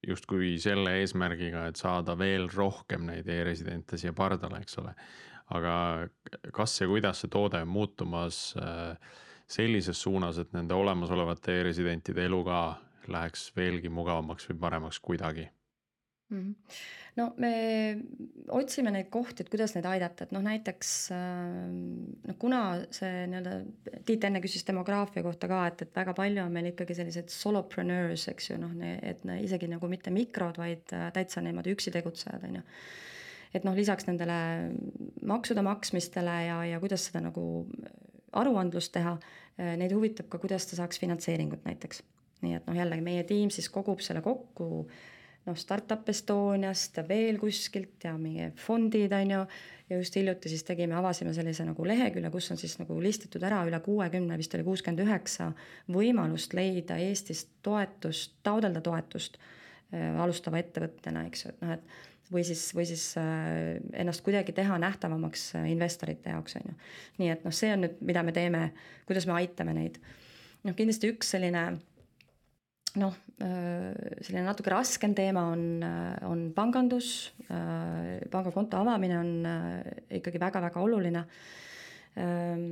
justkui 0.07 0.55
selle 0.59 0.97
eesmärgiga, 0.99 1.67
et 1.69 1.79
saada 1.79 2.17
veel 2.17 2.49
rohkem 2.53 3.05
neid 3.05 3.27
e-residente 3.29 3.97
siia 3.97 4.13
pardale, 4.13 4.61
eks 4.61 4.77
ole. 4.81 4.95
aga 5.51 6.07
kas 6.55 6.77
ja 6.81 6.87
kuidas 6.87 7.21
see 7.21 7.29
toode 7.29 7.59
on 7.61 7.67
muutumas 7.67 8.53
äh, 8.57 8.95
sellises 9.51 10.01
suunas, 10.01 10.37
et 10.39 10.53
nende 10.55 10.73
olemasolevate 10.73 11.57
e-residentide 11.59 12.25
elu 12.25 12.43
ka 12.47 12.59
läheks 13.07 13.49
veelgi 13.57 13.89
mugavamaks 13.89 14.49
või 14.49 14.59
paremaks 14.65 14.99
kuidagi 14.99 15.47
mm? 16.31 16.39
-hmm. 16.39 16.55
no 17.15 17.33
me 17.37 17.53
otsime 18.49 18.91
neid 18.91 19.09
kohti, 19.09 19.43
et 19.43 19.49
kuidas 19.49 19.75
neid 19.75 19.85
aidata, 19.85 20.23
et 20.23 20.33
noh, 20.35 20.43
näiteks 20.45 20.93
noh, 21.11 22.37
kuna 22.39 22.61
see 22.91 23.27
nii-öelda, 23.31 23.55
Tiit 24.05 24.23
enne 24.25 24.41
küsis 24.41 24.65
demograafia 24.67 25.23
kohta 25.23 25.47
ka, 25.51 25.65
et, 25.67 25.81
et 25.85 25.95
väga 25.95 26.13
palju 26.17 26.43
on 26.43 26.51
meil 26.51 26.71
ikkagi 26.71 26.95
selliseid 26.97 27.29
solopreneurs, 27.29 28.27
eks 28.31 28.49
ju, 28.49 28.57
noh, 28.61 28.73
et 28.81 29.23
ne, 29.27 29.41
isegi 29.45 29.69
nagu 29.71 29.87
mitte 29.91 30.13
mikrod, 30.13 30.57
vaid 30.57 30.93
äh, 30.97 31.11
täitsa 31.13 31.43
niimoodi 31.45 31.75
üksi 31.75 31.93
tegutsejad, 31.93 32.47
on 32.49 32.61
ju 32.61 32.67
et 33.53 33.67
noh, 33.67 33.75
lisaks 33.75 34.07
nendele 34.07 34.39
maksude 35.27 35.63
maksmistele 35.65 36.37
ja, 36.47 36.57
ja 36.71 36.79
kuidas 36.79 37.09
seda 37.09 37.19
nagu 37.25 37.43
aruandlust 38.39 38.93
teha, 38.95 39.17
äh, 39.59 39.75
neid 39.79 39.93
huvitab 39.95 40.31
ka, 40.31 40.39
kuidas 40.41 40.69
ta 40.69 40.79
saaks 40.79 41.01
finantseeringut 41.03 41.67
näiteks. 41.67 42.03
Nii 42.41 42.57
et 42.57 42.67
noh, 42.67 42.77
jällegi 42.77 43.05
meie 43.05 43.23
tiim 43.27 43.51
siis 43.53 43.69
kogub 43.69 44.01
selle 44.03 44.23
kokku 44.25 44.85
noh, 45.45 45.57
Startup 45.57 46.09
Estoniast 46.09 46.97
ja 46.97 47.05
veel 47.07 47.39
kuskilt 47.41 48.03
ja 48.05 48.13
meie 48.17 48.51
fondid, 48.59 49.13
on 49.15 49.33
ju, 49.35 49.39
ja 49.89 49.97
just 49.97 50.15
hiljuti 50.15 50.51
siis 50.51 50.63
tegime, 50.67 50.95
avasime 50.97 51.33
sellise 51.33 51.65
nagu 51.67 51.87
lehekülje, 51.87 52.31
kus 52.33 52.51
on 52.53 52.61
siis 52.61 52.77
nagu 52.79 52.99
listitud 53.01 53.43
ära 53.47 53.63
üle 53.67 53.81
kuuekümne, 53.83 54.37
vist 54.39 54.53
oli 54.57 54.67
kuuskümmend 54.67 55.03
üheksa 55.05 55.51
võimalust 55.91 56.55
leida 56.57 56.99
Eestis 57.01 57.47
toetust, 57.65 58.37
taotleda 58.45 58.83
toetust 58.85 59.39
äh, 59.41 60.15
alustava 60.21 60.61
ettevõttena, 60.61 61.25
eks 61.29 61.45
ju, 61.45 61.53
et 61.55 61.65
noh, 61.65 61.75
et 61.79 62.31
või 62.31 62.45
siis, 62.47 62.69
või 62.75 62.85
siis 62.87 63.09
äh, 63.19 63.81
ennast 63.99 64.23
kuidagi 64.23 64.53
teha 64.55 64.77
nähtavamaks 64.79 65.51
äh, 65.59 65.69
investorite 65.73 66.31
jaoks, 66.31 66.55
on 66.61 66.71
ju. 66.71 66.79
nii 67.19 67.33
et 67.33 67.45
noh, 67.47 67.55
see 67.55 67.73
on 67.73 67.87
nüüd, 67.87 68.01
mida 68.07 68.23
me 68.23 68.35
teeme, 68.35 68.67
kuidas 69.09 69.27
me 69.27 69.35
aitame 69.41 69.75
neid. 69.75 69.99
noh, 70.63 70.77
kindlasti 70.77 71.11
üks 71.11 71.33
selline 71.35 71.65
noh, 72.99 73.15
äh, 73.43 73.91
selline 74.21 74.45
natuke 74.47 74.73
raskem 74.73 75.15
teema 75.17 75.47
on, 75.53 75.83
on 76.27 76.45
pangandus, 76.55 77.31
pangakonto 78.31 78.79
avamine 78.79 79.17
on 79.19 79.31
ikkagi 80.17 80.39
väga-väga 80.39 80.79
oluline 80.79 81.23
ähm, 82.19 82.63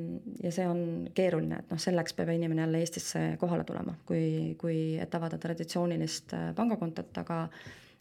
ja 0.43 0.51
see 0.55 0.67
on 0.67 1.09
keeruline, 1.15 1.59
et 1.59 1.73
noh, 1.73 1.81
selleks 1.81 2.15
peab 2.15 2.31
inimene 2.35 2.63
jälle 2.63 2.83
Eestisse 2.83 3.25
kohale 3.41 3.67
tulema, 3.67 3.97
kui, 4.07 4.55
kui, 4.59 4.79
et 5.01 5.19
avada 5.19 5.39
traditsioonilist 5.41 6.35
pangakontot, 6.55 7.11
aga 7.23 7.43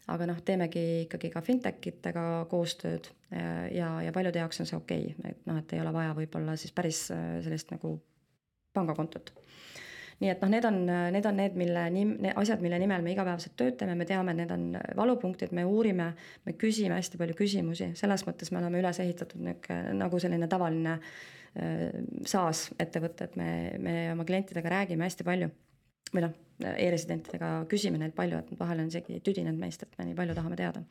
aga 0.09 0.25
noh, 0.29 0.39
teemegi 0.45 0.83
ikkagi 1.05 1.31
ka 1.33 1.41
fintech 1.45 1.91
itega 1.91 2.23
koostööd 2.49 3.09
ja, 3.29 3.89
ja 4.01 4.13
paljude 4.15 4.41
jaoks 4.41 4.63
on 4.63 4.69
see 4.69 4.77
okei 4.77 5.11
okay., 5.11 5.33
et 5.33 5.49
noh, 5.49 5.59
et 5.61 5.75
ei 5.75 5.81
ole 5.83 5.93
vaja 5.93 6.15
võib-olla 6.17 6.55
siis 6.59 6.73
päris 6.75 7.03
äh, 7.13 7.37
sellist 7.45 7.73
nagu 7.73 7.97
pangakontot 8.73 9.31
nii 10.19 10.31
et 10.33 10.41
noh, 10.43 10.51
need 10.51 10.67
on, 10.67 10.77
need 11.15 11.27
on 11.29 11.37
need, 11.39 11.55
mille 11.59 11.85
nim-, 11.95 12.15
need 12.19 12.35
asjad, 12.39 12.59
mille 12.63 12.79
nimel 12.81 13.03
me 13.05 13.13
igapäevaselt 13.13 13.55
töötame, 13.59 13.95
me 13.95 14.07
teame, 14.07 14.35
need 14.35 14.51
on 14.51 14.65
valupunktid, 14.99 15.53
me 15.55 15.63
uurime, 15.67 16.11
me 16.45 16.55
küsime 16.59 16.97
hästi 16.97 17.19
palju 17.21 17.37
küsimusi, 17.39 17.93
selles 17.99 18.25
mõttes 18.27 18.51
me 18.51 18.59
oleme 18.61 18.81
üles 18.81 18.99
ehitatud 19.03 19.41
niisugune 19.45 19.95
nagu 19.99 20.19
selline 20.19 20.49
tavaline 20.51 20.97
äh, 20.97 21.29
SaaS 22.27 22.69
ettevõte, 22.79 23.29
et 23.29 23.39
me, 23.39 23.49
me 23.81 23.95
oma 24.13 24.27
klientidega 24.27 24.75
räägime 24.79 25.07
hästi 25.07 25.27
palju. 25.27 25.51
Või 26.09 26.23
noh, 26.25 26.33
e-residentidega 26.65 27.51
küsime 27.69 27.99
neilt 28.01 28.15
palju, 28.17 28.41
et 28.41 28.59
vahel 28.59 28.81
on 28.81 28.89
isegi 28.89 29.19
tüdinenud 29.25 29.61
meist, 29.61 29.83
et 29.85 29.97
me 29.99 30.09
nii 30.09 30.17
palju 30.17 30.35
tahame 30.37 30.57
teada. 30.59 30.83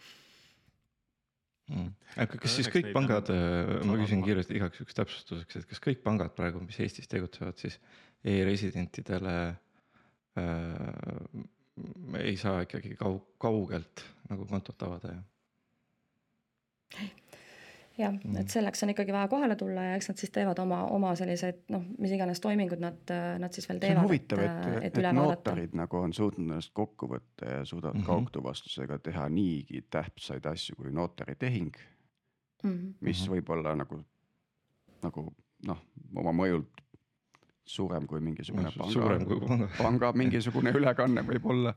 Mm.. 1.68 1.91
aga 2.22 2.39
kas 2.41 2.55
siis 2.57 2.70
kõik 2.72 2.87
pangad, 2.95 3.29
äh, 3.29 3.74
ma 3.85 3.99
küsin 4.01 4.22
kiiresti 4.24 4.57
igaks 4.57 4.81
juhuks 4.81 4.97
täpsustuseks, 4.97 5.59
et 5.59 5.66
kas 5.68 5.83
kõik 5.85 5.99
pangad 6.01 6.33
praegu, 6.33 6.62
mis 6.64 6.79
Eestis 6.81 7.11
tegutsevad, 7.12 7.59
siis 7.61 7.76
e-residentidele 8.24 9.36
äh, 10.38 11.46
ei 12.18 12.36
saa 12.36 12.60
ikkagi 12.66 12.96
kaug-, 12.98 13.34
kaugelt 13.38 14.04
nagu 14.30 14.46
kontot 14.46 14.82
avada 14.82 15.14
ja? 15.14 15.22
jah 17.98 18.14
mm., 18.14 18.36
et 18.40 18.52
selleks 18.52 18.82
on 18.82 18.92
ikkagi 18.94 19.12
vaja 19.14 19.28
kohale 19.30 19.56
tulla 19.58 19.84
ja 19.88 19.98
eks 19.98 20.10
nad 20.10 20.20
siis 20.20 20.32
teevad 20.34 20.58
oma, 20.62 20.80
oma 20.94 21.12
sellised 21.18 21.64
noh, 21.74 21.84
mis 21.98 22.14
iganes 22.14 22.40
toimingud 22.42 22.82
nad, 22.82 23.12
nad 23.42 23.54
siis 23.54 23.68
veel 23.68 23.80
teevad. 23.82 23.98
see 23.98 24.04
on 24.04 24.10
huvitav, 24.10 24.42
et, 24.44 24.58
et, 24.70 24.88
et, 24.90 24.98
et 25.02 25.18
notarid 25.18 25.76
nagu 25.78 26.00
on 26.00 26.14
suutnud 26.14 26.46
ennast 26.48 26.74
kokku 26.76 27.10
võtta 27.10 27.54
ja 27.58 27.64
suudavad 27.64 27.98
mm 27.98 28.02
-hmm. 28.02 28.10
kaugtuvastusega 28.12 28.98
teha 28.98 29.28
niigi 29.28 29.84
tähtsaid 29.90 30.46
asju 30.46 30.76
kui 30.76 30.92
notaritehing 30.92 31.74
mm. 32.62 32.70
-hmm. 32.70 32.94
mis 33.00 33.22
mhm. 33.22 33.32
võib 33.34 33.50
olla 33.56 33.74
nagu, 33.76 34.02
nagu 35.02 35.26
noh, 35.66 35.82
oma 36.16 36.32
mõjult 36.32 36.88
suurem 37.68 38.06
kui 38.08 38.22
mingisugune 38.24 38.72
panga, 38.76 39.18
kui 39.28 39.40
panga. 39.44 39.68
panga 39.76 40.12
mingisugune 40.16 40.72
ülekanne 40.76 41.24
võib-olla 41.28 41.74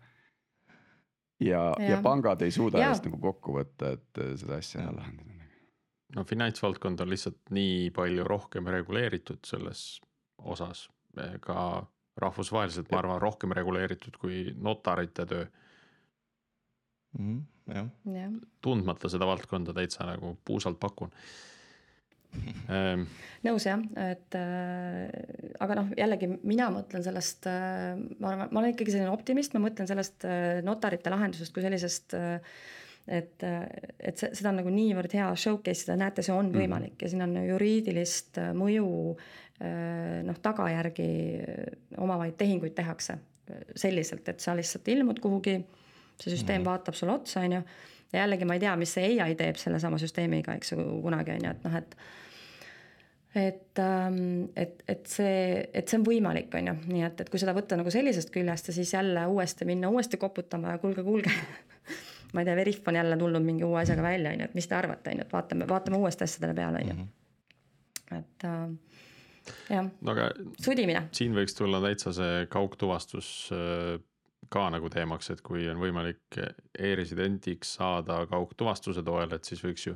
ja, 1.42 1.66
ja., 1.76 1.90
ja 1.96 2.00
pangad 2.06 2.42
ei 2.46 2.54
suuda 2.56 2.82
ennast 2.82 3.08
nagu 3.10 3.20
kokku 3.22 3.60
võtta, 3.60 3.96
et 3.98 4.24
seda 4.40 4.62
asja 4.62 4.86
ära 4.86 4.96
lahendada 5.02 5.32
no 6.16 6.24
finantsvaldkond 6.28 7.04
on 7.04 7.12
lihtsalt 7.12 7.54
nii 7.56 7.90
palju 7.96 8.26
rohkem 8.28 8.68
reguleeritud 8.74 9.44
selles 9.48 10.02
osas, 10.42 10.88
ka 11.44 11.86
rahvusvaheliselt, 12.22 12.90
ma 12.92 13.00
arvan, 13.00 13.22
rohkem 13.22 13.54
reguleeritud 13.56 14.18
kui 14.20 14.44
notarite 14.58 15.26
töö 15.30 15.46
mm,. 17.20 17.40
jah 17.72 17.88
ja.. 18.16 18.28
tundmata 18.64 19.12
seda 19.12 19.28
valdkonda 19.30 19.76
täitsa 19.76 20.08
nagu 20.10 20.36
puusalt 20.46 20.80
pakun. 20.80 21.14
Nõus 23.42 23.66
jah, 23.66 23.82
et 24.00 24.38
äh, 24.40 25.08
aga 25.60 25.80
noh, 25.82 25.90
jällegi 25.98 26.30
mina 26.48 26.70
mõtlen 26.74 27.04
sellest 27.04 27.48
äh,, 27.52 27.96
ma 28.22 28.32
arvan, 28.34 28.52
ma 28.52 28.62
olen 28.62 28.76
ikkagi 28.76 28.94
selline 28.94 29.12
optimist, 29.12 29.56
ma 29.56 29.66
mõtlen 29.66 29.90
sellest 29.90 30.28
äh, 30.30 30.62
notarite 30.66 31.12
lahendusest 31.12 31.56
kui 31.56 31.66
sellisest 31.66 32.16
äh, 32.16 32.38
et, 33.08 33.44
et 33.44 34.18
see, 34.20 34.32
seda 34.38 34.52
on 34.52 34.60
nagu 34.62 34.72
niivõrd 34.74 35.14
hea 35.18 35.28
showcase 35.40 35.86
ida, 35.86 35.98
näete, 36.00 36.26
see 36.26 36.36
on 36.36 36.50
mhm. 36.52 36.62
võimalik 36.62 36.96
mm. 36.96 37.04
ja 37.04 37.12
siin 37.12 37.26
on 37.26 37.36
juriidilist 37.48 38.42
äh, 38.42 38.52
mõju 38.58 38.88
äh, 39.16 40.22
noh, 40.28 40.40
tagajärgi 40.44 41.12
äh, 41.42 41.78
omavaid 42.02 42.38
tehinguid 42.40 42.76
tehakse 42.78 43.20
selliselt, 43.76 44.28
et 44.32 44.40
sa 44.40 44.54
lihtsalt 44.56 44.86
ilmud 44.94 45.18
kuhugi, 45.20 45.58
see 46.22 46.32
süsteem 46.32 46.62
mm. 46.62 46.68
vaatab 46.70 46.96
sulle 46.96 47.18
otsa, 47.18 47.42
on 47.44 47.58
ju, 47.58 47.64
ja 48.14 48.24
jällegi 48.24 48.48
ma 48.48 48.58
ei 48.58 48.64
tea, 48.64 48.74
mis 48.80 48.94
see 48.98 49.14
ai 49.24 49.36
teeb 49.40 49.60
sellesama 49.60 50.00
süsteemiga, 50.02 50.56
eks 50.60 50.74
ju, 50.76 50.84
kunagi 51.04 51.36
on 51.38 51.48
ju, 51.48 51.54
et 51.56 51.64
noh, 51.68 51.78
et 51.82 51.96
et, 53.36 53.80
ähm, 53.80 54.50
et, 54.60 54.84
et 54.92 55.06
see, 55.08 55.70
et 55.74 55.88
see 55.88 56.00
on 56.02 56.04
võimalik, 56.04 56.52
on 56.60 56.68
ju, 56.68 56.74
nii 56.92 57.06
et, 57.08 57.22
et 57.24 57.30
kui 57.32 57.40
seda 57.40 57.54
võtta 57.56 57.78
nagu 57.80 57.94
sellisest 57.94 58.34
küljest 58.34 58.68
ja 58.68 58.76
siis 58.76 58.92
jälle 58.94 59.24
uuesti 59.32 59.68
minna 59.70 59.90
uuesti 59.90 60.20
koputama 60.20 60.74
ja 60.74 60.82
kuulge, 60.82 61.06
kuulge 61.08 61.32
ma 62.34 62.44
ei 62.44 62.50
tea, 62.50 62.58
Veriff 62.60 62.88
on 62.88 63.00
jälle 63.00 63.18
tulnud 63.18 63.46
mingi 63.46 63.64
uue 63.64 63.80
asjaga 63.82 64.04
välja, 64.04 64.36
on 64.36 64.44
ju, 64.44 64.50
et 64.52 64.60
mis 64.60 64.68
te 64.68 64.76
arvate, 64.76 65.14
on 65.14 65.22
ju, 65.22 65.28
et 65.28 65.34
vaatame, 65.34 65.68
vaatame 65.70 66.04
uuesti 66.04 66.28
asjadele 66.28 66.58
peale, 66.60 66.84
on 66.84 66.92
ju. 66.92 66.98
Mhm. 67.00 67.10
et 68.20 68.48
äh, 68.50 69.02
jah 69.72 69.88
no, 70.02 70.16
sudimine. 70.60 71.08
siin 71.16 71.36
võiks 71.36 71.56
tulla 71.58 71.80
täitsa 71.84 72.12
see 72.16 72.46
kaugtuvastus 72.52 73.32
äh, 73.56 73.96
ka 74.52 74.68
nagu 74.74 74.90
teemaks, 74.92 75.32
et 75.34 75.42
kui 75.46 75.64
on 75.72 75.80
võimalik 75.80 76.40
e-residendiks 76.80 77.78
saada 77.80 78.22
kaugtuvastuse 78.30 79.04
toel, 79.08 79.38
et 79.38 79.48
siis 79.48 79.64
võiks 79.64 79.88
ju 79.88 79.96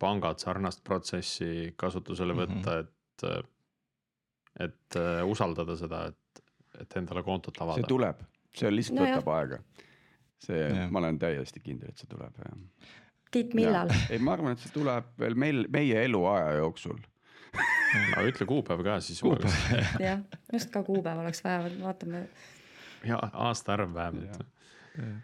pangad 0.00 0.42
sarnast 0.42 0.82
protsessi 0.84 1.72
kasutusele 1.80 2.36
võtta 2.36 2.76
mm, 2.76 2.90
-hmm. 3.22 3.38
et, 3.38 4.66
et 4.66 5.00
äh, 5.00 5.22
usaldada 5.24 5.76
seda, 5.80 6.06
et, 6.12 6.44
et 6.80 6.96
endale 7.00 7.22
kontot 7.22 7.60
avada. 7.60 7.80
see 7.80 7.88
tuleb, 7.88 8.20
see 8.54 8.74
lihtsalt 8.74 9.00
no 9.00 9.06
võtab 9.06 9.30
jah. 9.30 9.40
aega 9.40 9.62
see, 10.44 10.68
ma 10.90 11.00
olen 11.02 11.18
täiesti 11.18 11.62
kindel, 11.64 11.94
et 11.94 12.02
see 12.02 12.10
tuleb 12.10 12.44
jah. 12.44 12.60
Tiit, 13.34 13.54
millal? 13.56 13.90
ei, 14.10 14.20
ma 14.22 14.36
arvan, 14.36 14.54
et 14.54 14.62
see 14.62 14.74
tuleb 14.74 15.10
veel 15.18 15.38
meil, 15.38 15.64
meie 15.72 16.04
eluaja 16.04 16.58
jooksul 16.60 17.00
no 18.14 18.24
ütle 18.28 18.46
kuupäev 18.50 18.82
ka 18.86 18.98
siis. 19.04 19.22
jah, 20.02 20.22
just 20.52 20.70
ka 20.74 20.82
kuupäev 20.86 21.22
oleks 21.24 21.44
vaja, 21.44 21.64
vaatame. 21.82 22.26
Ja 23.06 23.20
aastaarv 23.32 23.94
vähemalt. 23.94 24.44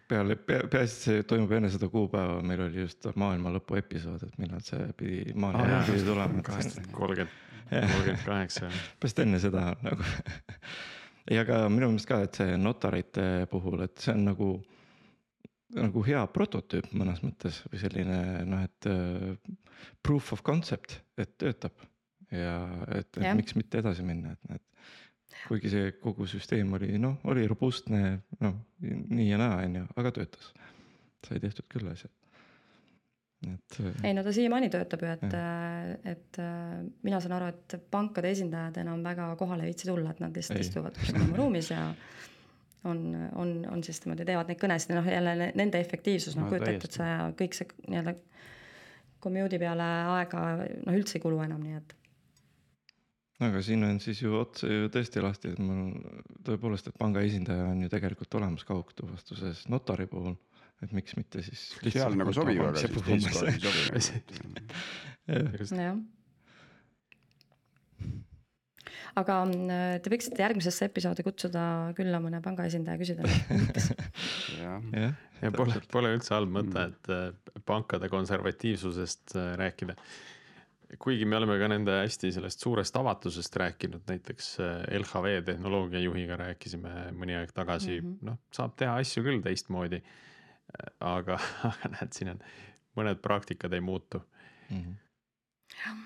peale 0.08 0.36
pea,, 0.36 0.64
peaasi, 0.70 0.94
et 0.94 1.04
see 1.04 1.26
toimub 1.30 1.52
enne 1.54 1.70
seda 1.70 1.88
kuupäeva, 1.88 2.40
meil 2.42 2.64
oli 2.64 2.82
just 2.82 3.06
maailma 3.14 3.52
lõpu 3.54 3.78
episood, 3.78 4.24
et 4.26 4.38
millal 4.42 4.62
see 4.66 4.88
pidi, 4.98 5.20
maailma 5.34 5.66
lõpp 5.66 5.76
ah, 5.76 5.90
pidi 5.92 6.06
tulema. 6.08 6.42
kolmkümmend, 6.96 7.36
kolmkümmend 7.70 8.24
kaheksa. 8.26 8.72
et 9.06 9.22
enne 9.26 9.38
seda 9.42 9.68
nagu 9.84 10.08
ja 11.36 11.44
ka 11.46 11.62
minu 11.70 11.92
meelest 11.92 12.10
ka, 12.10 12.20
et 12.26 12.40
see 12.40 12.58
notarite 12.58 13.26
puhul, 13.52 13.84
et 13.86 14.02
see 14.02 14.14
on 14.16 14.26
nagu, 14.32 14.50
nagu 15.78 16.04
hea 16.06 16.24
prototüüp 16.34 16.90
mõnes 16.96 17.22
mõttes 17.22 17.62
või 17.70 17.82
selline 17.84 18.20
noh, 18.50 18.64
et 18.66 18.90
uh, 18.90 19.54
proof 20.02 20.32
of 20.34 20.42
concept, 20.46 20.98
et 21.20 21.36
töötab. 21.38 21.86
ja 22.30 22.56
et, 22.94 23.08
et 23.16 23.24
ja. 23.26 23.36
miks 23.38 23.56
mitte 23.58 23.80
edasi 23.82 24.02
minna, 24.06 24.34
et 24.34 24.50
näed 24.50 24.66
kuigi 25.48 25.72
see 25.72 25.92
kogu 26.00 26.26
süsteem 26.30 26.72
oli 26.78 26.98
noh, 26.98 27.18
oli 27.30 27.46
robustne, 27.50 28.20
noh 28.40 28.56
nii 28.80 29.28
ja 29.30 29.40
naa, 29.40 29.60
on 29.64 29.82
ju, 29.82 29.84
aga 29.96 30.14
töötas. 30.20 30.52
sai 31.26 31.40
tehtud 31.40 31.66
küll 31.68 31.88
asjad 31.90 32.12
et. 33.48 33.80
Äh, 33.80 34.08
ei 34.08 34.14
no 34.14 34.24
ta 34.24 34.32
siiamaani 34.34 34.70
töötab 34.72 35.04
ju, 35.04 35.12
et, 35.14 35.36
et 36.12 36.40
äh, 36.42 36.80
mina 37.06 37.20
saan 37.22 37.36
aru, 37.38 37.50
et 37.54 37.76
pankade 37.92 38.32
esindajad 38.34 38.80
enam 38.82 39.04
väga 39.04 39.30
kohale 39.40 39.64
ei 39.64 39.72
viitsi 39.72 39.88
tulla, 39.88 40.12
et 40.12 40.20
nad 40.22 40.36
lihtsalt 40.36 40.60
ei. 40.60 40.66
istuvad 40.66 40.98
kuskil 40.98 41.22
oma 41.22 41.38
ruumis 41.38 41.70
ja 41.72 41.86
on, 42.88 43.04
on, 43.36 43.54
on 43.70 43.84
siis 43.84 44.02
niimoodi, 44.04 44.26
teevad 44.28 44.50
neid 44.50 44.60
kõnesid 44.60 44.92
ja 44.92 44.98
noh, 45.00 45.08
jälle 45.12 45.52
nende 45.56 45.80
efektiivsus, 45.80 46.36
noh 46.36 46.46
no, 46.46 46.52
kujuta 46.52 46.74
ette, 46.74 46.90
et 46.90 47.00
sa 47.00 47.30
kõik 47.36 47.56
see 47.56 47.68
nii-öelda 47.86 48.16
commute'i 49.20 49.60
peale 49.60 49.88
aega 50.16 50.44
noh, 50.60 50.94
üldse 50.96 51.18
ei 51.18 51.24
kulu 51.24 51.42
enam, 51.44 51.64
nii 51.64 51.80
et 51.80 51.96
aga 53.40 53.62
siin 53.64 53.84
on 53.86 53.98
siis 54.04 54.20
ju 54.22 54.34
otse 54.36 54.68
ju 54.68 54.90
tõesti 54.92 55.22
lahti, 55.24 55.54
et 55.54 55.60
mul 55.64 55.94
tõepoolest, 56.46 56.90
et 56.90 57.00
panga 57.00 57.22
esindaja 57.24 57.70
on 57.70 57.82
ju 57.84 57.90
tegelikult 57.92 58.38
olemas 58.40 58.66
kaugtuvastuses 58.68 59.66
notari 59.72 60.06
puhul 60.10 60.36
et 60.84 60.94
miks 60.96 61.16
mitte 61.18 61.42
siis. 61.44 61.66
seal 61.92 62.16
nagu 62.18 62.32
sobib, 62.36 62.62
aga 62.64 62.80
siis 62.80 62.92
Discordi 62.94 63.12
ei 63.16 63.60
sobi. 64.00 64.22
jah. 65.84 66.00
aga 69.20 69.36
mm, 69.44 70.00
te 70.04 70.12
võiksite 70.12 70.44
järgmisesse 70.44 70.88
episoodi 70.88 71.24
kutsuda 71.26 71.62
külla 71.98 72.20
mõne 72.22 72.40
panga 72.44 72.66
esindaja, 72.70 72.96
küsida 73.00 73.26
jah, 74.62 74.80
ja 75.42 75.52
pole, 75.54 75.80
pole 75.92 76.14
üldse 76.16 76.34
halb 76.36 76.52
mõte, 76.54 76.76
mm. 76.78 76.86
et 76.94 77.04
äh, 77.12 77.62
pankade 77.68 78.08
konservatiivsusest 78.12 79.36
äh, 79.36 79.52
rääkida 79.60 79.98
kuigi 80.98 81.24
me 81.28 81.36
oleme 81.36 81.58
ka 81.60 81.68
nende 81.70 82.00
hästi 82.00 82.32
sellest 82.34 82.64
suurest 82.64 82.96
avatusest 82.96 83.56
rääkinud, 83.62 84.02
näiteks 84.08 84.48
äh, 84.60 84.80
LHV 84.98 85.44
tehnoloogiajuhiga 85.46 86.38
rääkisime 86.40 87.10
mõni 87.16 87.36
aeg 87.38 87.52
tagasi 87.54 88.00
mm, 88.00 88.08
-hmm. 88.08 88.26
noh, 88.30 88.40
saab 88.54 88.74
teha 88.80 88.96
asju 89.02 89.22
küll 89.26 89.44
teistmoodi 89.44 90.02
aga, 91.00 91.38
aga 91.70 91.92
näed, 91.94 92.12
siin 92.16 92.34
on 92.34 92.44
mõned 92.98 93.22
praktikad 93.22 93.74
ei 93.76 93.82
muutu 93.84 94.20
mm. 94.70 94.80
-hmm. 94.80 96.04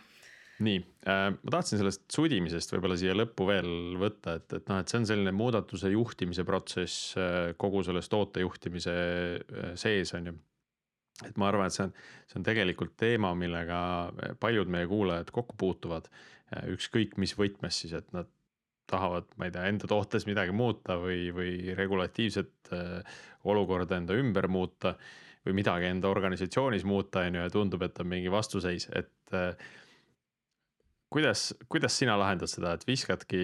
nii 0.67 0.81
äh,, 1.09 1.27
ma 1.35 1.55
tahtsin 1.57 1.81
sellest 1.81 2.05
sudimisest 2.13 2.75
võib-olla 2.75 2.99
siia 3.01 3.17
lõppu 3.17 3.49
veel 3.49 3.99
võtta, 4.01 4.39
et, 4.41 4.53
et 4.61 4.69
noh, 4.71 4.81
et 4.81 4.91
see 4.91 5.01
on 5.01 5.09
selline 5.11 5.35
muudatuse 5.37 5.93
juhtimise 5.93 6.45
protsess 6.45 7.15
äh, 7.19 7.53
kogu 7.57 7.83
selles 7.87 8.09
tootejuhtimise 8.13 8.95
äh, 8.95 9.73
sees 9.81 10.15
on 10.19 10.33
ju 10.33 10.37
et 11.23 11.37
ma 11.39 11.49
arvan, 11.51 11.71
et 11.71 11.77
see 11.77 11.85
on, 11.87 11.93
see 12.31 12.39
on 12.41 12.47
tegelikult 12.47 12.97
teema, 13.01 13.33
millega 13.39 13.79
paljud 14.43 14.71
meie 14.73 14.89
kuulajad 14.91 15.31
kokku 15.35 15.59
puutuvad. 15.61 16.09
Äh, 16.55 16.71
ükskõik 16.75 17.19
mis 17.23 17.37
võtmes 17.39 17.83
siis, 17.85 17.95
et 17.97 18.09
nad 18.17 18.31
tahavad, 18.91 19.29
ma 19.41 19.49
ei 19.49 19.55
tea, 19.55 19.69
enda 19.71 19.89
tootes 19.89 20.27
midagi 20.29 20.53
muuta 20.53 20.99
või, 21.01 21.29
või 21.35 21.77
regulatiivset 21.77 22.73
äh, 22.75 23.21
olukorda 23.49 24.01
enda 24.01 24.17
ümber 24.19 24.51
muuta. 24.51 24.97
või 25.45 25.59
midagi 25.59 25.85
enda 25.85 26.09
organisatsioonis 26.09 26.87
muuta, 26.89 27.21
on 27.21 27.35
ju, 27.37 27.41
ja 27.45 27.51
tundub, 27.53 27.83
et 27.85 27.99
on 28.01 28.07
mingi 28.09 28.31
vastuseis, 28.33 28.87
et 28.97 29.35
kuidas, 31.13 31.51
kuidas 31.69 31.99
sina 31.99 32.15
lahendad 32.17 32.49
seda, 32.49 32.73
et 32.73 32.87
viskadki 32.89 33.43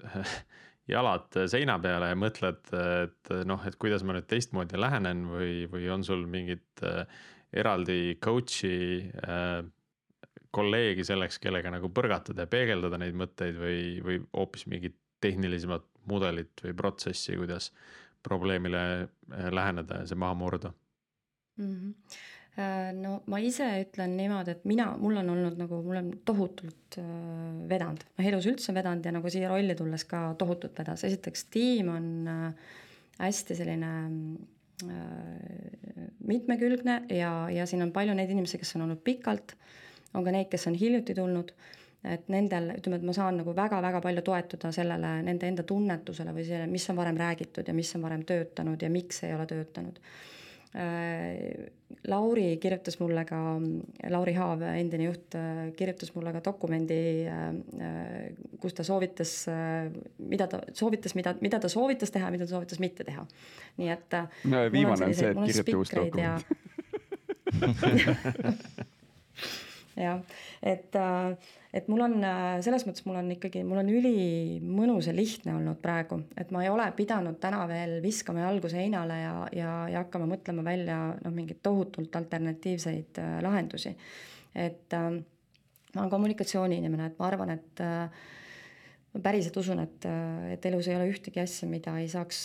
jalad 0.90 1.36
seina 1.50 1.78
peale 1.82 2.10
ja 2.12 2.18
mõtled, 2.18 2.72
et 3.04 3.32
noh, 3.48 3.60
et 3.66 3.76
kuidas 3.80 4.04
ma 4.06 4.16
nüüd 4.16 4.28
teistmoodi 4.30 4.80
lähenen 4.80 5.26
või, 5.30 5.52
või 5.70 5.90
on 5.92 6.04
sul 6.06 6.24
mingit 6.30 6.84
äh, 6.86 7.04
eraldi 7.52 8.16
coach'i 8.22 9.10
äh, 9.24 9.60
kolleegi 10.54 11.06
selleks, 11.06 11.38
kellega 11.42 11.70
nagu 11.72 11.92
põrgatada 11.94 12.46
ja 12.46 12.50
peegeldada 12.50 12.98
neid 13.00 13.16
mõtteid 13.18 13.58
või, 13.60 13.80
või 14.04 14.18
hoopis 14.34 14.66
mingit 14.70 14.98
tehnilisemat 15.22 15.86
mudelit 16.10 16.62
või 16.64 16.74
protsessi, 16.76 17.36
kuidas 17.38 17.70
probleemile 18.26 18.84
äh, 19.00 19.48
läheneda 19.54 20.02
ja 20.02 20.10
see 20.10 20.18
maha 20.18 20.36
murda 20.38 20.74
mm? 21.56 21.72
-hmm 21.72 22.28
no 23.00 23.14
ma 23.30 23.38
ise 23.40 23.66
ütlen 23.84 24.16
niimoodi, 24.18 24.56
et 24.56 24.64
mina, 24.68 24.90
mul 25.00 25.20
on 25.22 25.30
olnud 25.32 25.58
nagu, 25.60 25.80
mul 25.86 26.00
on 26.00 26.12
tohutult 26.28 26.98
äh, 27.00 27.10
vedanud, 27.70 28.02
noh 28.18 28.30
elus 28.32 28.48
üldse 28.50 28.74
vedanud 28.76 29.06
ja 29.06 29.14
nagu 29.16 29.32
siia 29.32 29.50
rolli 29.52 29.76
tulles 29.78 30.04
ka 30.10 30.30
tohutult 30.40 30.78
vedas, 30.82 31.06
esiteks 31.08 31.46
tiim 31.54 31.92
on 31.94 32.08
äh, 32.28 32.72
hästi 33.20 33.56
selline 33.56 33.92
äh, 34.84 36.08
mitmekülgne 36.26 37.02
ja, 37.16 37.32
ja 37.54 37.68
siin 37.70 37.86
on 37.86 37.94
palju 37.94 38.18
neid 38.18 38.32
inimesi, 38.34 38.60
kes 38.60 38.76
on 38.76 38.88
olnud 38.88 39.00
pikalt. 39.06 39.54
Äh, 39.54 39.78
on 40.14 40.24
ka 40.26 40.32
neid, 40.34 40.48
kes 40.50 40.66
on 40.70 40.76
hiljuti 40.78 41.14
tulnud, 41.16 41.52
et 42.10 42.28
nendel, 42.32 42.70
ütleme, 42.78 42.98
et 43.00 43.06
ma 43.06 43.14
saan 43.16 43.40
nagu 43.42 43.54
väga-väga 43.56 44.00
palju 44.04 44.24
toetuda 44.26 44.72
sellele, 44.74 45.14
nende 45.26 45.48
enda 45.50 45.64
tunnetusele 45.68 46.34
või 46.36 46.46
sellele, 46.48 46.70
mis 46.72 46.88
on 46.90 46.98
varem 46.98 47.18
räägitud 47.20 47.68
ja 47.68 47.76
mis 47.76 47.92
on 47.96 48.06
varem 48.06 48.24
töötanud 48.26 48.82
ja 48.82 48.90
miks 48.92 49.22
ei 49.26 49.34
ole 49.36 49.46
töötanud. 49.50 50.00
Äh, 50.70 51.66
Lauri 52.06 52.54
kirjutas 52.62 52.94
mulle 53.00 53.24
ka, 53.26 53.38
Lauri 54.12 54.34
Haav, 54.36 54.60
endine 54.70 55.08
juht, 55.08 55.34
kirjutas 55.76 56.12
mulle 56.14 56.30
ka 56.36 56.42
dokumendi, 56.46 56.98
äh, 57.26 58.30
kus 58.62 58.74
ta 58.78 58.82
soovitas, 58.86 59.32
mida 60.30 60.46
ta 60.50 60.58
soovitas, 60.72 61.16
mida, 61.18 61.34
mida 61.42 61.58
ta 61.60 61.68
soovitas 61.72 62.10
teha 62.14 62.26
ja 62.28 62.32
mida 62.36 62.46
ta 62.46 62.52
soovitas 62.54 62.78
mitte 62.82 63.02
teha. 63.08 63.22
nii 63.80 63.90
et. 63.90 64.10
no 64.44 64.56
viimane 64.72 65.04
on 65.10 65.14
see, 65.14 65.30
et 65.30 65.36
kirjuta 65.50 65.76
uus 65.80 65.90
dokument 65.96 66.40
jah, 69.98 70.20
et, 70.62 70.94
äh, 70.94 71.36
et 71.74 71.88
mul 71.90 72.04
on 72.04 72.16
äh, 72.24 72.58
selles 72.64 72.84
mõttes, 72.86 73.04
mul 73.06 73.18
on 73.20 73.30
ikkagi, 73.34 73.62
mul 73.66 73.82
on 73.82 73.90
ülimõnus 73.92 75.10
ja 75.10 75.14
lihtne 75.16 75.56
olnud 75.56 75.80
praegu, 75.82 76.20
et 76.38 76.52
ma 76.54 76.64
ei 76.64 76.70
ole 76.72 76.86
pidanud 76.96 77.40
täna 77.42 77.64
veel 77.70 77.98
viskama 78.04 78.44
jalgu 78.46 78.70
seinale 78.72 79.20
ja, 79.22 79.34
ja, 79.56 79.74
ja 79.92 80.04
hakkama 80.04 80.28
mõtlema 80.30 80.64
välja 80.66 81.00
noh, 81.18 81.34
mingeid 81.34 81.62
tohutult 81.64 82.16
alternatiivseid 82.20 83.22
äh, 83.22 83.36
lahendusi. 83.44 83.94
et 84.54 84.90
ma 84.90 86.02
olen 86.02 86.10
kommunikatsiooniinimene, 86.10 87.06
et 87.06 87.18
ma 87.18 87.26
arvan, 87.28 87.52
et 87.54 87.82
ma 89.14 89.22
päriselt 89.22 89.56
usun, 89.58 89.78
et, 89.82 90.06
et 90.54 90.66
elus 90.66 90.88
ei 90.90 90.96
ole 90.98 91.06
ühtegi 91.10 91.38
asja, 91.42 91.68
mida 91.70 91.94
ei 91.98 92.08
saaks 92.10 92.40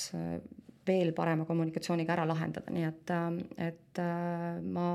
veel 0.85 1.11
parema 1.17 1.47
kommunikatsiooniga 1.49 2.13
ära 2.13 2.27
lahendada, 2.29 2.73
nii 2.73 2.85
et, 2.85 3.13
et 3.57 4.01
ma 4.69 4.87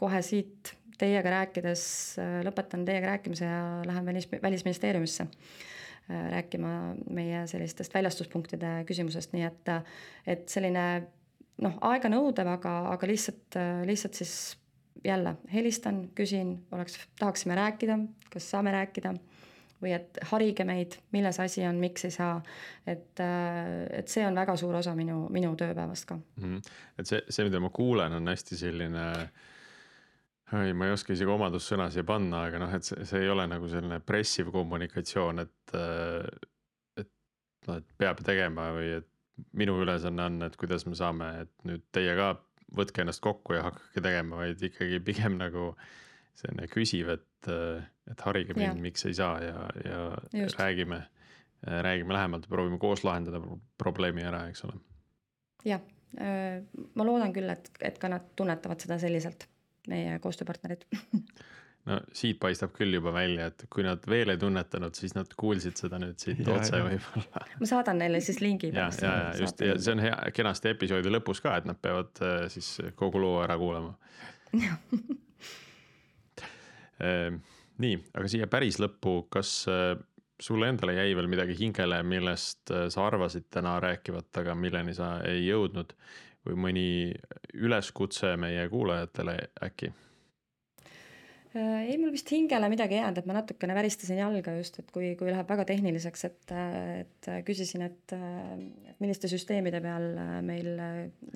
kohe 0.00 0.20
siit 0.24 0.74
teiega 1.00 1.32
rääkides, 1.38 1.84
äh, 2.22 2.38
lõpetan 2.46 2.86
teiega 2.86 3.14
rääkimise 3.14 3.48
ja 3.48 3.60
lähen 3.86 4.06
välis, 4.06 4.28
välisministeeriumisse 4.42 5.26
äh, 5.26 6.24
rääkima 6.36 6.94
meie 7.10 7.46
sellistest 7.50 7.94
väljastuspunktide 7.94 8.80
küsimusest, 8.88 9.34
nii 9.36 9.46
et, 9.48 9.72
et 10.26 10.48
selline 10.48 10.86
noh, 11.64 11.78
aeganõudev, 11.92 12.50
aga, 12.56 12.74
aga 12.94 13.08
lihtsalt, 13.08 13.58
lihtsalt 13.86 14.18
siis 14.18 14.34
jälle 15.04 15.36
helistan, 15.52 16.08
küsin, 16.14 16.56
oleks, 16.72 16.98
tahaksime 17.18 17.54
rääkida, 17.54 17.98
kas 18.32 18.50
saame 18.50 18.72
rääkida 18.72 19.14
või 19.84 19.92
et 19.96 20.18
harige 20.30 20.64
meid, 20.64 20.96
milles 21.12 21.38
asi 21.42 21.64
on, 21.68 21.78
miks 21.82 22.06
ei 22.08 22.14
saa. 22.14 22.38
et, 22.86 23.20
et 23.20 24.08
see 24.08 24.24
on 24.26 24.36
väga 24.36 24.56
suur 24.56 24.78
osa 24.80 24.94
minu, 24.96 25.26
minu 25.34 25.52
tööpäevast 25.60 26.08
ka 26.08 26.16
mm. 26.16 26.44
-hmm. 26.44 26.76
et 26.98 27.10
see, 27.10 27.20
see, 27.28 27.44
mida 27.44 27.60
ma 27.60 27.70
kuulen, 27.70 28.12
on 28.12 28.28
hästi 28.32 28.56
selline 28.56 29.04
äh, 29.10 29.28
ei, 30.52 30.74
ma 30.76 30.88
ei 30.88 30.94
oska 30.94 31.14
isegi 31.14 31.30
omadussõna 31.30 31.88
siia 31.92 32.04
panna, 32.06 32.44
aga 32.48 32.60
noh, 32.62 32.72
et 32.76 32.86
see, 32.86 33.04
see 33.08 33.24
ei 33.24 33.32
ole 33.32 33.46
nagu 33.50 33.68
selline 33.70 34.00
pressiv 34.04 34.50
kommunikatsioon, 34.54 35.42
et, 35.44 35.76
et 37.00 37.10
noh, 37.68 37.78
et 37.78 37.86
peab 38.00 38.20
tegema 38.26 38.68
või 38.76 38.90
et 39.00 39.10
minu 39.58 39.78
ülesanne 39.82 40.28
on, 40.28 40.42
et 40.46 40.56
kuidas 40.60 40.84
me 40.86 40.96
saame, 40.98 41.30
et 41.44 41.68
nüüd 41.68 41.84
teie 41.94 42.14
ka 42.18 42.34
võtke 42.74 43.02
ennast 43.02 43.22
kokku 43.24 43.56
ja 43.56 43.64
hakake 43.68 44.02
tegema, 44.04 44.42
vaid 44.42 44.62
ikkagi 44.68 45.00
pigem 45.04 45.38
nagu 45.40 45.72
selline 46.38 46.68
küsiv, 46.70 47.10
et, 47.14 47.50
et 48.10 48.24
harige 48.26 48.56
mind, 48.58 48.80
miks 48.82 49.06
ei 49.08 49.16
saa 49.16 49.38
ja, 49.42 49.66
ja 49.84 50.04
Just. 50.34 50.58
räägime, 50.58 51.00
räägime 51.64 52.16
lähemalt 52.16 52.46
ja 52.46 52.52
proovime 52.52 52.78
koos 52.82 53.04
lahendada 53.06 53.40
probleemi 53.80 54.26
ära, 54.26 54.44
eks 54.50 54.64
ole. 54.68 54.78
jah, 55.64 55.82
ma 56.14 57.06
loodan 57.06 57.34
küll, 57.34 57.50
et, 57.50 57.70
et 57.82 57.98
ka 58.02 58.10
nad 58.12 58.26
tunnetavad 58.38 58.82
seda 58.82 58.98
selliselt 59.02 59.48
meie 59.90 60.18
koostööpartnerid. 60.22 60.88
No 61.84 61.98
siit 62.16 62.38
paistab 62.40 62.70
küll 62.72 62.96
juba 62.96 63.10
välja, 63.12 63.50
et 63.50 63.66
kui 63.68 63.84
nad 63.84 64.06
veel 64.08 64.32
ei 64.32 64.38
tunnetanud, 64.40 64.94
siis 64.96 65.12
nad 65.12 65.28
kuulsid 65.36 65.76
seda 65.76 65.98
nüüd 66.00 66.16
siit 66.16 66.38
ja, 66.40 66.54
otse 66.54 66.78
võib-olla. 66.80 67.42
ma 67.60 67.68
saadan 67.68 68.00
neile 68.00 68.22
siis 68.24 68.38
lingi. 68.40 68.70
ja, 68.72 68.86
ja, 69.02 69.10
ja 69.10 69.34
just. 69.42 69.60
Ja 69.60 69.74
see 69.76 69.92
on 69.92 70.00
hea, 70.00 70.14
kenasti 70.32 70.72
episoodi 70.72 71.12
lõpus 71.12 71.44
ka, 71.44 71.58
et 71.60 71.68
nad 71.68 71.76
peavad 71.84 72.22
äh, 72.24 72.46
siis 72.54 72.70
kogu 72.96 73.20
loo 73.20 73.42
ära 73.44 73.58
kuulama. 73.60 73.92
Ehm, 77.04 77.40
nii, 77.82 77.96
aga 78.14 78.28
siia 78.30 78.46
päris 78.46 78.76
lõppu, 78.78 79.24
kas 79.34 79.48
äh, 79.66 79.96
sulle 80.40 80.68
endale 80.70 80.94
jäi 80.94 81.16
veel 81.18 81.26
midagi 81.28 81.56
hingele, 81.58 81.98
millest 82.06 82.70
äh, 82.70 82.86
sa 82.92 83.02
arvasid 83.08 83.48
täna 83.52 83.74
rääkivat, 83.82 84.30
aga 84.40 84.54
milleni 84.54 84.94
sa 84.96 85.16
ei 85.26 85.42
jõudnud 85.48 85.90
või 86.46 86.60
mõni 86.68 86.88
üleskutse 87.54 88.34
meie 88.40 88.68
kuulajatele 88.68 89.36
äkki? 89.64 89.92
Äh, 91.54 91.84
ei, 91.86 91.98
mul 92.02 92.10
vist 92.10 92.30
hingele 92.34 92.66
midagi 92.66 92.96
jäänud, 92.98 93.20
et 93.20 93.26
ma 93.30 93.36
natukene 93.36 93.76
väristasin 93.76 94.18
jalga 94.18 94.56
just, 94.56 94.80
et 94.82 94.88
kui, 94.90 95.12
kui 95.18 95.30
läheb 95.30 95.46
väga 95.46 95.66
tehniliseks, 95.68 96.24
et, 96.26 96.54
et 97.04 97.28
küsisin, 97.46 97.84
et, 97.86 98.14
et 98.90 98.98
milliste 99.02 99.30
süsteemide 99.30 99.78
peal 99.84 100.08
meil 100.42 100.72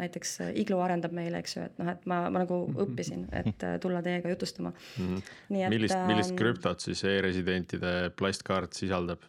näiteks 0.01 0.35
Iglu 0.59 0.81
arendab 0.83 1.15
meile, 1.15 1.39
eks 1.39 1.55
ju, 1.55 1.69
et 1.71 1.79
noh, 1.79 1.93
et 1.95 2.11
ma, 2.11 2.25
ma 2.35 2.43
nagu 2.43 2.65
mhm. 2.67 2.81
õppisin, 2.83 3.25
et 3.45 3.67
tulla 3.85 4.03
teiega 4.03 4.35
jutustama 4.35 4.75
mm. 4.75 5.07
-hmm. 5.07 5.33
Et, 5.55 5.71
millist, 5.71 5.99
millist 6.11 6.35
ähm, 6.35 6.43
krüptot 6.43 6.83
siis 6.83 7.05
e-residentide 7.07 8.11
plastkaart 8.19 8.75
sisaldab? 8.75 9.23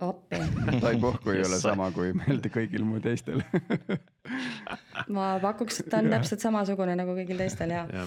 Appi. 0.00 0.36
tai 0.80 0.96
pohku 1.00 1.30
ei 1.30 1.42
ole 1.44 1.58
sama 1.60 1.90
kui 1.94 2.12
meelde 2.16 2.50
kõigil 2.52 2.84
mu 2.86 3.00
teistel 3.02 3.42
ma 5.16 5.26
pakuks, 5.42 5.82
et 5.82 5.90
ta 5.92 6.00
on 6.00 6.10
täpselt 6.12 6.42
samasugune 6.44 6.94
nagu 6.98 7.14
kõigil 7.16 7.40
teistel 7.42 7.74
ja, 7.74 7.82
ja., 7.92 8.04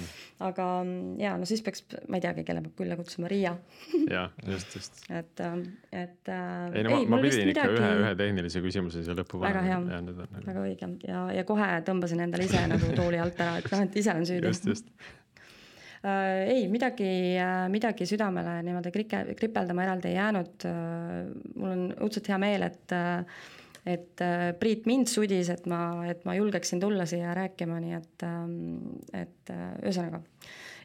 aga 0.48 0.68
ja 1.22 1.36
no 1.40 1.48
siis 1.50 1.64
peaks, 1.66 1.86
ma 2.10 2.20
ei 2.20 2.26
teagi, 2.26 2.46
kelle 2.48 2.64
peab 2.66 2.78
külla 2.80 2.98
kutsuma, 3.00 3.30
Riia 3.32 3.56
jah, 4.12 4.34
just, 4.48 4.78
just. 4.78 5.04
et, 5.20 5.44
et. 5.92 6.32
ei 6.32 6.88
no 6.88 6.96
ei, 6.96 7.06
ma, 7.06 7.18
ma 7.18 7.22
pidin 7.24 7.54
ikka 7.54 7.68
midagi... 7.68 7.82
ühe, 7.82 7.92
ühe 8.04 8.16
tehnilise 8.24 8.64
küsimuse 8.66 9.04
siia 9.06 9.18
lõppu 9.18 9.44
panema. 9.44 9.62
väga 9.62 9.68
hea, 9.70 10.02
nagu... 10.08 10.32
väga 10.50 10.66
õige 10.66 10.92
ja, 11.10 11.28
ja 11.40 11.46
kohe 11.48 11.70
tõmbasin 11.86 12.26
endale 12.28 12.50
ise 12.50 12.66
nagu 12.72 12.96
tooli 12.98 13.22
alt 13.22 13.46
ära, 13.46 13.60
et 13.62 13.70
noh, 13.72 13.86
et 13.86 14.02
ise 14.02 14.16
olen 14.16 14.28
süüdi. 14.32 14.52
just, 14.52 14.68
just 14.72 14.92
Äh, 14.96 15.22
ei, 16.52 16.68
midagi, 16.70 17.10
äh, 17.42 17.66
midagi 17.72 18.06
südamele 18.10 18.60
niimoodi 18.66 18.92
krike, 18.94 19.22
kripeldama 19.38 19.86
eraldi 19.86 20.12
ei 20.12 20.18
jäänud. 20.20 20.66
Äh, 20.70 21.16
mul 21.56 21.72
on 21.72 21.86
õudselt 22.06 22.30
hea 22.30 22.38
meel, 22.42 22.66
et, 22.68 22.94
et 23.86 24.24
Priit 24.60 24.86
mind 24.90 25.10
sudis, 25.12 25.50
et 25.54 25.66
ma, 25.70 25.80
et 26.10 26.22
ma 26.28 26.36
julgeksin 26.38 26.82
tulla 26.84 27.08
siia 27.10 27.34
rääkima, 27.38 27.80
nii 27.84 27.98
et, 27.98 28.28
et 29.22 29.54
ühesõnaga. 29.84 30.22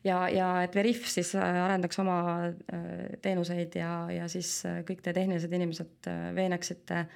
ja, 0.04 0.22
ja 0.32 0.48
et 0.64 0.74
Veriff 0.76 1.08
siis 1.08 1.34
arendaks 1.36 2.00
oma 2.00 2.18
teenuseid 3.22 3.76
ja, 3.80 3.92
ja 4.12 4.28
siis 4.28 4.58
kõik 4.88 5.00
te 5.04 5.14
tehnilised 5.16 5.52
inimesed 5.52 6.10
veenaksite 6.36 7.06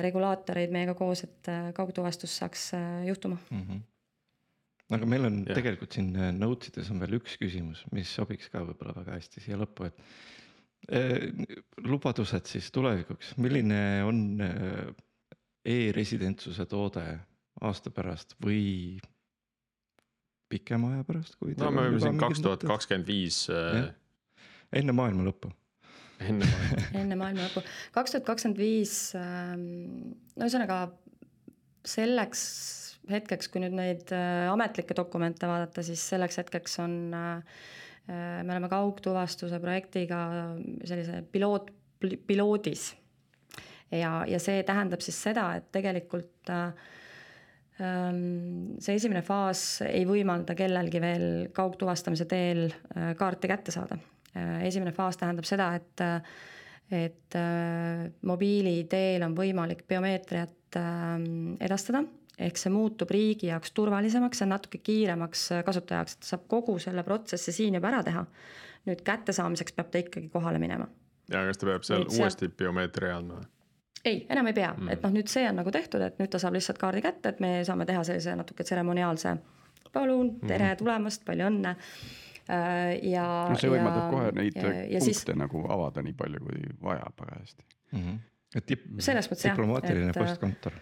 regulaatoreid 0.00 0.72
meiega 0.72 0.94
koos, 0.96 1.26
et 1.26 1.52
kaugtuvastus 1.76 2.38
saaks 2.40 2.70
juhtuma 3.04 3.36
mm. 3.50 3.60
-hmm 3.60 3.84
aga 4.94 5.08
meil 5.08 5.26
on 5.28 5.40
ja. 5.42 5.56
tegelikult 5.56 5.96
siin 5.96 6.12
äh, 6.18 6.30
notes 6.36 6.70
ides 6.70 6.90
on 6.94 7.02
veel 7.02 7.18
üks 7.18 7.36
küsimus, 7.40 7.82
mis 7.94 8.10
sobiks 8.18 8.50
ka 8.52 8.62
võib-olla 8.66 8.94
väga 9.00 9.16
hästi 9.16 9.42
siia 9.42 9.58
lõppu, 9.58 9.88
et 9.88 10.94
eh, 10.94 11.26
lubadused 11.86 12.46
siis 12.50 12.70
tulevikuks, 12.74 13.34
milline 13.42 13.82
on 14.06 14.22
äh, 14.46 14.86
e-residentsuse 15.66 16.68
toode 16.70 17.04
aasta 17.66 17.90
pärast 17.90 18.36
või 18.44 19.00
pikema 20.52 20.94
aja 20.94 21.06
pärast, 21.08 21.34
kui. 21.40 21.56
no 21.58 21.72
me 21.74 21.88
oleme 21.88 22.02
siin 22.04 22.20
kaks 22.20 22.42
tuhat 22.44 22.66
kakskümmend 22.68 23.08
viis. 23.10 23.46
enne 23.50 24.94
maailma 24.94 25.26
lõppu 25.26 25.50
enne 26.22 26.46
maailma 26.46 26.84
enne 27.00 27.18
maailma 27.18 27.48
lõppu, 27.48 27.64
kaks 27.96 28.14
tuhat 28.14 28.28
kakskümmend 28.28 28.60
viis, 28.60 28.94
ähm, 29.18 30.14
no 30.36 30.46
ühesõnaga 30.46 30.84
selleks 31.86 32.44
hetkeks, 33.10 33.48
kui 33.52 33.60
nüüd 33.62 33.74
neid 33.76 34.10
äh, 34.14 34.46
ametlikke 34.50 34.94
dokumente 34.96 35.48
vaadata, 35.48 35.82
siis 35.86 36.02
selleks 36.10 36.38
hetkeks 36.42 36.78
on, 36.82 36.94
äh, 37.14 37.36
äh, 38.08 38.42
me 38.42 38.54
oleme 38.54 38.68
kaugtuvastuse 38.72 39.60
projektiga 39.62 40.18
sellise 40.86 41.22
piloot, 41.32 41.70
piloodis. 42.26 42.94
ja, 43.90 44.24
ja 44.28 44.38
see 44.42 44.62
tähendab 44.66 45.00
siis 45.04 45.18
seda, 45.28 45.54
et 45.58 45.70
tegelikult 45.74 46.50
ähm, 46.52 46.74
see 48.82 48.94
esimene 48.98 49.22
faas 49.26 49.82
ei 49.86 50.04
võimalda 50.08 50.54
kellelgi 50.58 51.00
veel 51.00 51.26
kaugtuvastamise 51.54 52.24
teel 52.28 52.68
kaarti 53.18 53.48
kätte 53.48 53.70
saada. 53.74 53.96
esimene 54.64 54.92
faas 54.96 55.16
tähendab 55.20 55.44
seda, 55.48 55.74
et 55.78 56.00
et 56.86 57.34
mobiili 58.22 58.84
teel 58.90 59.22
on 59.26 59.34
võimalik 59.34 59.82
biomeetriat 59.90 60.78
edastada 61.66 62.04
ehk 62.38 62.60
see 62.60 62.72
muutub 62.72 63.10
riigi 63.10 63.50
jaoks 63.50 63.72
turvalisemaks 63.76 64.40
ja 64.42 64.46
natuke 64.50 64.78
kiiremaks 64.84 65.48
kasutajaks, 65.64 66.16
et 66.16 66.24
ta 66.24 66.32
saab 66.34 66.46
kogu 66.52 66.78
selle 66.82 67.04
protsessi 67.06 67.52
siin 67.52 67.78
juba 67.78 67.92
ära 67.92 68.02
teha. 68.06 68.26
nüüd 68.86 69.00
kättesaamiseks 69.02 69.74
peab 69.74 69.88
ta 69.90 69.98
ikkagi 69.98 70.28
kohale 70.30 70.58
minema. 70.62 70.88
ja 71.32 71.46
kas 71.48 71.58
ta 71.58 71.66
peab 71.66 71.86
seal 71.88 72.04
nüüd 72.04 72.18
uuesti 72.18 72.46
sealt... 72.46 72.56
biomeetria 72.56 73.16
andma 73.16 73.40
ei, 74.04 74.26
enam 74.30 74.46
ei 74.46 74.54
pea 74.54 74.70
mm., 74.76 74.92
et 74.94 75.02
noh, 75.02 75.14
nüüd 75.16 75.30
see 75.32 75.48
on 75.48 75.58
nagu 75.60 75.72
tehtud, 75.74 76.02
et 76.04 76.20
nüüd 76.20 76.30
ta 76.30 76.38
saab 76.42 76.54
lihtsalt 76.56 76.78
kaardi 76.78 77.02
kätte, 77.04 77.32
et 77.32 77.42
me 77.42 77.58
saame 77.66 77.86
teha 77.88 78.04
sellise 78.06 78.36
natuke 78.38 78.66
tseremoniaalse 78.66 79.34
palun, 79.92 80.36
tere 80.44 80.70
mm. 80.72 80.78
tulemast, 80.82 81.24
palju 81.26 81.48
õnne 81.48 81.72
äh, 81.72 82.94
ja. 83.10 83.26
no 83.50 83.58
see 83.60 83.72
võimaldab 83.72 84.02
ja, 84.04 84.08
kohe 84.12 84.32
neid 84.36 84.54
ja, 84.54 84.62
punkte 84.62 84.86
ja 84.94 85.04
siis... 85.08 85.22
nagu 85.42 85.66
avada 85.72 86.04
nii 86.06 86.16
palju, 86.20 86.42
kui 86.46 86.72
vaja 86.84 87.08
parajasti 87.16 87.64
mm. 87.64 88.02
-hmm. 88.02 88.18
et 88.60 88.72
dip-, 88.72 88.88
diplomaatiline 89.48 90.12
postkontor 90.16 90.76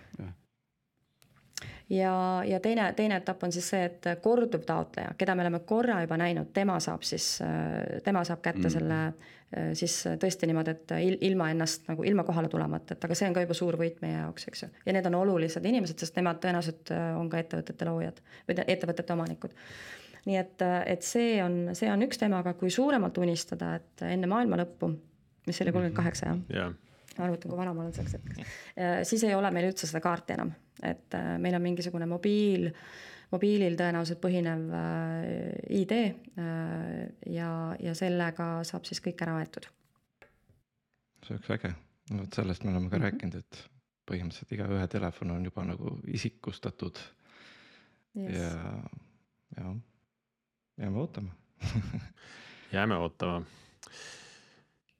ja, 1.90 2.42
ja 2.46 2.60
teine, 2.60 2.92
teine 2.96 3.20
etapp 3.20 3.42
on 3.44 3.52
siis 3.52 3.68
see, 3.74 3.84
et 3.90 4.08
korduv 4.22 4.64
taotleja, 4.66 5.14
keda 5.18 5.34
me 5.34 5.44
oleme 5.44 5.60
korra 5.68 6.00
juba 6.04 6.18
näinud, 6.20 6.52
tema 6.56 6.78
saab 6.80 7.04
siis, 7.06 7.38
tema 8.04 8.24
saab 8.24 8.42
kätte 8.44 8.68
mm. 8.68 8.74
selle 8.76 9.00
siis 9.78 10.00
tõesti 10.18 10.48
niimoodi, 10.50 10.72
et 10.72 10.92
ilma 11.28 11.46
ennast 11.52 11.84
nagu 11.86 12.02
ilma 12.02 12.24
kohale 12.26 12.48
tulemata, 12.50 12.96
et 12.96 13.04
aga 13.06 13.14
see 13.14 13.28
on 13.28 13.36
ka 13.36 13.44
juba 13.44 13.54
suur 13.54 13.76
võit 13.78 14.00
meie 14.02 14.16
jaoks, 14.16 14.48
eks 14.50 14.64
ju. 14.64 14.68
ja 14.86 14.94
need 14.96 15.06
on 15.06 15.18
olulised 15.20 15.66
inimesed, 15.68 16.00
sest 16.00 16.16
nemad 16.18 16.40
tõenäoliselt 16.42 16.90
on 17.20 17.28
ka 17.30 17.38
ettevõtete 17.38 17.86
loojad 17.86 18.18
või 18.48 18.64
ettevõtete 18.64 19.14
omanikud 19.14 19.54
nii 20.24 20.38
et, 20.40 20.64
et 20.88 21.04
see 21.04 21.36
on, 21.44 21.58
see 21.76 21.90
on 21.92 22.02
üks 22.06 22.20
teema, 22.20 22.40
aga 22.42 22.54
kui 22.58 22.72
suuremalt 22.72 23.18
unistada, 23.20 23.74
et 23.80 24.04
enne 24.08 24.30
maailma 24.30 24.58
lõppu, 24.62 24.90
mis 25.48 25.60
oli 25.62 25.74
kolmkümmend 25.74 25.98
kaheksa 26.00 26.32
jah 26.32 26.40
yeah.? 26.50 26.74
ma 27.14 27.28
arvutan, 27.28 27.50
kui 27.50 27.58
vana 27.58 27.70
ma 27.76 27.84
olen 27.84 27.94
selleks 27.94 28.16
hetkeks. 28.16 28.54
siis 29.06 29.22
ei 29.28 29.36
ole 29.38 29.50
meil 29.54 29.68
üldse 29.68 29.86
seda 29.86 30.00
kaarti 30.02 30.34
enam 30.34 30.50
et 30.84 31.16
äh, 31.16 31.34
meil 31.42 31.56
on 31.56 31.64
mingisugune 31.64 32.06
mobiil, 32.10 32.68
mobiilil 33.32 33.76
tõenäoliselt 33.78 34.20
põhinev 34.22 34.66
äh, 34.78 35.80
ID 35.80 35.94
äh, 35.96 36.10
ja, 37.34 37.50
ja 37.80 37.94
sellega 37.98 38.48
saab 38.66 38.88
siis 38.88 39.02
kõik 39.04 39.24
ära 39.26 39.38
aetud. 39.42 39.68
see 41.24 41.36
oleks 41.36 41.54
äge, 41.56 41.72
vot 42.12 42.40
sellest 42.40 42.64
me 42.64 42.72
oleme 42.74 42.90
ka 42.90 42.98
mm 42.98 43.02
-hmm. 43.02 43.10
rääkinud, 43.10 43.34
et 43.40 43.64
põhimõtteliselt 44.10 44.52
igaühe 44.52 44.88
telefon 44.88 45.30
on 45.30 45.44
juba 45.44 45.64
nagu 45.64 45.98
isikustatud. 46.06 46.98
Yes.. 48.14 48.36
ja, 48.36 48.82
ja 49.56 49.74
jääme 50.78 50.98
ootama. 50.98 51.30
Jääme 52.74 52.96
ootama 52.96 53.42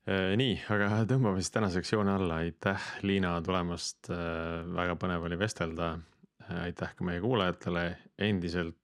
nii, 0.06 0.56
aga 0.72 1.00
tõmbame 1.10 1.40
siis 1.40 1.52
tänaseks 1.54 1.94
joone 1.94 2.14
alla, 2.18 2.42
aitäh 2.44 2.88
Liina 3.06 3.38
tulemast, 3.44 4.10
äh, 4.12 4.60
väga 4.76 4.98
põnev 5.00 5.24
oli 5.28 5.38
vestelda. 5.40 5.94
Äh, 6.44 6.64
aitäh 6.68 6.94
ka 6.96 7.06
meie 7.08 7.22
kuulajatele, 7.24 7.86
endiselt 8.18 8.80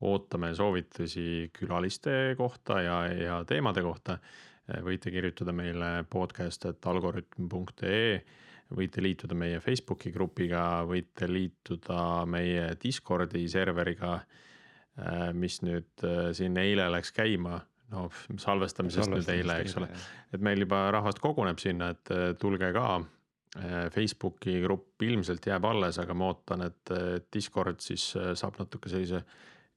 ootame 0.00 0.48
soovitusi 0.56 1.50
külaliste 1.52 2.34
kohta 2.38 2.78
ja, 2.82 3.02
ja 3.12 3.42
teemade 3.44 3.82
kohta. 3.84 4.16
võite 4.80 5.10
kirjutada 5.10 5.52
meile 5.52 6.04
podcast, 6.08 6.64
et 6.70 6.86
algorütm.ee, 6.86 8.20
võite 8.78 9.02
liituda 9.02 9.34
meie 9.34 9.60
Facebooki 9.60 10.12
grupiga, 10.14 10.84
võite 10.88 11.28
liituda 11.28 12.24
meie 12.24 12.70
Discordi 12.80 13.44
serveriga, 13.50 14.20
mis 15.34 15.60
nüüd 15.66 16.06
siin 16.38 16.56
eile 16.62 16.86
läks 16.94 17.12
käima 17.12 17.58
no 17.90 18.08
salvestamisest 18.38 19.10
nüüd 19.12 19.30
eile, 19.32 19.60
eks 19.64 19.76
ole, 19.80 19.88
et 20.34 20.42
meil 20.44 20.62
juba 20.64 20.84
rahvast 20.94 21.20
koguneb 21.22 21.60
sinna, 21.62 21.92
et 21.94 22.12
tulge 22.40 22.72
ka. 22.76 23.00
Äh, 23.58 23.88
Facebooki 23.90 24.60
grupp 24.62 25.02
ilmselt 25.02 25.46
jääb 25.50 25.64
alles, 25.66 25.98
aga 25.98 26.14
ma 26.14 26.28
ootan, 26.30 26.62
et 26.68 26.92
Discord 27.34 27.80
siis 27.82 28.12
äh, 28.14 28.30
saab 28.38 28.60
natuke 28.60 28.92
sellise 28.92 29.24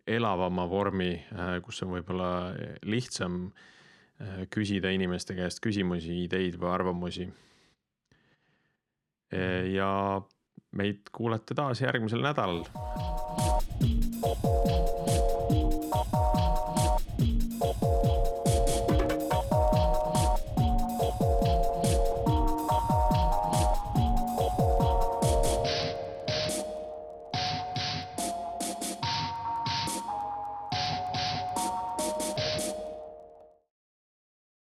elavama 0.05 0.68
vormi, 0.70 1.16
äh, 1.34 1.55
kus 1.66 1.82
on 1.86 1.95
võib-olla 1.95 2.30
lihtsam 2.86 3.47
küsida 4.53 4.91
inimeste 4.93 5.34
käest 5.36 5.57
küsimusi, 5.59 6.14
ideid 6.28 6.55
või 6.61 6.70
arvamusi. 6.70 7.26
ja 9.74 9.89
meid 10.78 11.09
kuulete 11.11 11.57
taas 11.57 11.82
järgmisel 11.82 12.22
nädalal 12.24 12.61